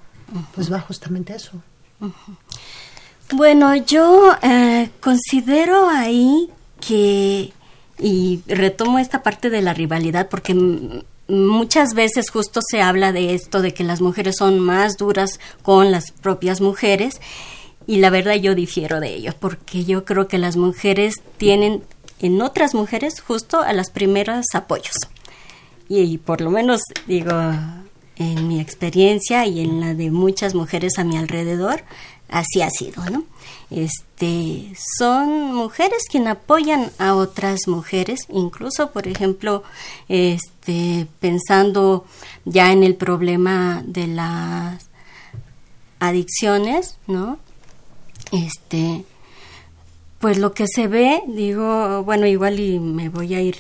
pues 0.56 0.72
va 0.72 0.80
justamente 0.80 1.36
eso. 1.36 1.62
Bueno, 3.34 3.76
yo 3.76 4.34
eh, 4.42 4.90
considero 5.02 5.90
ahí 5.90 6.50
que, 6.80 7.52
y 8.00 8.42
retomo 8.48 9.00
esta 9.00 9.24
parte 9.24 9.50
de 9.50 9.62
la 9.62 9.74
rivalidad, 9.74 10.30
porque 10.30 11.04
muchas 11.28 11.94
veces 11.94 12.30
justo 12.30 12.62
se 12.68 12.82
habla 12.82 13.12
de 13.12 13.34
esto, 13.34 13.62
de 13.62 13.74
que 13.74 13.84
las 13.84 14.02
mujeres 14.02 14.38
son 14.38 14.60
más 14.60 14.98
duras 14.98 15.40
con 15.62 15.92
las 15.92 16.12
propias 16.12 16.62
mujeres 16.62 17.20
y 17.86 17.98
la 17.98 18.10
verdad 18.10 18.36
yo 18.36 18.54
difiero 18.54 19.00
de 19.00 19.16
ello, 19.16 19.34
porque 19.40 19.86
yo 19.86 20.04
creo 20.04 20.28
que 20.28 20.38
las 20.38 20.58
mujeres 20.58 21.16
tienen 21.38 21.84
en 22.20 22.42
otras 22.42 22.74
mujeres 22.74 23.22
justo 23.22 23.62
a 23.62 23.74
las 23.74 23.90
primeras 23.92 24.46
apoyos. 24.54 24.96
Y, 25.88 26.18
por 26.18 26.42
lo 26.42 26.52
menos 26.52 26.82
digo, 27.08 27.32
en 28.18 28.48
mi 28.48 28.60
experiencia 28.60 29.46
y 29.46 29.62
en 29.62 29.80
la 29.80 29.94
de 29.94 30.12
muchas 30.12 30.54
mujeres 30.54 30.98
a 30.98 31.06
mi 31.06 31.18
alrededor, 31.18 31.84
así 32.30 32.62
ha 32.62 32.70
sido, 32.70 33.04
¿no? 33.10 33.24
Este, 33.70 34.74
son 34.98 35.54
mujeres 35.54 36.04
quienes 36.10 36.34
apoyan 36.34 36.92
a 37.00 37.16
otras 37.16 37.68
mujeres, 37.68 38.22
incluso, 38.30 38.92
por 38.92 39.08
ejemplo, 39.08 39.64
este, 40.08 41.08
pensando 41.20 42.06
ya 42.46 42.72
en 42.72 42.84
el 42.84 42.96
problema 42.96 43.84
de 43.86 44.08
las 44.08 44.88
adicciones, 46.00 46.98
¿no? 47.08 47.40
Este, 48.32 49.04
pues 50.20 50.38
lo 50.38 50.54
que 50.54 50.68
se 50.68 50.88
ve, 50.88 51.22
digo, 51.28 52.04
bueno, 52.04 52.26
igual 52.26 52.60
y 52.60 52.80
me 52.80 53.10
voy 53.10 53.34
a 53.36 53.42
ir 53.42 53.58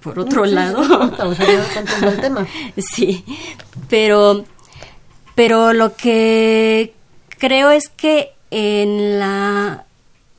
por 0.00 0.18
otro 0.18 0.44
lado. 0.44 0.82
sí, 2.76 3.24
pero, 3.88 4.44
pero 5.34 5.72
lo 5.72 5.96
que 5.96 6.94
creo 7.44 7.70
es 7.70 7.90
que 7.90 8.32
en 8.50 9.18
la, 9.18 9.84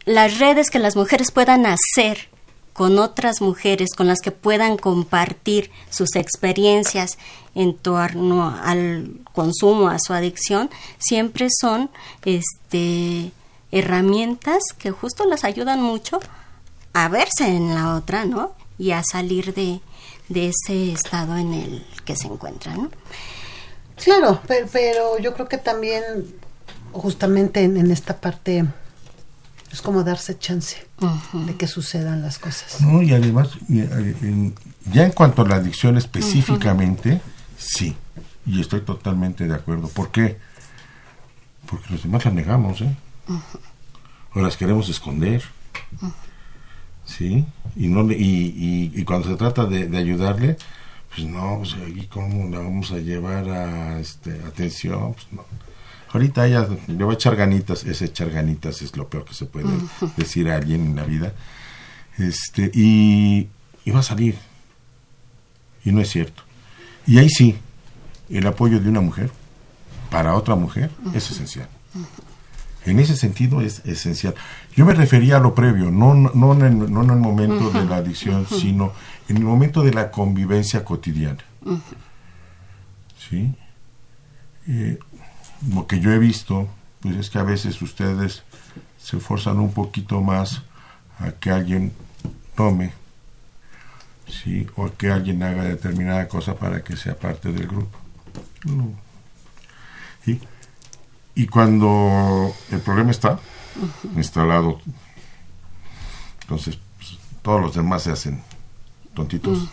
las 0.05 0.39
redes 0.39 0.71
que 0.71 0.79
las 0.79 0.95
mujeres 0.95 1.29
puedan 1.29 1.67
hacer 1.67 2.29
con 2.73 2.97
otras 2.97 3.41
mujeres 3.41 3.89
con 3.95 4.07
las 4.07 4.21
que 4.21 4.31
puedan 4.31 4.75
compartir 4.75 5.69
sus 5.91 6.15
experiencias 6.15 7.19
en 7.53 7.77
torno 7.77 8.49
al 8.49 9.19
consumo, 9.33 9.87
a 9.87 9.99
su 9.99 10.13
adicción, 10.13 10.71
siempre 10.97 11.49
son 11.61 11.91
este 12.25 13.31
herramientas 13.71 14.63
que 14.79 14.89
justo 14.89 15.25
las 15.25 15.43
ayudan 15.43 15.81
mucho 15.81 16.19
a 16.93 17.07
verse 17.07 17.47
en 17.47 17.75
la 17.75 17.95
otra, 17.95 18.25
¿no? 18.25 18.53
Y 18.79 18.91
a 18.91 19.03
salir 19.03 19.53
de, 19.53 19.79
ese 20.29 20.91
estado 20.91 21.37
en 21.37 21.53
el 21.53 21.85
que 22.03 22.15
se 22.15 22.27
encuentran, 22.27 22.83
¿no? 22.83 22.89
Claro, 24.03 24.41
pero, 24.71 25.19
yo 25.19 25.33
creo 25.33 25.47
que 25.47 25.57
también 25.57 26.35
justamente 27.01 27.63
en 27.63 27.91
esta 27.91 28.19
parte 28.19 28.65
es 29.71 29.81
como 29.81 30.03
darse 30.03 30.39
chance 30.39 30.77
de 31.33 31.55
que 31.55 31.67
sucedan 31.67 32.21
las 32.21 32.39
cosas. 32.39 32.79
No, 32.81 33.01
y 33.01 33.13
además, 33.13 33.49
eh, 33.69 34.53
ya 34.91 35.03
en 35.05 35.11
cuanto 35.11 35.41
a 35.41 35.47
la 35.47 35.55
adicción 35.55 35.97
específicamente, 35.97 37.19
sí, 37.57 37.95
y 38.45 38.61
estoy 38.61 38.81
totalmente 38.81 39.45
de 39.45 39.53
acuerdo. 39.53 39.89
¿Por 39.89 40.11
qué? 40.11 40.37
Porque 41.65 41.87
los 41.89 42.03
demás 42.03 42.23
las 42.23 42.33
negamos, 42.33 42.81
¿eh? 42.81 42.95
O 44.33 44.39
las 44.39 44.55
queremos 44.55 44.87
esconder. 44.87 45.43
¿Sí? 47.05 47.45
Y, 47.75 47.87
no, 47.87 48.09
y, 48.11 48.91
y, 48.95 49.03
cuando 49.03 49.27
se 49.27 49.35
trata 49.35 49.65
de, 49.65 49.97
ayudarle, 49.97 50.57
pues 51.13 51.27
no, 51.27 51.57
pues 51.59 51.73
aquí 51.73 52.07
cómo 52.07 52.49
la 52.49 52.59
vamos 52.59 52.91
a 52.91 52.97
llevar 52.97 53.49
a 53.49 53.99
este, 53.99 54.31
atención, 54.47 55.13
pues 55.13 55.27
no 55.31 55.43
ahorita 56.15 56.47
ella 56.47 56.67
le 56.87 57.03
va 57.03 57.11
a 57.11 57.15
echar 57.15 57.35
ganitas, 57.35 57.83
ese 57.83 58.05
echar 58.05 58.29
ganitas 58.29 58.81
es 58.81 58.95
lo 58.95 59.09
peor 59.09 59.25
que 59.25 59.33
se 59.33 59.45
puede 59.45 59.67
decir 60.17 60.49
a 60.49 60.55
alguien 60.55 60.85
en 60.85 60.95
la 60.95 61.03
vida. 61.03 61.33
Este, 62.17 62.71
y, 62.73 63.49
va 63.93 63.99
a 63.99 64.03
salir. 64.03 64.35
Y 65.83 65.91
no 65.91 66.01
es 66.01 66.09
cierto. 66.09 66.43
Y 67.05 67.19
ahí 67.19 67.29
sí, 67.29 67.57
el 68.29 68.47
apoyo 68.47 68.79
de 68.79 68.89
una 68.89 69.01
mujer 69.01 69.29
para 70.09 70.35
otra 70.35 70.55
mujer 70.55 70.89
es 71.13 71.29
esencial. 71.29 71.67
En 72.85 72.99
ese 72.99 73.15
sentido 73.15 73.61
es 73.61 73.81
esencial. 73.85 74.35
Yo 74.75 74.85
me 74.85 74.93
refería 74.93 75.37
a 75.37 75.39
lo 75.39 75.53
previo, 75.53 75.91
no, 75.91 76.13
no, 76.13 76.53
en, 76.53 76.61
el, 76.61 76.91
no 76.91 77.03
en 77.03 77.09
el 77.09 77.17
momento 77.17 77.71
de 77.71 77.85
la 77.85 77.97
adicción, 77.97 78.47
sino 78.47 78.93
en 79.27 79.37
el 79.37 79.43
momento 79.43 79.83
de 79.83 79.93
la 79.93 80.11
convivencia 80.11 80.83
cotidiana. 80.85 81.43
¿Sí? 83.17 83.53
Eh, 84.67 84.97
lo 85.73 85.87
que 85.87 85.99
yo 85.99 86.11
he 86.11 86.19
visto, 86.19 86.67
pues 87.01 87.15
es 87.17 87.29
que 87.29 87.39
a 87.39 87.43
veces 87.43 87.81
ustedes 87.81 88.43
se 88.97 89.17
esforzan 89.17 89.59
un 89.59 89.73
poquito 89.73 90.21
más 90.21 90.61
a 91.19 91.31
que 91.31 91.51
alguien 91.51 91.93
tome, 92.55 92.93
¿sí? 94.27 94.67
o 94.75 94.91
que 94.91 95.11
alguien 95.11 95.43
haga 95.43 95.63
determinada 95.63 96.27
cosa 96.27 96.55
para 96.55 96.83
que 96.83 96.95
sea 96.97 97.17
parte 97.17 97.51
del 97.51 97.67
grupo. 97.67 97.97
Y 101.35 101.47
cuando 101.47 102.53
el 102.71 102.79
problema 102.79 103.11
está 103.11 103.39
instalado, 104.15 104.79
entonces 106.41 106.79
pues, 106.97 107.17
todos 107.41 107.61
los 107.61 107.75
demás 107.75 108.03
se 108.03 108.11
hacen 108.11 108.41
tontitos. 109.13 109.67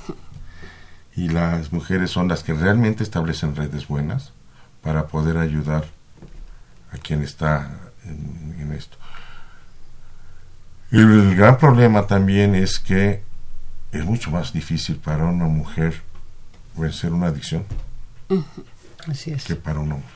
Y 1.14 1.28
las 1.28 1.72
mujeres 1.72 2.10
son 2.10 2.28
las 2.28 2.42
que 2.42 2.54
realmente 2.54 3.02
establecen 3.02 3.54
redes 3.54 3.86
buenas 3.86 4.32
para 4.82 5.06
poder 5.06 5.38
ayudar 5.38 5.84
a 6.92 6.98
quien 6.98 7.22
está 7.22 7.70
en, 8.04 8.72
esto. 8.72 8.96
El 10.90 11.36
gran 11.36 11.58
problema 11.58 12.06
también 12.06 12.54
es 12.54 12.78
que 12.78 13.22
es 13.92 14.04
mucho 14.04 14.30
más 14.30 14.52
difícil 14.52 14.96
para 14.96 15.26
una 15.26 15.44
mujer 15.44 16.02
vencer 16.74 17.12
una 17.12 17.26
adicción 17.26 17.64
que 19.46 19.56
para 19.56 19.80
un 19.80 19.92
hombre. 19.92 20.08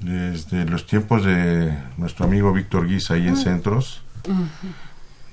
Desde 0.00 0.64
los 0.66 0.86
tiempos 0.86 1.24
de 1.24 1.76
nuestro 1.96 2.26
amigo 2.26 2.52
Víctor 2.52 2.86
Guisa 2.86 3.14
ahí 3.14 3.26
en 3.28 3.36
Centros, 3.36 4.02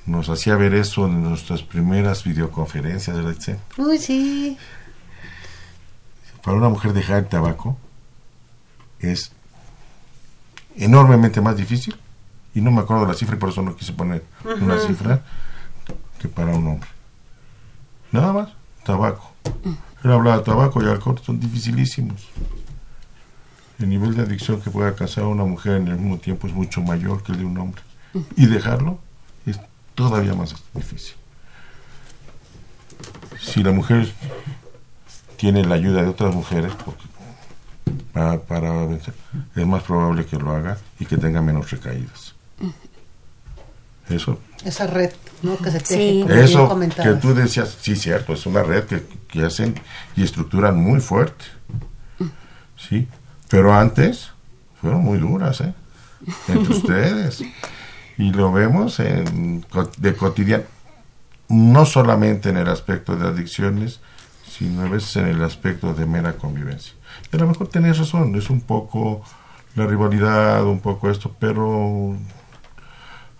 nos 0.06 0.30
hacía 0.30 0.56
ver 0.56 0.74
eso 0.76 1.08
en 1.08 1.24
nuestras 1.24 1.62
primeras 1.62 2.24
videoconferencias, 2.24 3.18
¿verdad? 3.18 3.58
Uy, 3.78 3.98
sí 3.98 4.58
para 6.44 6.58
una 6.58 6.70
mujer 6.70 6.94
dejar 6.94 7.20
el 7.20 7.28
tabaco 7.28 7.78
es 9.00 9.32
enormemente 10.76 11.42
más 11.42 11.58
difícil. 11.58 11.96
Y 12.54 12.62
no 12.62 12.72
me 12.72 12.82
acuerdo 12.82 13.06
la 13.06 13.14
cifra 13.14 13.36
y 13.36 13.40
por 13.40 13.50
eso 13.50 13.62
no 13.62 13.76
quise 13.76 13.94
poner 13.94 14.24
una 14.60 14.80
cifra 14.80 15.22
que 16.18 16.28
para 16.28 16.56
un 16.56 16.68
hombre. 16.68 16.90
Nada 18.12 18.34
más 18.34 18.50
tabaco. 18.84 19.32
Él 20.04 20.12
hablaba 20.12 20.38
de 20.38 20.44
tabaco 20.44 20.82
y 20.82 20.88
alcohol 20.88 21.20
son 21.24 21.40
dificilísimos. 21.40 22.28
El 23.78 23.90
nivel 23.90 24.16
de 24.16 24.24
adicción 24.24 24.62
que 24.62 24.70
puede 24.70 24.90
alcanzar 24.90 25.26
una 25.26 25.46
mujer 25.46 25.78
en 25.78 25.88
el 25.88 25.98
mismo 25.98 26.18
tiempo 26.18 26.48
es 26.48 26.54
mucho 26.54 26.82
mayor 26.82 27.24
que 27.24 27.34
el 27.34 27.40
de 27.40 27.46
un 27.46 27.58
hombre. 27.58 27.82
Y 28.36 28.48
dejarlo 28.48 29.00
es 29.46 29.60
todavía 29.96 30.34
más 30.34 30.56
difícil. 30.74 31.16
Si 33.40 33.64
la 33.64 33.72
mujer 33.72 34.12
tiene 35.40 35.64
la 35.64 35.76
ayuda 35.76 36.02
de 36.02 36.10
otras 36.10 36.36
mujeres 36.36 36.74
para, 38.12 38.42
para 38.42 38.88
es 39.56 39.66
más 39.66 39.84
probable 39.84 40.26
que 40.26 40.38
lo 40.38 40.52
haga 40.52 40.78
y 41.00 41.06
que 41.06 41.16
tenga 41.18 41.42
menos 41.42 41.72
recaídas. 41.72 42.36
Eso. 44.10 44.40
Esa 44.66 44.86
red, 44.88 45.12
¿no? 45.42 45.58
Que 45.58 45.72
se 45.72 45.80
teje, 45.80 46.44
Eso 46.44 46.78
que 47.02 47.14
tú 47.14 47.34
decías, 47.34 47.78
sí, 47.80 47.96
cierto, 47.96 48.34
es 48.34 48.46
una 48.46 48.64
red 48.64 48.84
que, 48.84 49.06
que 49.30 49.46
hacen 49.46 49.80
y 50.16 50.24
estructuran 50.24 50.78
muy 50.78 51.00
fuerte. 51.00 51.46
Sí, 52.76 53.08
pero 53.50 53.74
antes 53.74 54.32
fueron 54.82 55.04
muy 55.04 55.20
duras, 55.20 55.62
¿eh? 55.62 55.74
Entre 56.50 56.74
ustedes. 56.76 57.44
Y 58.18 58.34
lo 58.34 58.52
vemos 58.52 59.00
en, 59.00 59.66
de 59.98 60.16
cotidiano, 60.16 60.66
no 61.48 61.86
solamente 61.86 62.50
en 62.50 62.58
el 62.58 62.68
aspecto 62.68 63.16
de 63.16 63.28
adicciones, 63.28 64.02
sino 64.60 64.82
a 64.82 64.90
veces 64.90 65.16
en 65.16 65.28
el 65.28 65.42
aspecto 65.42 65.94
de 65.94 66.06
mera 66.06 66.34
convivencia. 66.34 66.94
Y 67.32 67.38
a 67.38 67.40
lo 67.40 67.48
mejor 67.48 67.70
tenés 67.70 67.98
razón, 67.98 68.36
es 68.36 68.50
un 68.50 68.60
poco 68.60 69.24
la 69.76 69.88
rivalidad, 69.88 70.66
un 70.66 70.82
poco 70.82 71.10
esto, 71.10 71.34
pero 71.40 72.18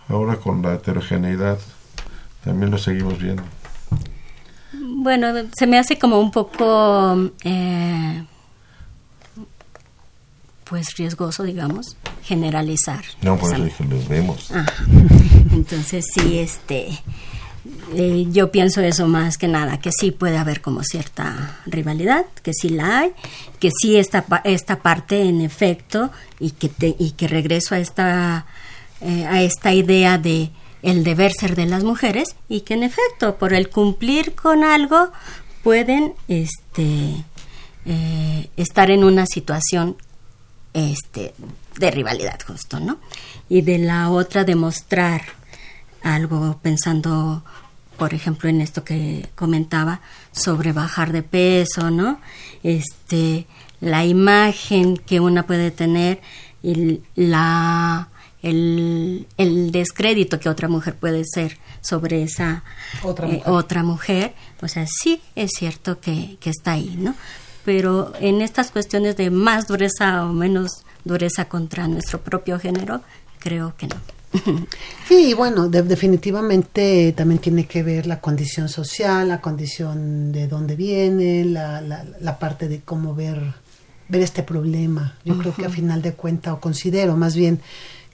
ahora 0.08 0.36
con 0.36 0.62
la 0.62 0.74
heterogeneidad 0.74 1.58
también 2.42 2.70
lo 2.70 2.78
seguimos 2.78 3.18
viendo. 3.18 3.42
Bueno, 4.72 5.26
se 5.52 5.66
me 5.66 5.78
hace 5.78 5.98
como 5.98 6.18
un 6.18 6.30
poco, 6.30 7.30
eh, 7.44 8.24
pues 10.64 10.96
riesgoso, 10.96 11.42
digamos, 11.42 11.98
generalizar. 12.22 13.04
No, 13.20 13.36
por 13.36 13.52
eso 13.52 13.62
dije, 13.62 13.84
los 13.84 14.08
vemos. 14.08 14.50
Ah. 14.54 14.64
Entonces 15.52 16.06
sí, 16.14 16.38
este, 16.38 16.98
eh, 17.94 18.26
yo 18.30 18.50
pienso 18.50 18.80
eso 18.80 19.06
más 19.06 19.36
que 19.36 19.48
nada, 19.48 19.78
que 19.78 19.90
sí 19.92 20.10
puede 20.10 20.38
haber 20.38 20.60
como 20.60 20.82
cierta 20.82 21.60
rivalidad, 21.66 22.24
que 22.42 22.52
sí 22.54 22.70
la 22.70 23.00
hay, 23.00 23.12
que 23.58 23.70
sí 23.70 23.96
esta, 23.96 24.24
esta 24.44 24.76
parte 24.80 25.22
en 25.22 25.40
efecto 25.40 26.10
y 26.38 26.52
que, 26.52 26.68
te, 26.68 26.96
y 26.98 27.12
que 27.12 27.28
regreso 27.28 27.74
a 27.74 27.78
esta, 27.78 28.46
eh, 29.00 29.26
a 29.26 29.42
esta 29.42 29.74
idea 29.74 30.16
de 30.16 30.50
el 30.82 31.04
deber 31.04 31.32
ser 31.32 31.56
de 31.56 31.66
las 31.66 31.84
mujeres 31.84 32.36
y 32.48 32.62
que 32.62 32.74
en 32.74 32.82
efecto 32.82 33.36
por 33.36 33.52
el 33.52 33.68
cumplir 33.68 34.34
con 34.34 34.64
algo 34.64 35.10
pueden 35.62 36.14
este, 36.28 37.24
eh, 37.84 38.48
estar 38.56 38.90
en 38.90 39.04
una 39.04 39.26
situación 39.26 39.96
este, 40.72 41.34
de 41.78 41.90
rivalidad 41.90 42.38
justo, 42.46 42.80
¿no? 42.80 42.98
Y 43.48 43.62
de 43.62 43.78
la 43.78 44.10
otra 44.10 44.44
demostrar 44.44 45.22
algo 46.02 46.58
pensando 46.62 47.42
por 47.96 48.14
ejemplo 48.14 48.48
en 48.48 48.60
esto 48.60 48.82
que 48.82 49.28
comentaba 49.34 50.00
sobre 50.32 50.72
bajar 50.72 51.12
de 51.12 51.22
peso, 51.22 51.90
¿no? 51.90 52.18
Este 52.62 53.46
la 53.80 54.04
imagen 54.04 54.96
que 54.96 55.20
una 55.20 55.46
puede 55.46 55.70
tener 55.70 56.20
y 56.62 57.00
la 57.14 58.08
el, 58.42 59.26
el 59.36 59.70
descrédito 59.70 60.40
que 60.40 60.48
otra 60.48 60.68
mujer 60.68 60.96
puede 60.96 61.24
ser 61.24 61.58
sobre 61.82 62.22
esa 62.22 62.62
otra 63.02 63.26
eh, 63.26 63.32
mujer. 63.32 63.52
otra 63.52 63.82
mujer, 63.82 64.34
o 64.62 64.68
sea, 64.68 64.86
sí 64.86 65.20
es 65.34 65.50
cierto 65.56 66.00
que, 66.00 66.38
que 66.40 66.50
está 66.50 66.72
ahí, 66.72 66.96
¿no? 66.98 67.14
Pero 67.64 68.12
en 68.20 68.40
estas 68.40 68.70
cuestiones 68.70 69.16
de 69.16 69.30
más 69.30 69.66
dureza 69.66 70.24
o 70.24 70.32
menos 70.32 70.84
dureza 71.04 71.46
contra 71.46 71.86
nuestro 71.88 72.20
propio 72.20 72.58
género, 72.58 73.02
creo 73.38 73.74
que 73.76 73.88
no. 73.88 73.96
Sí, 75.08 75.34
bueno, 75.34 75.68
de, 75.68 75.82
definitivamente 75.82 77.12
también 77.16 77.40
tiene 77.40 77.66
que 77.66 77.82
ver 77.82 78.06
la 78.06 78.20
condición 78.20 78.68
social, 78.68 79.28
la 79.28 79.40
condición 79.40 80.30
de 80.32 80.46
dónde 80.46 80.76
viene, 80.76 81.44
la, 81.44 81.80
la, 81.80 82.04
la 82.20 82.38
parte 82.38 82.68
de 82.68 82.80
cómo 82.80 83.14
ver, 83.14 83.54
ver 84.08 84.22
este 84.22 84.42
problema. 84.42 85.16
Yo 85.24 85.34
uh 85.34 85.36
-huh. 85.36 85.40
creo 85.40 85.54
que 85.54 85.66
a 85.66 85.70
final 85.70 86.00
de 86.02 86.14
cuenta, 86.14 86.52
o 86.52 86.60
considero 86.60 87.16
más 87.16 87.34
bien 87.34 87.60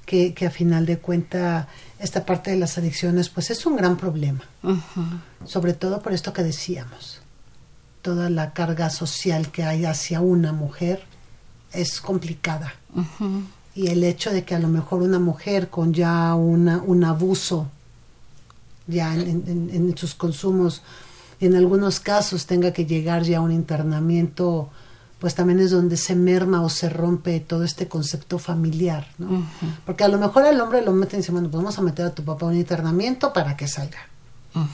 que, 0.06 0.32
que 0.32 0.46
a 0.46 0.50
final 0.50 0.86
de 0.86 0.98
cuenta 0.98 1.68
esta 1.98 2.24
parte 2.24 2.50
de 2.50 2.56
las 2.56 2.78
adicciones 2.78 3.28
pues 3.28 3.50
es 3.50 3.66
un 3.66 3.76
gran 3.76 3.96
problema. 3.96 4.44
Uh 4.62 4.70
-huh. 4.70 5.20
Sobre 5.44 5.74
todo 5.74 6.00
por 6.00 6.12
esto 6.12 6.32
que 6.32 6.42
decíamos. 6.42 7.20
Toda 8.00 8.30
la 8.30 8.52
carga 8.52 8.88
social 8.88 9.50
que 9.50 9.64
hay 9.64 9.84
hacia 9.84 10.20
una 10.20 10.52
mujer 10.52 11.02
es 11.72 12.00
complicada. 12.00 12.72
Uh 12.94 13.02
-huh 13.18 13.42
y 13.76 13.88
el 13.88 14.02
hecho 14.02 14.30
de 14.32 14.42
que 14.42 14.54
a 14.54 14.58
lo 14.58 14.68
mejor 14.68 15.02
una 15.02 15.18
mujer 15.18 15.68
con 15.68 15.92
ya 15.92 16.34
una, 16.34 16.78
un 16.78 17.04
abuso 17.04 17.68
ya 18.86 19.14
en, 19.14 19.44
en, 19.46 19.70
en, 19.70 19.98
sus 19.98 20.14
consumos 20.14 20.82
en 21.40 21.54
algunos 21.54 22.00
casos 22.00 22.46
tenga 22.46 22.72
que 22.72 22.86
llegar 22.86 23.22
ya 23.24 23.38
a 23.38 23.40
un 23.42 23.52
internamiento 23.52 24.70
pues 25.20 25.34
también 25.34 25.60
es 25.60 25.70
donde 25.70 25.98
se 25.98 26.14
merma 26.14 26.62
o 26.62 26.70
se 26.70 26.88
rompe 26.88 27.38
todo 27.40 27.64
este 27.64 27.86
concepto 27.86 28.38
familiar 28.38 29.08
¿no? 29.18 29.26
Uh 29.26 29.40
-huh. 29.40 29.76
porque 29.84 30.04
a 30.04 30.08
lo 30.08 30.18
mejor 30.18 30.44
al 30.44 30.58
hombre 30.58 30.80
lo 30.80 30.92
meten 30.92 31.18
y 31.18 31.22
dicen 31.22 31.34
bueno 31.34 31.50
pues 31.50 31.62
vamos 31.62 31.78
a 31.78 31.82
meter 31.82 32.06
a 32.06 32.14
tu 32.14 32.24
papá 32.24 32.46
a 32.46 32.48
un 32.48 32.56
internamiento 32.56 33.32
para 33.34 33.58
que 33.58 33.68
salga 33.68 34.08
uh 34.54 34.60
-huh. 34.60 34.66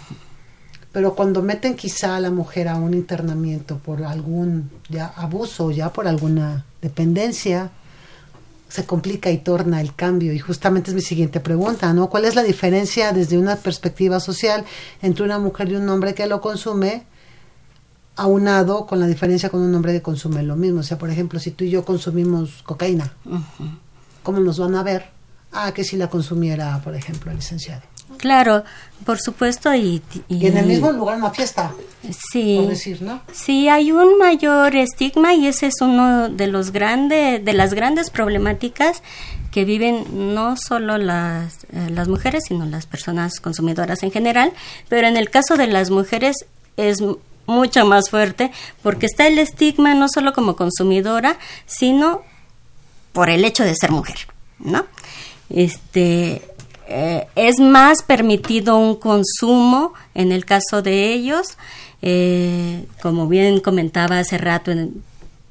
pero 0.93 1.17
cuando 1.17 1.43
meten 1.43 1.75
quizá 1.75 2.15
a 2.15 2.21
la 2.21 2.31
mujer 2.31 2.69
a 2.69 2.77
un 2.77 2.95
internamiento 2.95 3.79
por 3.79 4.05
algún 4.05 4.71
ya 4.89 5.07
abuso 5.17 5.73
ya 5.73 5.93
por 5.93 6.07
alguna 6.07 6.65
dependencia 6.81 7.73
se 8.73 8.87
complica 8.87 9.31
y 9.31 9.37
torna 9.37 9.83
el 9.83 9.95
cambio. 9.95 10.33
Y 10.33 10.39
justamente 10.39 10.91
es 10.91 10.95
mi 10.95 11.03
siguiente 11.03 11.41
pregunta, 11.41 11.93
¿no? 11.93 12.09
¿Cuál 12.09 12.25
es 12.25 12.35
la 12.35 12.43
diferencia 12.43 13.13
desde 13.13 13.37
una 13.37 13.57
perspectiva 13.57 14.19
social 14.19 14.65
entre 15.03 15.25
una 15.25 15.39
mujer 15.39 15.69
y 15.69 15.75
un 15.75 15.87
hombre 15.91 16.15
que 16.15 16.27
lo 16.27 16.41
consume, 16.41 17.05
aunado 18.17 18.87
con 18.87 18.99
la 18.99 19.07
diferencia 19.07 19.51
con 19.51 19.61
un 19.61 19.75
hombre 19.75 19.93
que 19.93 20.01
consume 20.01 20.43
lo 20.43 20.57
mismo? 20.57 20.81
O 20.81 20.83
sea, 20.83 20.97
por 20.97 21.11
ejemplo, 21.11 21.39
si 21.39 21.51
tú 21.51 21.65
y 21.65 21.71
yo 21.71 21.85
consumimos 21.85 22.63
cocaína, 22.63 23.13
uh 23.27 23.35
-huh. 23.35 23.79
¿cómo 24.23 24.41
nos 24.41 24.59
van 24.59 24.75
a 24.75 24.83
ver? 24.83 25.11
Ah, 25.53 25.73
que 25.75 25.85
si 25.85 25.99
la 25.99 26.09
consumiera, 26.09 26.81
por 26.83 26.95
ejemplo, 26.95 27.31
el 27.31 27.37
licenciado. 27.37 27.83
Claro, 28.19 28.65
por 29.05 29.19
supuesto 29.19 29.75
y, 29.75 30.03
y, 30.29 30.37
y 30.37 30.47
en 30.47 30.57
el 30.57 30.67
mismo 30.67 30.93
lugar 30.93 31.17
una 31.17 31.31
fiesta. 31.31 31.73
Sí. 32.33 32.57
Por 32.61 32.71
decir, 32.71 33.03
¿no? 33.03 33.23
Sí, 33.33 33.69
hay 33.69 33.93
un 33.93 34.19
mayor 34.19 34.75
estigma 34.77 35.35
y 35.35 35.47
ese 35.47 35.67
es 35.69 35.81
uno 35.81 36.29
de 36.29 36.47
los 36.47 36.73
grandes 36.73 37.45
de 37.45 37.53
las 37.53 37.75
grandes 37.75 38.11
problemáticas 38.11 39.03
que 39.51 39.65
viven 39.65 40.35
no 40.35 40.57
solo 40.57 40.99
las 40.99 41.65
eh, 41.73 41.91
las 41.91 42.09
mujeres, 42.09 42.45
sino 42.49 42.67
las 42.67 42.87
personas 42.87 43.39
consumidoras 43.41 44.03
en 44.03 44.11
general, 44.11 44.53
pero 44.89 45.07
en 45.07 45.17
el 45.17 45.31
caso 45.31 45.57
de 45.57 45.67
las 45.67 45.91
mujeres 45.91 46.47
es 46.77 46.99
mucho 47.47 47.85
más 47.87 48.11
fuerte 48.11 48.51
porque 48.83 49.07
está 49.07 49.27
el 49.27 49.39
estigma 49.39 49.95
no 49.95 50.09
solo 50.09 50.33
como 50.33 50.57
consumidora, 50.57 51.37
sino 51.67 52.23
por 53.13 53.31
el 53.31 53.45
hecho 53.45 53.65
de 53.65 53.75
ser 53.75 53.91
mujer, 53.91 54.17
¿no? 54.59 54.87
Este 55.51 56.43
eh, 56.89 57.27
es 57.37 57.59
más 57.59 58.03
permitido 58.03 58.77
un 58.77 58.97
consumo 58.97 59.95
en 60.15 60.33
el 60.33 60.45
caso 60.45 60.83
de 60.83 61.13
ellos, 61.13 61.57
eh, 62.03 62.87
como 63.01 63.29
bien 63.29 63.61
comentaba 63.61 64.19
hace 64.19 64.39
rato 64.39 64.73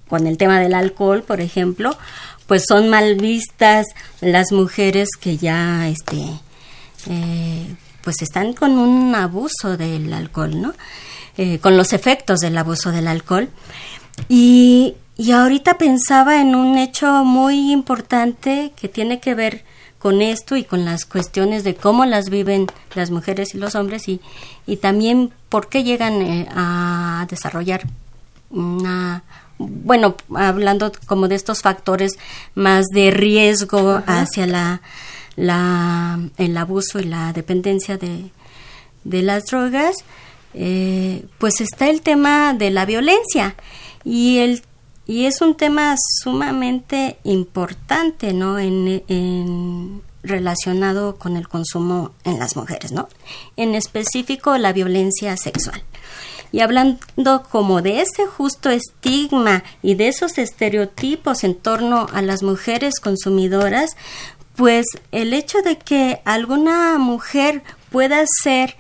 con 0.10 0.28
el 0.28 0.38
tema 0.38 0.60
del 0.60 0.74
alcohol, 0.74 1.24
por 1.24 1.40
ejemplo, 1.40 1.98
pues 2.48 2.66
son 2.68 2.90
mal 2.90 3.16
vistas 3.16 3.88
las 4.20 4.52
mujeres 4.52 5.10
que 5.20 5.38
ya 5.38 5.88
este 5.88 6.18
eh, 7.10 7.76
pues 8.04 8.22
están 8.22 8.54
con 8.54 8.72
un 8.72 9.16
abuso 9.16 9.78
del 9.78 10.12
alcohol, 10.14 10.62
¿no? 10.62 10.74
con 11.62 11.76
los 11.76 11.92
efectos 11.94 12.40
del 12.42 12.56
abuso 12.56 12.92
del 12.92 13.08
alcohol. 13.08 13.50
Y, 14.30 14.94
y 15.18 15.32
ahorita 15.32 15.80
pensaba 15.80 16.40
en 16.40 16.54
un 16.54 16.78
hecho 16.78 17.24
muy 17.24 17.72
importante 17.72 18.74
que 18.80 18.88
tiene 18.88 19.20
que 19.20 19.34
ver 19.34 19.64
con 20.02 20.22
esto 20.22 20.56
y 20.56 20.64
con 20.64 20.84
las 20.84 21.06
cuestiones 21.06 21.64
de 21.64 21.76
cómo 21.76 22.06
las 22.06 22.30
viven 22.30 22.68
las 22.96 23.12
mujeres 23.12 23.54
y 23.54 23.60
los 23.60 23.76
hombres 23.76 24.08
y, 24.08 24.20
y 24.66 24.78
también 24.78 25.32
por 25.50 25.70
qué 25.70 25.84
llegan 25.84 26.22
eh, 26.22 26.48
a 26.52 27.28
desarrollar 27.30 27.84
una 28.50 29.24
bueno 29.60 30.16
hablando 30.36 30.92
como 31.06 31.28
de 31.28 31.36
estos 31.36 31.62
factores 31.62 32.14
más 32.56 32.88
de 32.88 33.12
riesgo 33.12 33.92
Ajá. 33.92 34.22
hacia 34.22 34.48
la, 34.48 34.82
la 35.36 36.20
el 36.38 36.58
abuso 36.58 37.00
y 37.00 37.04
la 37.04 37.32
dependencia 37.32 37.98
de, 37.98 38.32
de 39.04 39.22
las 39.22 39.46
drogas 39.46 39.98
eh, 40.56 41.26
pues 41.38 41.62
está 41.62 41.90
el 41.90 42.02
tema 42.02 42.56
de 42.56 42.72
la 42.72 42.86
violencia 42.86 43.56
y 44.04 44.40
el 44.40 44.64
y 45.06 45.26
es 45.26 45.42
un 45.42 45.56
tema 45.56 45.96
sumamente 46.22 47.18
importante, 47.24 48.34
¿no? 48.34 48.60
En, 48.60 50.02
relacionado 50.24 51.16
con 51.16 51.36
el 51.36 51.48
consumo 51.48 52.12
en 52.24 52.38
las 52.38 52.56
mujeres, 52.56 52.92
¿no? 52.92 53.10
En 53.58 53.74
específico 53.74 54.58
la 54.58 54.72
violencia 54.72 55.36
sexual. 55.36 55.84
Y 56.52 56.60
hablando 56.60 57.44
como 57.50 57.82
de 57.82 58.02
ese 58.02 58.28
justo 58.28 58.70
estigma 58.70 59.64
y 59.82 59.96
de 59.96 60.10
esos 60.10 60.38
estereotipos 60.38 61.44
en 61.44 61.56
torno 61.56 62.08
a 62.14 62.22
las 62.22 62.44
mujeres 62.44 63.00
consumidoras, 63.00 63.96
pues 64.56 64.86
el 65.12 65.34
hecho 65.34 65.62
de 65.62 65.78
que 65.78 66.22
alguna 66.26 66.98
mujer 67.00 67.64
pueda 67.90 68.24
ser 68.44 68.76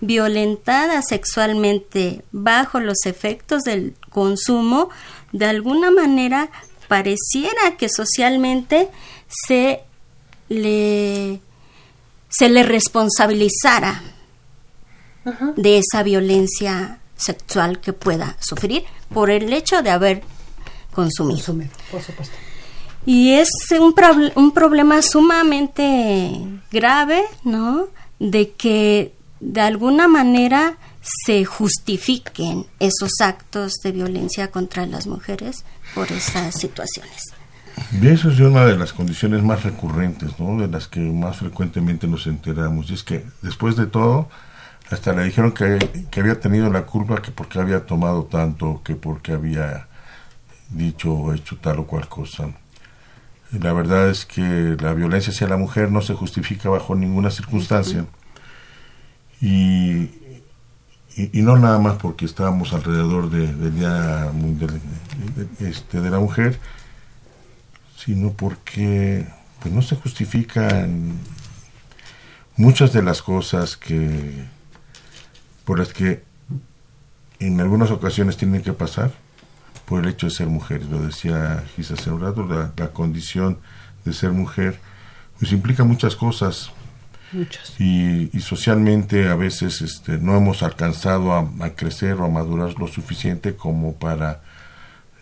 violentada 0.00 1.02
sexualmente 1.02 2.24
bajo 2.32 2.80
los 2.80 3.04
efectos 3.04 3.62
del 3.62 3.94
consumo, 4.08 4.88
de 5.32 5.46
alguna 5.46 5.90
manera 5.90 6.50
pareciera 6.88 7.76
que 7.78 7.88
socialmente 7.88 8.88
se 9.28 9.80
le 10.48 11.40
se 12.28 12.48
le 12.48 12.62
responsabilizara 12.62 14.02
uh 15.24 15.30
-huh. 15.30 15.54
de 15.54 15.78
esa 15.78 16.02
violencia 16.02 17.00
sexual 17.16 17.80
que 17.80 17.92
pueda 17.92 18.36
sufrir 18.40 18.84
por 19.12 19.30
el 19.30 19.52
hecho 19.52 19.82
de 19.82 19.90
haber 19.90 20.22
consumido. 20.92 21.38
Consumir, 21.38 21.70
por 21.90 22.02
supuesto. 22.02 22.34
Y 23.06 23.32
es 23.32 23.48
un, 23.78 23.94
un 24.34 24.52
problema 24.52 25.02
sumamente 25.02 26.30
grave, 26.70 27.22
¿no? 27.44 27.88
De 28.18 28.50
que 28.52 29.14
de 29.40 29.60
alguna 29.60 30.06
manera 30.06 30.76
se 31.00 31.44
justifiquen 31.44 32.66
esos 32.78 33.20
actos 33.20 33.74
de 33.82 33.92
violencia 33.92 34.50
contra 34.50 34.86
las 34.86 35.06
mujeres 35.06 35.64
por 35.94 36.10
esas 36.12 36.54
situaciones. 36.54 37.32
Y 38.00 38.06
eso 38.08 38.30
es 38.30 38.38
una 38.40 38.66
de 38.66 38.76
las 38.76 38.92
condiciones 38.92 39.42
más 39.42 39.62
recurrentes, 39.62 40.38
¿no? 40.38 40.60
de 40.60 40.68
las 40.68 40.86
que 40.86 41.00
más 41.00 41.38
frecuentemente 41.38 42.06
nos 42.06 42.26
enteramos. 42.26 42.90
Y 42.90 42.94
es 42.94 43.02
que, 43.02 43.24
después 43.42 43.76
de 43.76 43.86
todo, 43.86 44.28
hasta 44.90 45.12
le 45.12 45.24
dijeron 45.24 45.52
que, 45.52 45.78
que 46.10 46.20
había 46.20 46.38
tenido 46.40 46.70
la 46.70 46.84
culpa 46.84 47.22
que 47.22 47.30
porque 47.30 47.58
había 47.58 47.86
tomado 47.86 48.24
tanto, 48.24 48.82
que 48.84 48.96
porque 48.96 49.32
había 49.32 49.88
dicho 50.68 51.12
o 51.12 51.34
hecho 51.34 51.56
tal 51.56 51.80
o 51.80 51.86
cual 51.86 52.08
cosa. 52.08 52.50
La 53.52 53.72
verdad 53.72 54.10
es 54.10 54.26
que 54.26 54.76
la 54.80 54.94
violencia 54.94 55.32
hacia 55.32 55.48
la 55.48 55.56
mujer 55.56 55.90
no 55.90 56.02
se 56.02 56.14
justifica 56.14 56.68
bajo 56.68 56.94
ninguna 56.94 57.30
circunstancia. 57.30 58.04
Y, 59.40 60.10
y, 61.32 61.42
no 61.42 61.58
nada 61.58 61.78
más 61.78 61.96
porque 61.96 62.24
estábamos 62.24 62.72
alrededor 62.72 63.30
de, 63.30 63.52
del 63.52 63.74
Día 63.74 64.30
de, 64.32 65.68
este, 65.68 66.00
de 66.00 66.10
la 66.10 66.20
Mujer, 66.20 66.58
sino 67.96 68.32
porque 68.32 69.26
pues, 69.60 69.74
no 69.74 69.82
se 69.82 69.96
justifican 69.96 71.18
muchas 72.56 72.92
de 72.92 73.02
las 73.02 73.22
cosas 73.22 73.76
que 73.76 74.44
por 75.64 75.78
las 75.78 75.92
que 75.92 76.22
en 77.38 77.60
algunas 77.60 77.90
ocasiones 77.90 78.36
tienen 78.36 78.62
que 78.62 78.72
pasar 78.72 79.12
por 79.86 80.00
el 80.00 80.10
hecho 80.10 80.26
de 80.26 80.32
ser 80.32 80.46
mujeres. 80.46 80.88
Lo 80.88 81.00
decía 81.00 81.64
Gisa 81.74 81.94
hace 81.94 82.10
la, 82.10 82.72
la, 82.76 82.92
condición 82.92 83.58
de 84.04 84.12
ser 84.12 84.32
mujer 84.32 84.78
pues 85.38 85.52
implica 85.52 85.84
muchas 85.84 86.16
cosas. 86.16 86.70
Y, 87.78 88.40
socialmente 88.40 89.28
a 89.28 89.34
veces 89.34 89.82
este, 89.82 90.18
no 90.18 90.36
hemos 90.36 90.62
alcanzado 90.62 91.32
a, 91.32 91.48
a, 91.60 91.70
crecer 91.70 92.14
o 92.14 92.24
a 92.24 92.28
madurar 92.28 92.74
lo 92.78 92.88
suficiente 92.88 93.54
como 93.54 93.94
para 93.94 94.40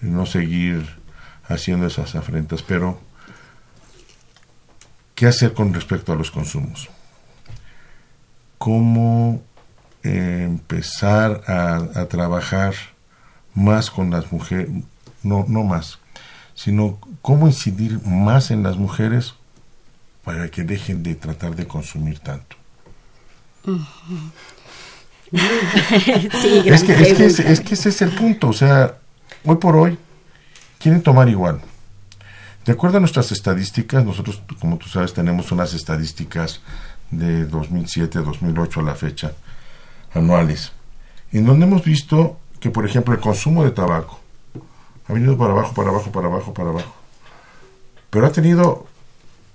no 0.00 0.24
seguir 0.24 0.98
haciendo 1.48 1.86
esas 1.86 2.14
afrentas. 2.14 2.62
Pero, 2.62 2.98
¿qué 5.14 5.26
hacer 5.26 5.52
con 5.52 5.74
respecto 5.74 6.12
a 6.12 6.16
los 6.16 6.30
consumos? 6.30 6.88
¿Cómo 8.56 9.42
eh, 10.02 10.44
empezar 10.44 11.42
a, 11.46 11.76
a 12.00 12.06
trabajar 12.06 12.74
más 13.54 13.90
con 13.90 14.10
las 14.10 14.32
mujeres, 14.32 14.68
no, 15.22 15.44
no 15.48 15.64
más, 15.64 15.98
sino 16.54 16.98
cómo 17.20 17.46
incidir 17.46 18.00
más 18.06 18.50
en 18.50 18.62
las 18.62 18.76
mujeres 18.76 19.34
para 20.28 20.50
que 20.50 20.62
dejen 20.62 21.02
de 21.02 21.14
tratar 21.14 21.56
de 21.56 21.66
consumir 21.66 22.18
tanto. 22.18 22.54
sí, 25.32 25.38
es, 26.66 26.84
que, 26.84 26.92
es, 26.92 27.14
que 27.14 27.24
ese, 27.24 27.50
es 27.50 27.60
que 27.60 27.72
ese 27.72 27.88
es 27.88 28.02
el 28.02 28.10
punto, 28.10 28.48
o 28.48 28.52
sea, 28.52 28.98
hoy 29.46 29.56
por 29.56 29.74
hoy 29.74 29.98
quieren 30.78 31.02
tomar 31.02 31.30
igual. 31.30 31.62
De 32.66 32.72
acuerdo 32.72 32.98
a 32.98 33.00
nuestras 33.00 33.32
estadísticas, 33.32 34.04
nosotros, 34.04 34.42
como 34.60 34.76
tú 34.76 34.86
sabes, 34.90 35.14
tenemos 35.14 35.50
unas 35.50 35.72
estadísticas 35.72 36.60
de 37.10 37.46
2007, 37.46 38.18
2008 38.18 38.80
a 38.80 38.82
la 38.82 38.96
fecha, 38.96 39.32
anuales, 40.12 40.72
en 41.32 41.46
donde 41.46 41.64
hemos 41.64 41.82
visto 41.84 42.38
que, 42.60 42.68
por 42.68 42.84
ejemplo, 42.84 43.14
el 43.14 43.20
consumo 43.20 43.64
de 43.64 43.70
tabaco 43.70 44.20
ha 45.08 45.12
venido 45.14 45.38
para 45.38 45.54
abajo, 45.54 45.72
para 45.72 45.88
abajo, 45.88 46.12
para 46.12 46.26
abajo, 46.26 46.52
para 46.52 46.68
abajo. 46.68 46.94
Pero 48.10 48.26
ha 48.26 48.30
tenido 48.30 48.88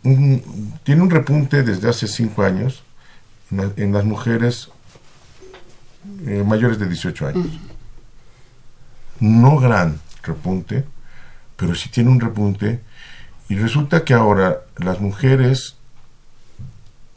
un, 0.04 0.74
tiene 0.84 1.02
un 1.02 1.10
repunte 1.10 1.64
desde 1.64 1.90
hace 1.90 2.08
cinco 2.08 2.44
años 2.44 2.84
en, 3.52 3.58
la, 3.58 3.72
en 3.78 3.94
las 3.94 4.06
mujeres 4.06 4.70
eh, 6.26 6.44
mayores 6.46 6.80
de 6.80 6.88
18 6.88 7.28
años. 7.28 7.48
No 9.20 9.58
gran 9.58 10.00
repunte, 10.22 10.86
pero 11.56 11.76
sí 11.76 11.90
tiene 11.90 12.10
un 12.10 12.20
repunte. 12.20 12.82
Y 13.50 13.56
resulta 13.56 14.04
que 14.04 14.14
ahora 14.14 14.60
las 14.78 15.00
mujeres, 15.00 15.76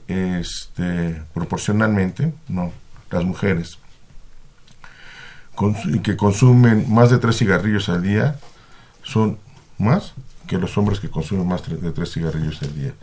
este, 0.07 1.23
proporcionalmente, 1.35 2.33
no, 2.49 2.73
las 3.11 3.25
mujeres 3.25 3.79
que 6.03 6.17
consumen 6.17 6.93
más 6.93 7.11
de 7.11 7.19
tres 7.19 7.39
cigarrillos 7.39 7.89
al 7.89 8.03
día 8.03 8.37
son 9.03 9.39
más 9.79 10.13
que 10.47 10.59
los 10.59 10.77
hombres 10.79 11.01
que 11.01 11.11
consumen 11.11 11.47
más 11.47 11.63
de 11.69 11.93
tres 11.93 12.13
cigarrillos 12.13 12.63
al 12.63 12.75
día. 12.75 12.95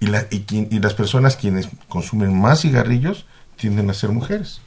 Y, 0.00 0.06
la, 0.06 0.26
y, 0.30 0.44
y, 0.48 0.78
las 0.80 0.94
personas 0.94 1.36
quienes 1.36 1.68
consumen 1.88 2.38
más 2.38 2.62
cigarrillos 2.62 3.26
tienden 3.56 3.90
a 3.90 3.94
ser 3.94 4.10
mujeres. 4.10 4.60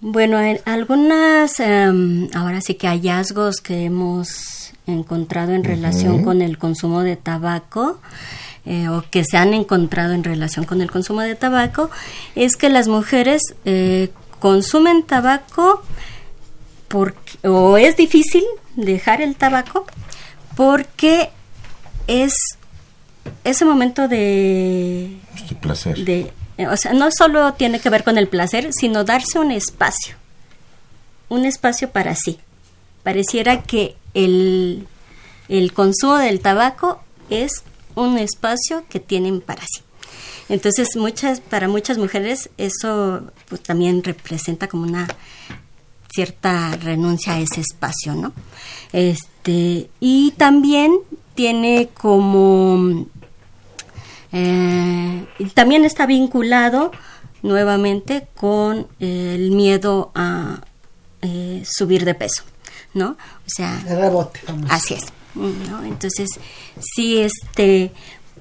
Bueno, 0.00 0.40
en 0.40 0.60
algunas, 0.64 1.60
um, 1.60 2.28
ahora 2.34 2.60
sí 2.60 2.74
que 2.74 2.88
hallazgos 2.88 3.60
que 3.60 3.84
hemos 3.84 4.72
encontrado 4.86 5.52
en 5.52 5.62
relación 5.62 6.14
uh 6.14 6.18
-huh. 6.18 6.24
con 6.24 6.42
el 6.42 6.58
consumo 6.58 7.02
de 7.02 7.16
tabaco, 7.16 8.00
eh, 8.66 8.88
o 8.88 9.04
que 9.10 9.24
se 9.24 9.36
han 9.36 9.54
encontrado 9.54 10.12
en 10.12 10.24
relación 10.24 10.64
con 10.64 10.80
el 10.80 10.90
consumo 10.90 11.20
de 11.20 11.34
tabaco, 11.34 11.90
es 12.34 12.56
que 12.56 12.68
las 12.68 12.88
mujeres 12.88 13.42
eh, 13.64 14.10
consumen 14.38 15.02
tabaco 15.02 15.82
porque, 16.88 17.46
o 17.46 17.76
es 17.76 17.96
difícil 17.96 18.42
dejar 18.76 19.22
el 19.22 19.36
tabaco 19.36 19.86
porque 20.60 21.30
es 22.06 22.34
ese 23.44 23.64
momento 23.64 24.08
de, 24.08 25.16
de 25.48 25.54
placer. 25.54 26.04
De, 26.04 26.30
o 26.70 26.76
sea, 26.76 26.92
no 26.92 27.08
solo 27.10 27.54
tiene 27.54 27.80
que 27.80 27.88
ver 27.88 28.04
con 28.04 28.18
el 28.18 28.28
placer, 28.28 28.68
sino 28.74 29.04
darse 29.04 29.38
un 29.38 29.52
espacio, 29.52 30.16
un 31.30 31.46
espacio 31.46 31.88
para 31.88 32.14
sí. 32.14 32.40
Pareciera 33.02 33.62
que 33.62 33.96
el, 34.12 34.86
el 35.48 35.72
consumo 35.72 36.18
del 36.18 36.40
tabaco 36.40 37.02
es 37.30 37.64
un 37.94 38.18
espacio 38.18 38.84
que 38.90 39.00
tienen 39.00 39.40
para 39.40 39.62
sí. 39.62 39.80
Entonces, 40.50 40.88
muchas, 40.94 41.40
para 41.40 41.68
muchas 41.68 41.96
mujeres 41.96 42.50
eso 42.58 43.32
pues, 43.48 43.62
también 43.62 44.04
representa 44.04 44.68
como 44.68 44.82
una 44.82 45.08
cierta 46.12 46.76
renuncia 46.76 47.34
a 47.34 47.40
ese 47.40 47.60
espacio, 47.60 48.14
¿no? 48.14 48.32
Este, 48.92 49.90
y 50.00 50.32
también 50.32 50.98
tiene 51.34 51.88
como 51.94 53.06
eh, 54.32 55.26
también 55.54 55.84
está 55.84 56.06
vinculado 56.06 56.92
nuevamente 57.42 58.28
con 58.36 58.86
el 58.98 59.50
miedo 59.50 60.12
a 60.14 60.60
eh, 61.22 61.62
subir 61.66 62.04
de 62.04 62.14
peso, 62.14 62.44
¿no? 62.94 63.10
O 63.10 63.16
sea, 63.48 63.80
rebote. 63.86 64.40
Vamos. 64.46 64.70
Así 64.70 64.94
es. 64.94 65.04
¿no? 65.34 65.84
Entonces, 65.84 66.28
sí, 66.80 67.18
este, 67.20 67.92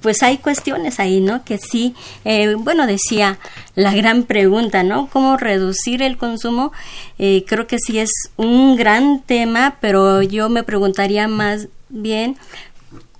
pues 0.01 0.23
hay 0.23 0.37
cuestiones 0.37 0.99
ahí, 0.99 1.19
¿no? 1.19 1.43
Que 1.43 1.57
sí, 1.57 1.95
eh, 2.25 2.55
bueno, 2.57 2.87
decía 2.87 3.39
la 3.75 3.93
gran 3.93 4.23
pregunta, 4.23 4.83
¿no? 4.83 5.09
¿Cómo 5.11 5.37
reducir 5.37 6.01
el 6.01 6.17
consumo? 6.17 6.71
Eh, 7.17 7.43
creo 7.47 7.67
que 7.67 7.77
sí 7.79 7.99
es 7.99 8.09
un 8.37 8.75
gran 8.75 9.21
tema, 9.21 9.77
pero 9.81 10.21
yo 10.21 10.49
me 10.49 10.63
preguntaría 10.63 11.27
más 11.27 11.67
bien 11.89 12.37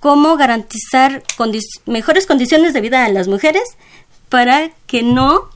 cómo 0.00 0.36
garantizar 0.36 1.22
condi 1.36 1.60
mejores 1.86 2.26
condiciones 2.26 2.72
de 2.72 2.80
vida 2.80 3.04
a 3.04 3.08
las 3.10 3.28
mujeres 3.28 3.62
para 4.28 4.70
que 4.86 5.02
no 5.02 5.50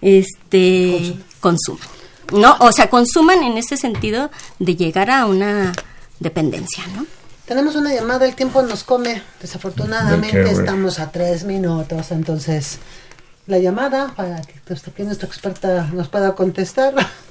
este 0.00 1.16
consuman. 1.40 1.86
No, 2.32 2.56
o 2.60 2.72
sea, 2.72 2.90
consuman 2.90 3.42
en 3.42 3.58
ese 3.58 3.76
sentido 3.76 4.30
de 4.58 4.76
llegar 4.76 5.10
a 5.10 5.26
una 5.26 5.72
dependencia, 6.20 6.84
¿no? 6.96 7.06
Tenemos 7.46 7.76
una 7.76 7.92
llamada, 7.92 8.24
el 8.26 8.34
tiempo 8.34 8.62
nos 8.62 8.84
come. 8.84 9.22
Desafortunadamente 9.40 10.50
estamos 10.50 10.98
a 10.98 11.10
tres 11.10 11.44
minutos, 11.44 12.10
entonces 12.10 12.78
la 13.46 13.58
llamada 13.58 14.12
para 14.16 14.40
que 14.40 14.54
aquí 14.54 15.02
nuestra 15.02 15.28
experta 15.28 15.88
nos 15.92 16.08
pueda 16.08 16.34
contestar. 16.34 16.94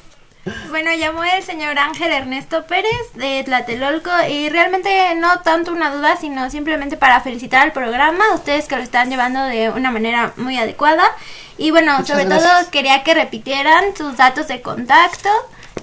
Bueno, 0.70 0.92
llamó 0.94 1.24
el 1.24 1.42
señor 1.42 1.80
Ángel 1.80 2.12
Ernesto 2.12 2.66
Pérez 2.66 3.14
de 3.14 3.44
Tlatelolco 3.46 4.10
y 4.30 4.50
realmente 4.50 5.16
no 5.16 5.40
tanto 5.40 5.72
una 5.72 5.96
duda, 5.96 6.18
sino 6.18 6.50
simplemente 6.50 6.98
para 6.98 7.22
felicitar 7.22 7.62
al 7.62 7.72
programa, 7.72 8.26
ustedes 8.34 8.68
que 8.68 8.76
lo 8.76 8.84
están 8.84 9.10
llevando 9.10 9.42
de 9.44 9.70
una 9.70 9.90
manera 9.90 10.34
muy 10.36 10.58
adecuada. 10.58 11.04
Y 11.58 11.72
bueno, 11.72 11.94
Muchas 11.94 12.18
sobre 12.18 12.26
gracias. 12.26 12.52
todo 12.60 12.72
quería 12.72 13.04
que 13.04 13.14
repitieran 13.14 13.96
sus 13.96 14.18
datos 14.18 14.50
de 14.50 14.62
contacto. 14.62 15.30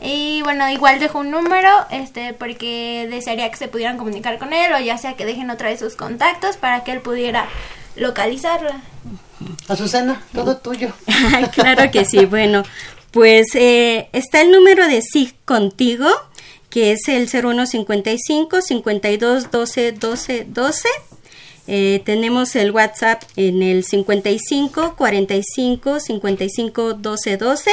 Y 0.03 0.41
bueno, 0.43 0.69
igual 0.71 0.99
dejo 0.99 1.19
un 1.19 1.31
número, 1.31 1.69
este, 1.91 2.33
porque 2.33 3.07
desearía 3.11 3.51
que 3.51 3.57
se 3.57 3.69
pudieran 3.69 3.99
comunicar 3.99 4.39
con 4.39 4.53
él, 4.53 4.73
o 4.73 4.81
ya 4.81 4.97
sea 4.97 5.15
que 5.15 5.27
dejen 5.27 5.51
otra 5.51 5.69
vez 5.69 5.81
sus 5.81 5.95
contactos 5.95 6.57
para 6.57 6.85
que 6.85 6.93
él 6.93 7.01
pudiera 7.01 7.49
localizarla. 7.97 8.81
Azucena, 9.69 10.23
todo 10.33 10.57
tuyo. 10.57 10.93
Claro 11.53 11.91
que 11.91 12.05
sí. 12.05 12.25
Bueno, 12.25 12.63
pues 13.11 13.55
eh, 13.55 14.09
está 14.13 14.41
el 14.41 14.53
número 14.53 14.87
de 14.87 15.03
SIG 15.03 15.35
contigo, 15.45 16.09
que 16.71 16.93
es 16.93 17.09
el 17.09 17.29
0155 17.29 18.63
52 18.63 19.51
12 19.51 19.93
12 19.93 20.47
12. 20.49 20.89
Eh, 21.67 22.03
tenemos 22.05 22.57
el 22.57 22.71
WhatsApp 22.71 23.23
en 23.37 23.63
el 23.63 23.85
55 23.85 24.97
45 24.97 26.01
55 26.01 26.95
12 26.95 27.37
12. 27.37 27.71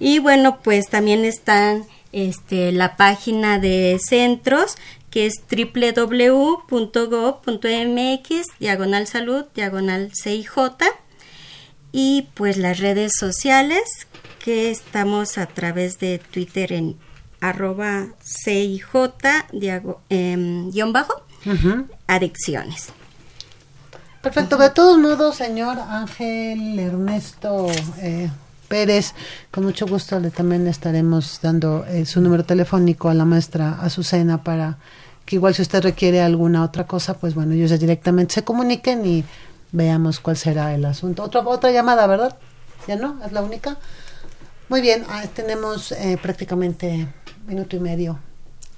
Y 0.00 0.18
bueno, 0.18 0.60
pues 0.62 0.88
también 0.88 1.24
está 1.24 1.76
este, 2.12 2.72
la 2.72 2.96
página 2.96 3.58
de 3.58 4.00
centros 4.04 4.76
que 5.10 5.26
es 5.26 5.42
www.gov.mx, 5.50 6.70
diagonal 8.60 9.06
salud, 9.06 9.44
diagonal 9.54 10.10
CIJ. 10.14 10.56
y 11.92 12.28
pues 12.34 12.56
las 12.56 12.78
redes 12.78 13.12
sociales 13.18 13.82
que 14.42 14.70
estamos 14.70 15.36
a 15.36 15.46
través 15.46 15.98
de 15.98 16.18
Twitter 16.18 16.72
en 16.72 16.96
arroba 17.40 18.06
CIJ 18.22 18.94
em, 20.08 20.70
guion 20.70 20.92
bajo 20.92 21.22
adicciones. 22.06 22.92
Perfecto, 24.22 24.56
de 24.58 24.70
todos 24.70 24.98
modos, 24.98 25.36
señor 25.36 25.78
Ángel 25.78 26.78
Ernesto 26.78 27.66
eh, 27.98 28.30
Pérez, 28.70 29.14
con 29.50 29.64
mucho 29.64 29.84
gusto 29.84 30.20
le 30.20 30.30
también 30.30 30.68
estaremos 30.68 31.40
dando 31.42 31.84
eh, 31.86 32.06
su 32.06 32.20
número 32.20 32.44
telefónico 32.44 33.08
a 33.08 33.14
la 33.14 33.24
maestra 33.24 33.80
Azucena 33.82 34.44
para 34.44 34.78
que 35.26 35.34
igual 35.34 35.56
si 35.56 35.62
usted 35.62 35.82
requiere 35.82 36.22
alguna 36.22 36.62
otra 36.62 36.86
cosa, 36.86 37.14
pues 37.14 37.34
bueno, 37.34 37.52
ellos 37.52 37.70
ya 37.70 37.78
directamente 37.78 38.34
se 38.34 38.44
comuniquen 38.44 39.04
y 39.04 39.24
veamos 39.72 40.20
cuál 40.20 40.36
será 40.36 40.72
el 40.72 40.84
asunto. 40.84 41.24
Otra, 41.24 41.40
otra 41.40 41.72
llamada, 41.72 42.06
¿verdad? 42.06 42.36
¿Ya 42.86 42.94
no? 42.94 43.18
¿Es 43.26 43.32
la 43.32 43.42
única? 43.42 43.76
Muy 44.68 44.80
bien, 44.80 45.04
ah, 45.08 45.24
tenemos 45.34 45.90
eh, 45.90 46.16
prácticamente 46.22 47.08
minuto 47.48 47.74
y 47.74 47.80
medio. 47.80 48.20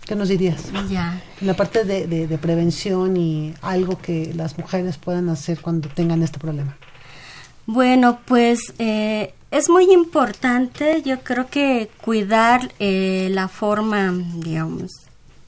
¿Qué 0.06 0.16
nos 0.16 0.30
dirías? 0.30 0.72
Ya. 0.88 1.22
En 1.38 1.46
la 1.46 1.54
parte 1.54 1.84
de, 1.84 2.06
de, 2.06 2.38
prevención 2.38 3.18
y 3.18 3.54
algo 3.60 3.98
que 3.98 4.32
las 4.34 4.56
mujeres 4.56 4.96
puedan 4.96 5.28
hacer 5.28 5.60
cuando 5.60 5.90
tengan 5.90 6.22
este 6.22 6.38
problema. 6.38 6.78
Bueno, 7.66 8.20
pues 8.26 8.72
eh, 8.78 9.34
es 9.52 9.68
muy 9.68 9.92
importante, 9.92 11.02
yo 11.02 11.20
creo 11.20 11.48
que 11.48 11.90
cuidar 12.00 12.72
eh, 12.78 13.28
la 13.30 13.48
forma, 13.48 14.12
digamos, 14.36 14.90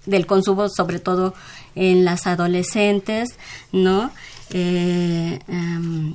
del 0.05 0.27
consumo, 0.27 0.69
sobre 0.69 0.99
todo 0.99 1.35
en 1.75 2.05
las 2.05 2.27
adolescentes, 2.27 3.31
¿no? 3.73 4.11
Eh, 4.51 5.39
em, 5.49 6.15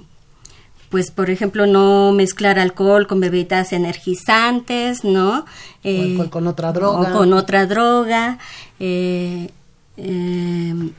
pues 0.90 1.12
por 1.12 1.30
ejemplo 1.30 1.66
no 1.66 2.12
mezclar 2.14 2.60
alcohol 2.60 3.08
con 3.08 3.20
bebidas 3.20 3.74
energizantes, 3.74 5.04
¿no? 5.04 5.46
Eh, 5.84 6.28
con 6.30 6.46
otra 6.46 6.72
droga. 6.72 7.10
O 7.10 7.18
con 7.18 7.34
otra 7.34 7.66
droga. 7.66 8.38
Eh, 8.80 9.50
em, 9.98 10.92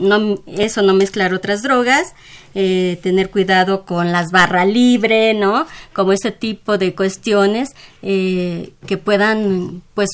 no, 0.00 0.42
eso, 0.46 0.82
no 0.82 0.94
mezclar 0.94 1.34
otras 1.34 1.62
drogas. 1.62 2.14
tener 2.52 3.30
cuidado 3.30 3.84
con 3.84 4.10
las 4.10 4.32
barras 4.32 4.66
libre, 4.66 5.34
¿no? 5.34 5.66
Como 5.92 6.12
ese 6.12 6.32
tipo 6.32 6.78
de 6.78 6.94
cuestiones 6.96 7.70
que 8.00 8.96
puedan, 9.04 9.82
pues, 9.94 10.08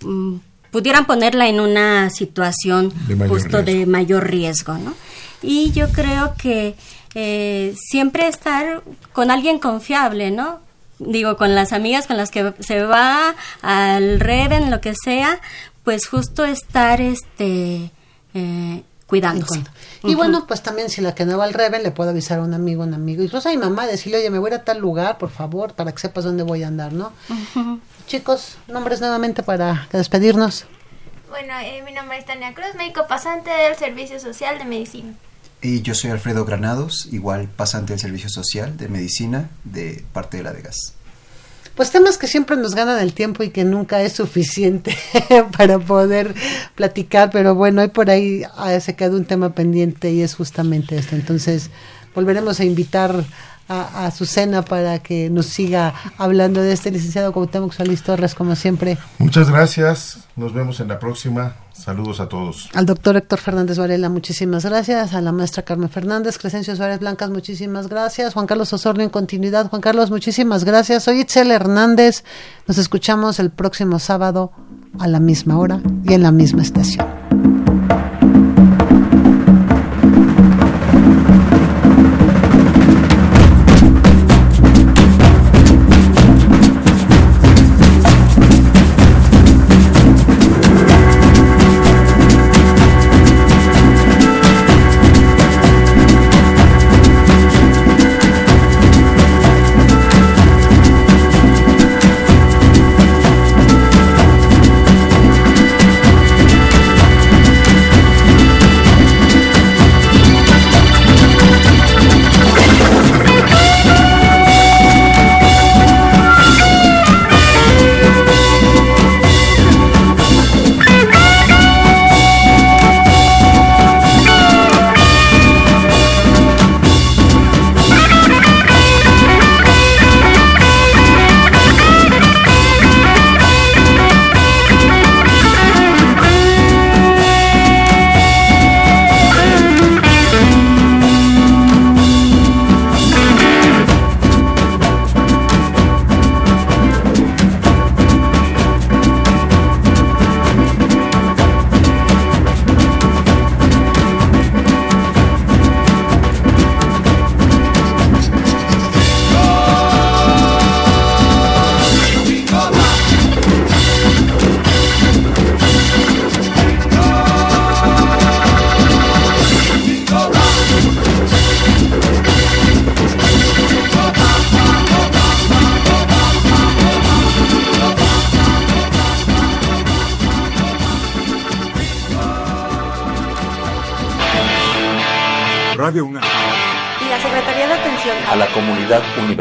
mm, 0.00 0.36
pudieran 0.70 1.06
ponerla 1.06 1.48
en 1.48 1.60
una 1.60 2.10
situación 2.10 2.92
justo 3.28 3.62
de 3.62 3.86
mayor 3.86 4.28
riesgo, 4.28 4.76
¿no? 4.76 4.94
Y 5.42 5.72
yo 5.72 5.90
creo 5.92 6.34
que 6.40 6.74
eh, 7.14 7.74
siempre 7.76 8.28
estar 8.28 8.82
con 9.12 9.30
alguien 9.30 9.58
confiable, 9.58 10.30
¿no? 10.30 10.60
Digo, 10.98 11.36
con 11.36 11.54
las 11.54 11.72
amigas 11.72 12.06
con 12.06 12.16
las 12.16 12.30
que 12.30 12.52
se 12.60 12.82
va 12.82 13.34
al 13.62 14.20
Reven, 14.20 14.70
lo 14.70 14.80
que 14.80 14.94
sea, 14.94 15.40
pues 15.84 16.06
justo 16.06 16.44
estar 16.44 17.00
este 17.00 17.90
eh, 18.34 18.82
cuidándose. 19.08 19.64
Y 20.04 20.14
bueno, 20.14 20.46
pues 20.46 20.62
también 20.62 20.90
si 20.90 21.00
la 21.00 21.14
que 21.14 21.24
no 21.24 21.38
va 21.38 21.44
al 21.44 21.54
Reven 21.54 21.82
le 21.82 21.90
puedo 21.90 22.10
avisar 22.10 22.38
a 22.38 22.42
un 22.42 22.52
amigo, 22.52 22.84
un 22.84 22.92
amigo, 22.92 23.22
incluso 23.22 23.48
a 23.48 23.52
mi 23.52 23.58
mamá, 23.58 23.86
decirle, 23.86 24.18
oye, 24.18 24.30
me 24.30 24.38
voy 24.38 24.52
a, 24.52 24.62
tal 24.62 24.78
lugar, 24.78 25.16
por 25.16 25.30
favor, 25.30 25.72
para 25.72 25.92
que 25.92 25.98
sepas 25.98 26.24
dónde 26.24 26.42
voy 26.42 26.62
a 26.62 26.68
andar, 26.68 26.92
¿no? 26.92 27.12
Chicos, 28.06 28.58
nombres 28.68 29.00
nuevamente 29.00 29.42
para 29.42 29.88
despedirnos. 29.90 30.66
Bueno, 31.30 31.54
eh, 31.62 31.82
mi 31.84 31.92
nombre 31.92 32.18
es 32.18 32.26
Tania 32.26 32.54
Cruz, 32.54 32.74
médico 32.76 33.06
pasante 33.08 33.50
del 33.50 33.76
Servicio 33.76 34.20
Social 34.20 34.58
de 34.58 34.66
Medicina. 34.66 35.14
Y 35.62 35.80
yo 35.82 35.94
soy 35.94 36.10
Alfredo 36.10 36.44
Granados, 36.44 37.08
igual 37.10 37.48
pasante 37.48 37.94
del 37.94 38.00
Servicio 38.00 38.28
Social 38.28 38.76
de 38.76 38.88
Medicina 38.88 39.50
de 39.64 40.04
parte 40.12 40.36
de 40.36 40.42
la 40.42 40.52
DEGAS. 40.52 40.94
Pues 41.78 41.92
temas 41.92 42.18
que 42.18 42.26
siempre 42.26 42.56
nos 42.56 42.74
ganan 42.74 42.98
el 42.98 43.12
tiempo 43.12 43.44
y 43.44 43.50
que 43.50 43.62
nunca 43.62 44.02
es 44.02 44.14
suficiente 44.14 44.96
para 45.56 45.78
poder 45.78 46.34
platicar, 46.74 47.30
pero 47.30 47.54
bueno, 47.54 47.80
hay 47.80 47.86
por 47.86 48.10
ahí 48.10 48.42
ah, 48.56 48.80
se 48.80 48.96
queda 48.96 49.14
un 49.14 49.24
tema 49.24 49.50
pendiente 49.50 50.10
y 50.10 50.22
es 50.22 50.34
justamente 50.34 50.96
esto. 50.96 51.14
Entonces, 51.14 51.70
volveremos 52.16 52.58
a 52.58 52.64
invitar 52.64 53.24
a, 53.68 54.06
a 54.06 54.10
Susana 54.10 54.62
para 54.62 54.98
que 54.98 55.30
nos 55.30 55.46
siga 55.46 55.94
hablando 56.16 56.60
de 56.62 56.72
este 56.72 56.90
licenciado 56.90 57.32
Cuauhtémoc 57.32 57.72
Solís 57.72 58.02
Torres, 58.02 58.34
como 58.34 58.56
siempre. 58.56 58.98
Muchas 59.18 59.50
gracias, 59.50 60.18
nos 60.36 60.52
vemos 60.52 60.80
en 60.80 60.88
la 60.88 60.98
próxima. 60.98 61.54
Saludos 61.72 62.18
a 62.18 62.28
todos. 62.28 62.68
Al 62.74 62.86
doctor 62.86 63.16
Héctor 63.16 63.38
Fernández 63.38 63.78
Varela, 63.78 64.08
muchísimas 64.08 64.64
gracias. 64.64 65.14
A 65.14 65.20
la 65.20 65.30
maestra 65.30 65.62
Carmen 65.62 65.88
Fernández, 65.88 66.36
Crescencio 66.36 66.74
Suárez 66.74 66.98
Blancas, 66.98 67.30
muchísimas 67.30 67.88
gracias. 67.88 68.34
Juan 68.34 68.46
Carlos 68.46 68.72
Osorno 68.72 69.04
en 69.04 69.10
continuidad. 69.10 69.70
Juan 69.70 69.80
Carlos, 69.80 70.10
muchísimas 70.10 70.64
gracias. 70.64 71.04
Soy 71.04 71.20
Itzel 71.20 71.52
Hernández. 71.52 72.24
Nos 72.66 72.78
escuchamos 72.78 73.38
el 73.38 73.50
próximo 73.50 74.00
sábado 74.00 74.50
a 74.98 75.06
la 75.06 75.20
misma 75.20 75.56
hora 75.56 75.80
y 76.04 76.14
en 76.14 76.22
la 76.22 76.32
misma 76.32 76.62
estación. 76.62 77.67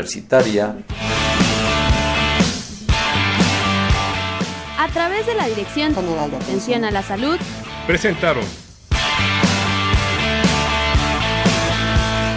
Universitaria. 0.07 0.75
A 4.77 4.87
través 4.93 5.25
de 5.25 5.35
la 5.35 5.47
Dirección 5.47 5.93
General 5.93 6.31
de 6.31 6.37
Atención 6.37 6.85
a 6.85 6.91
la 6.91 7.03
Salud, 7.03 7.37
presentaron 7.85 8.43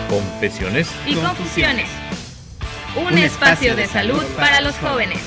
Confesiones 0.08 0.88
y 1.06 1.14
Confusiones. 1.14 1.88
Un 2.96 3.18
espacio 3.18 3.76
de 3.76 3.86
salud 3.86 4.24
para 4.36 4.60
los 4.60 4.76
jóvenes. 4.76 5.20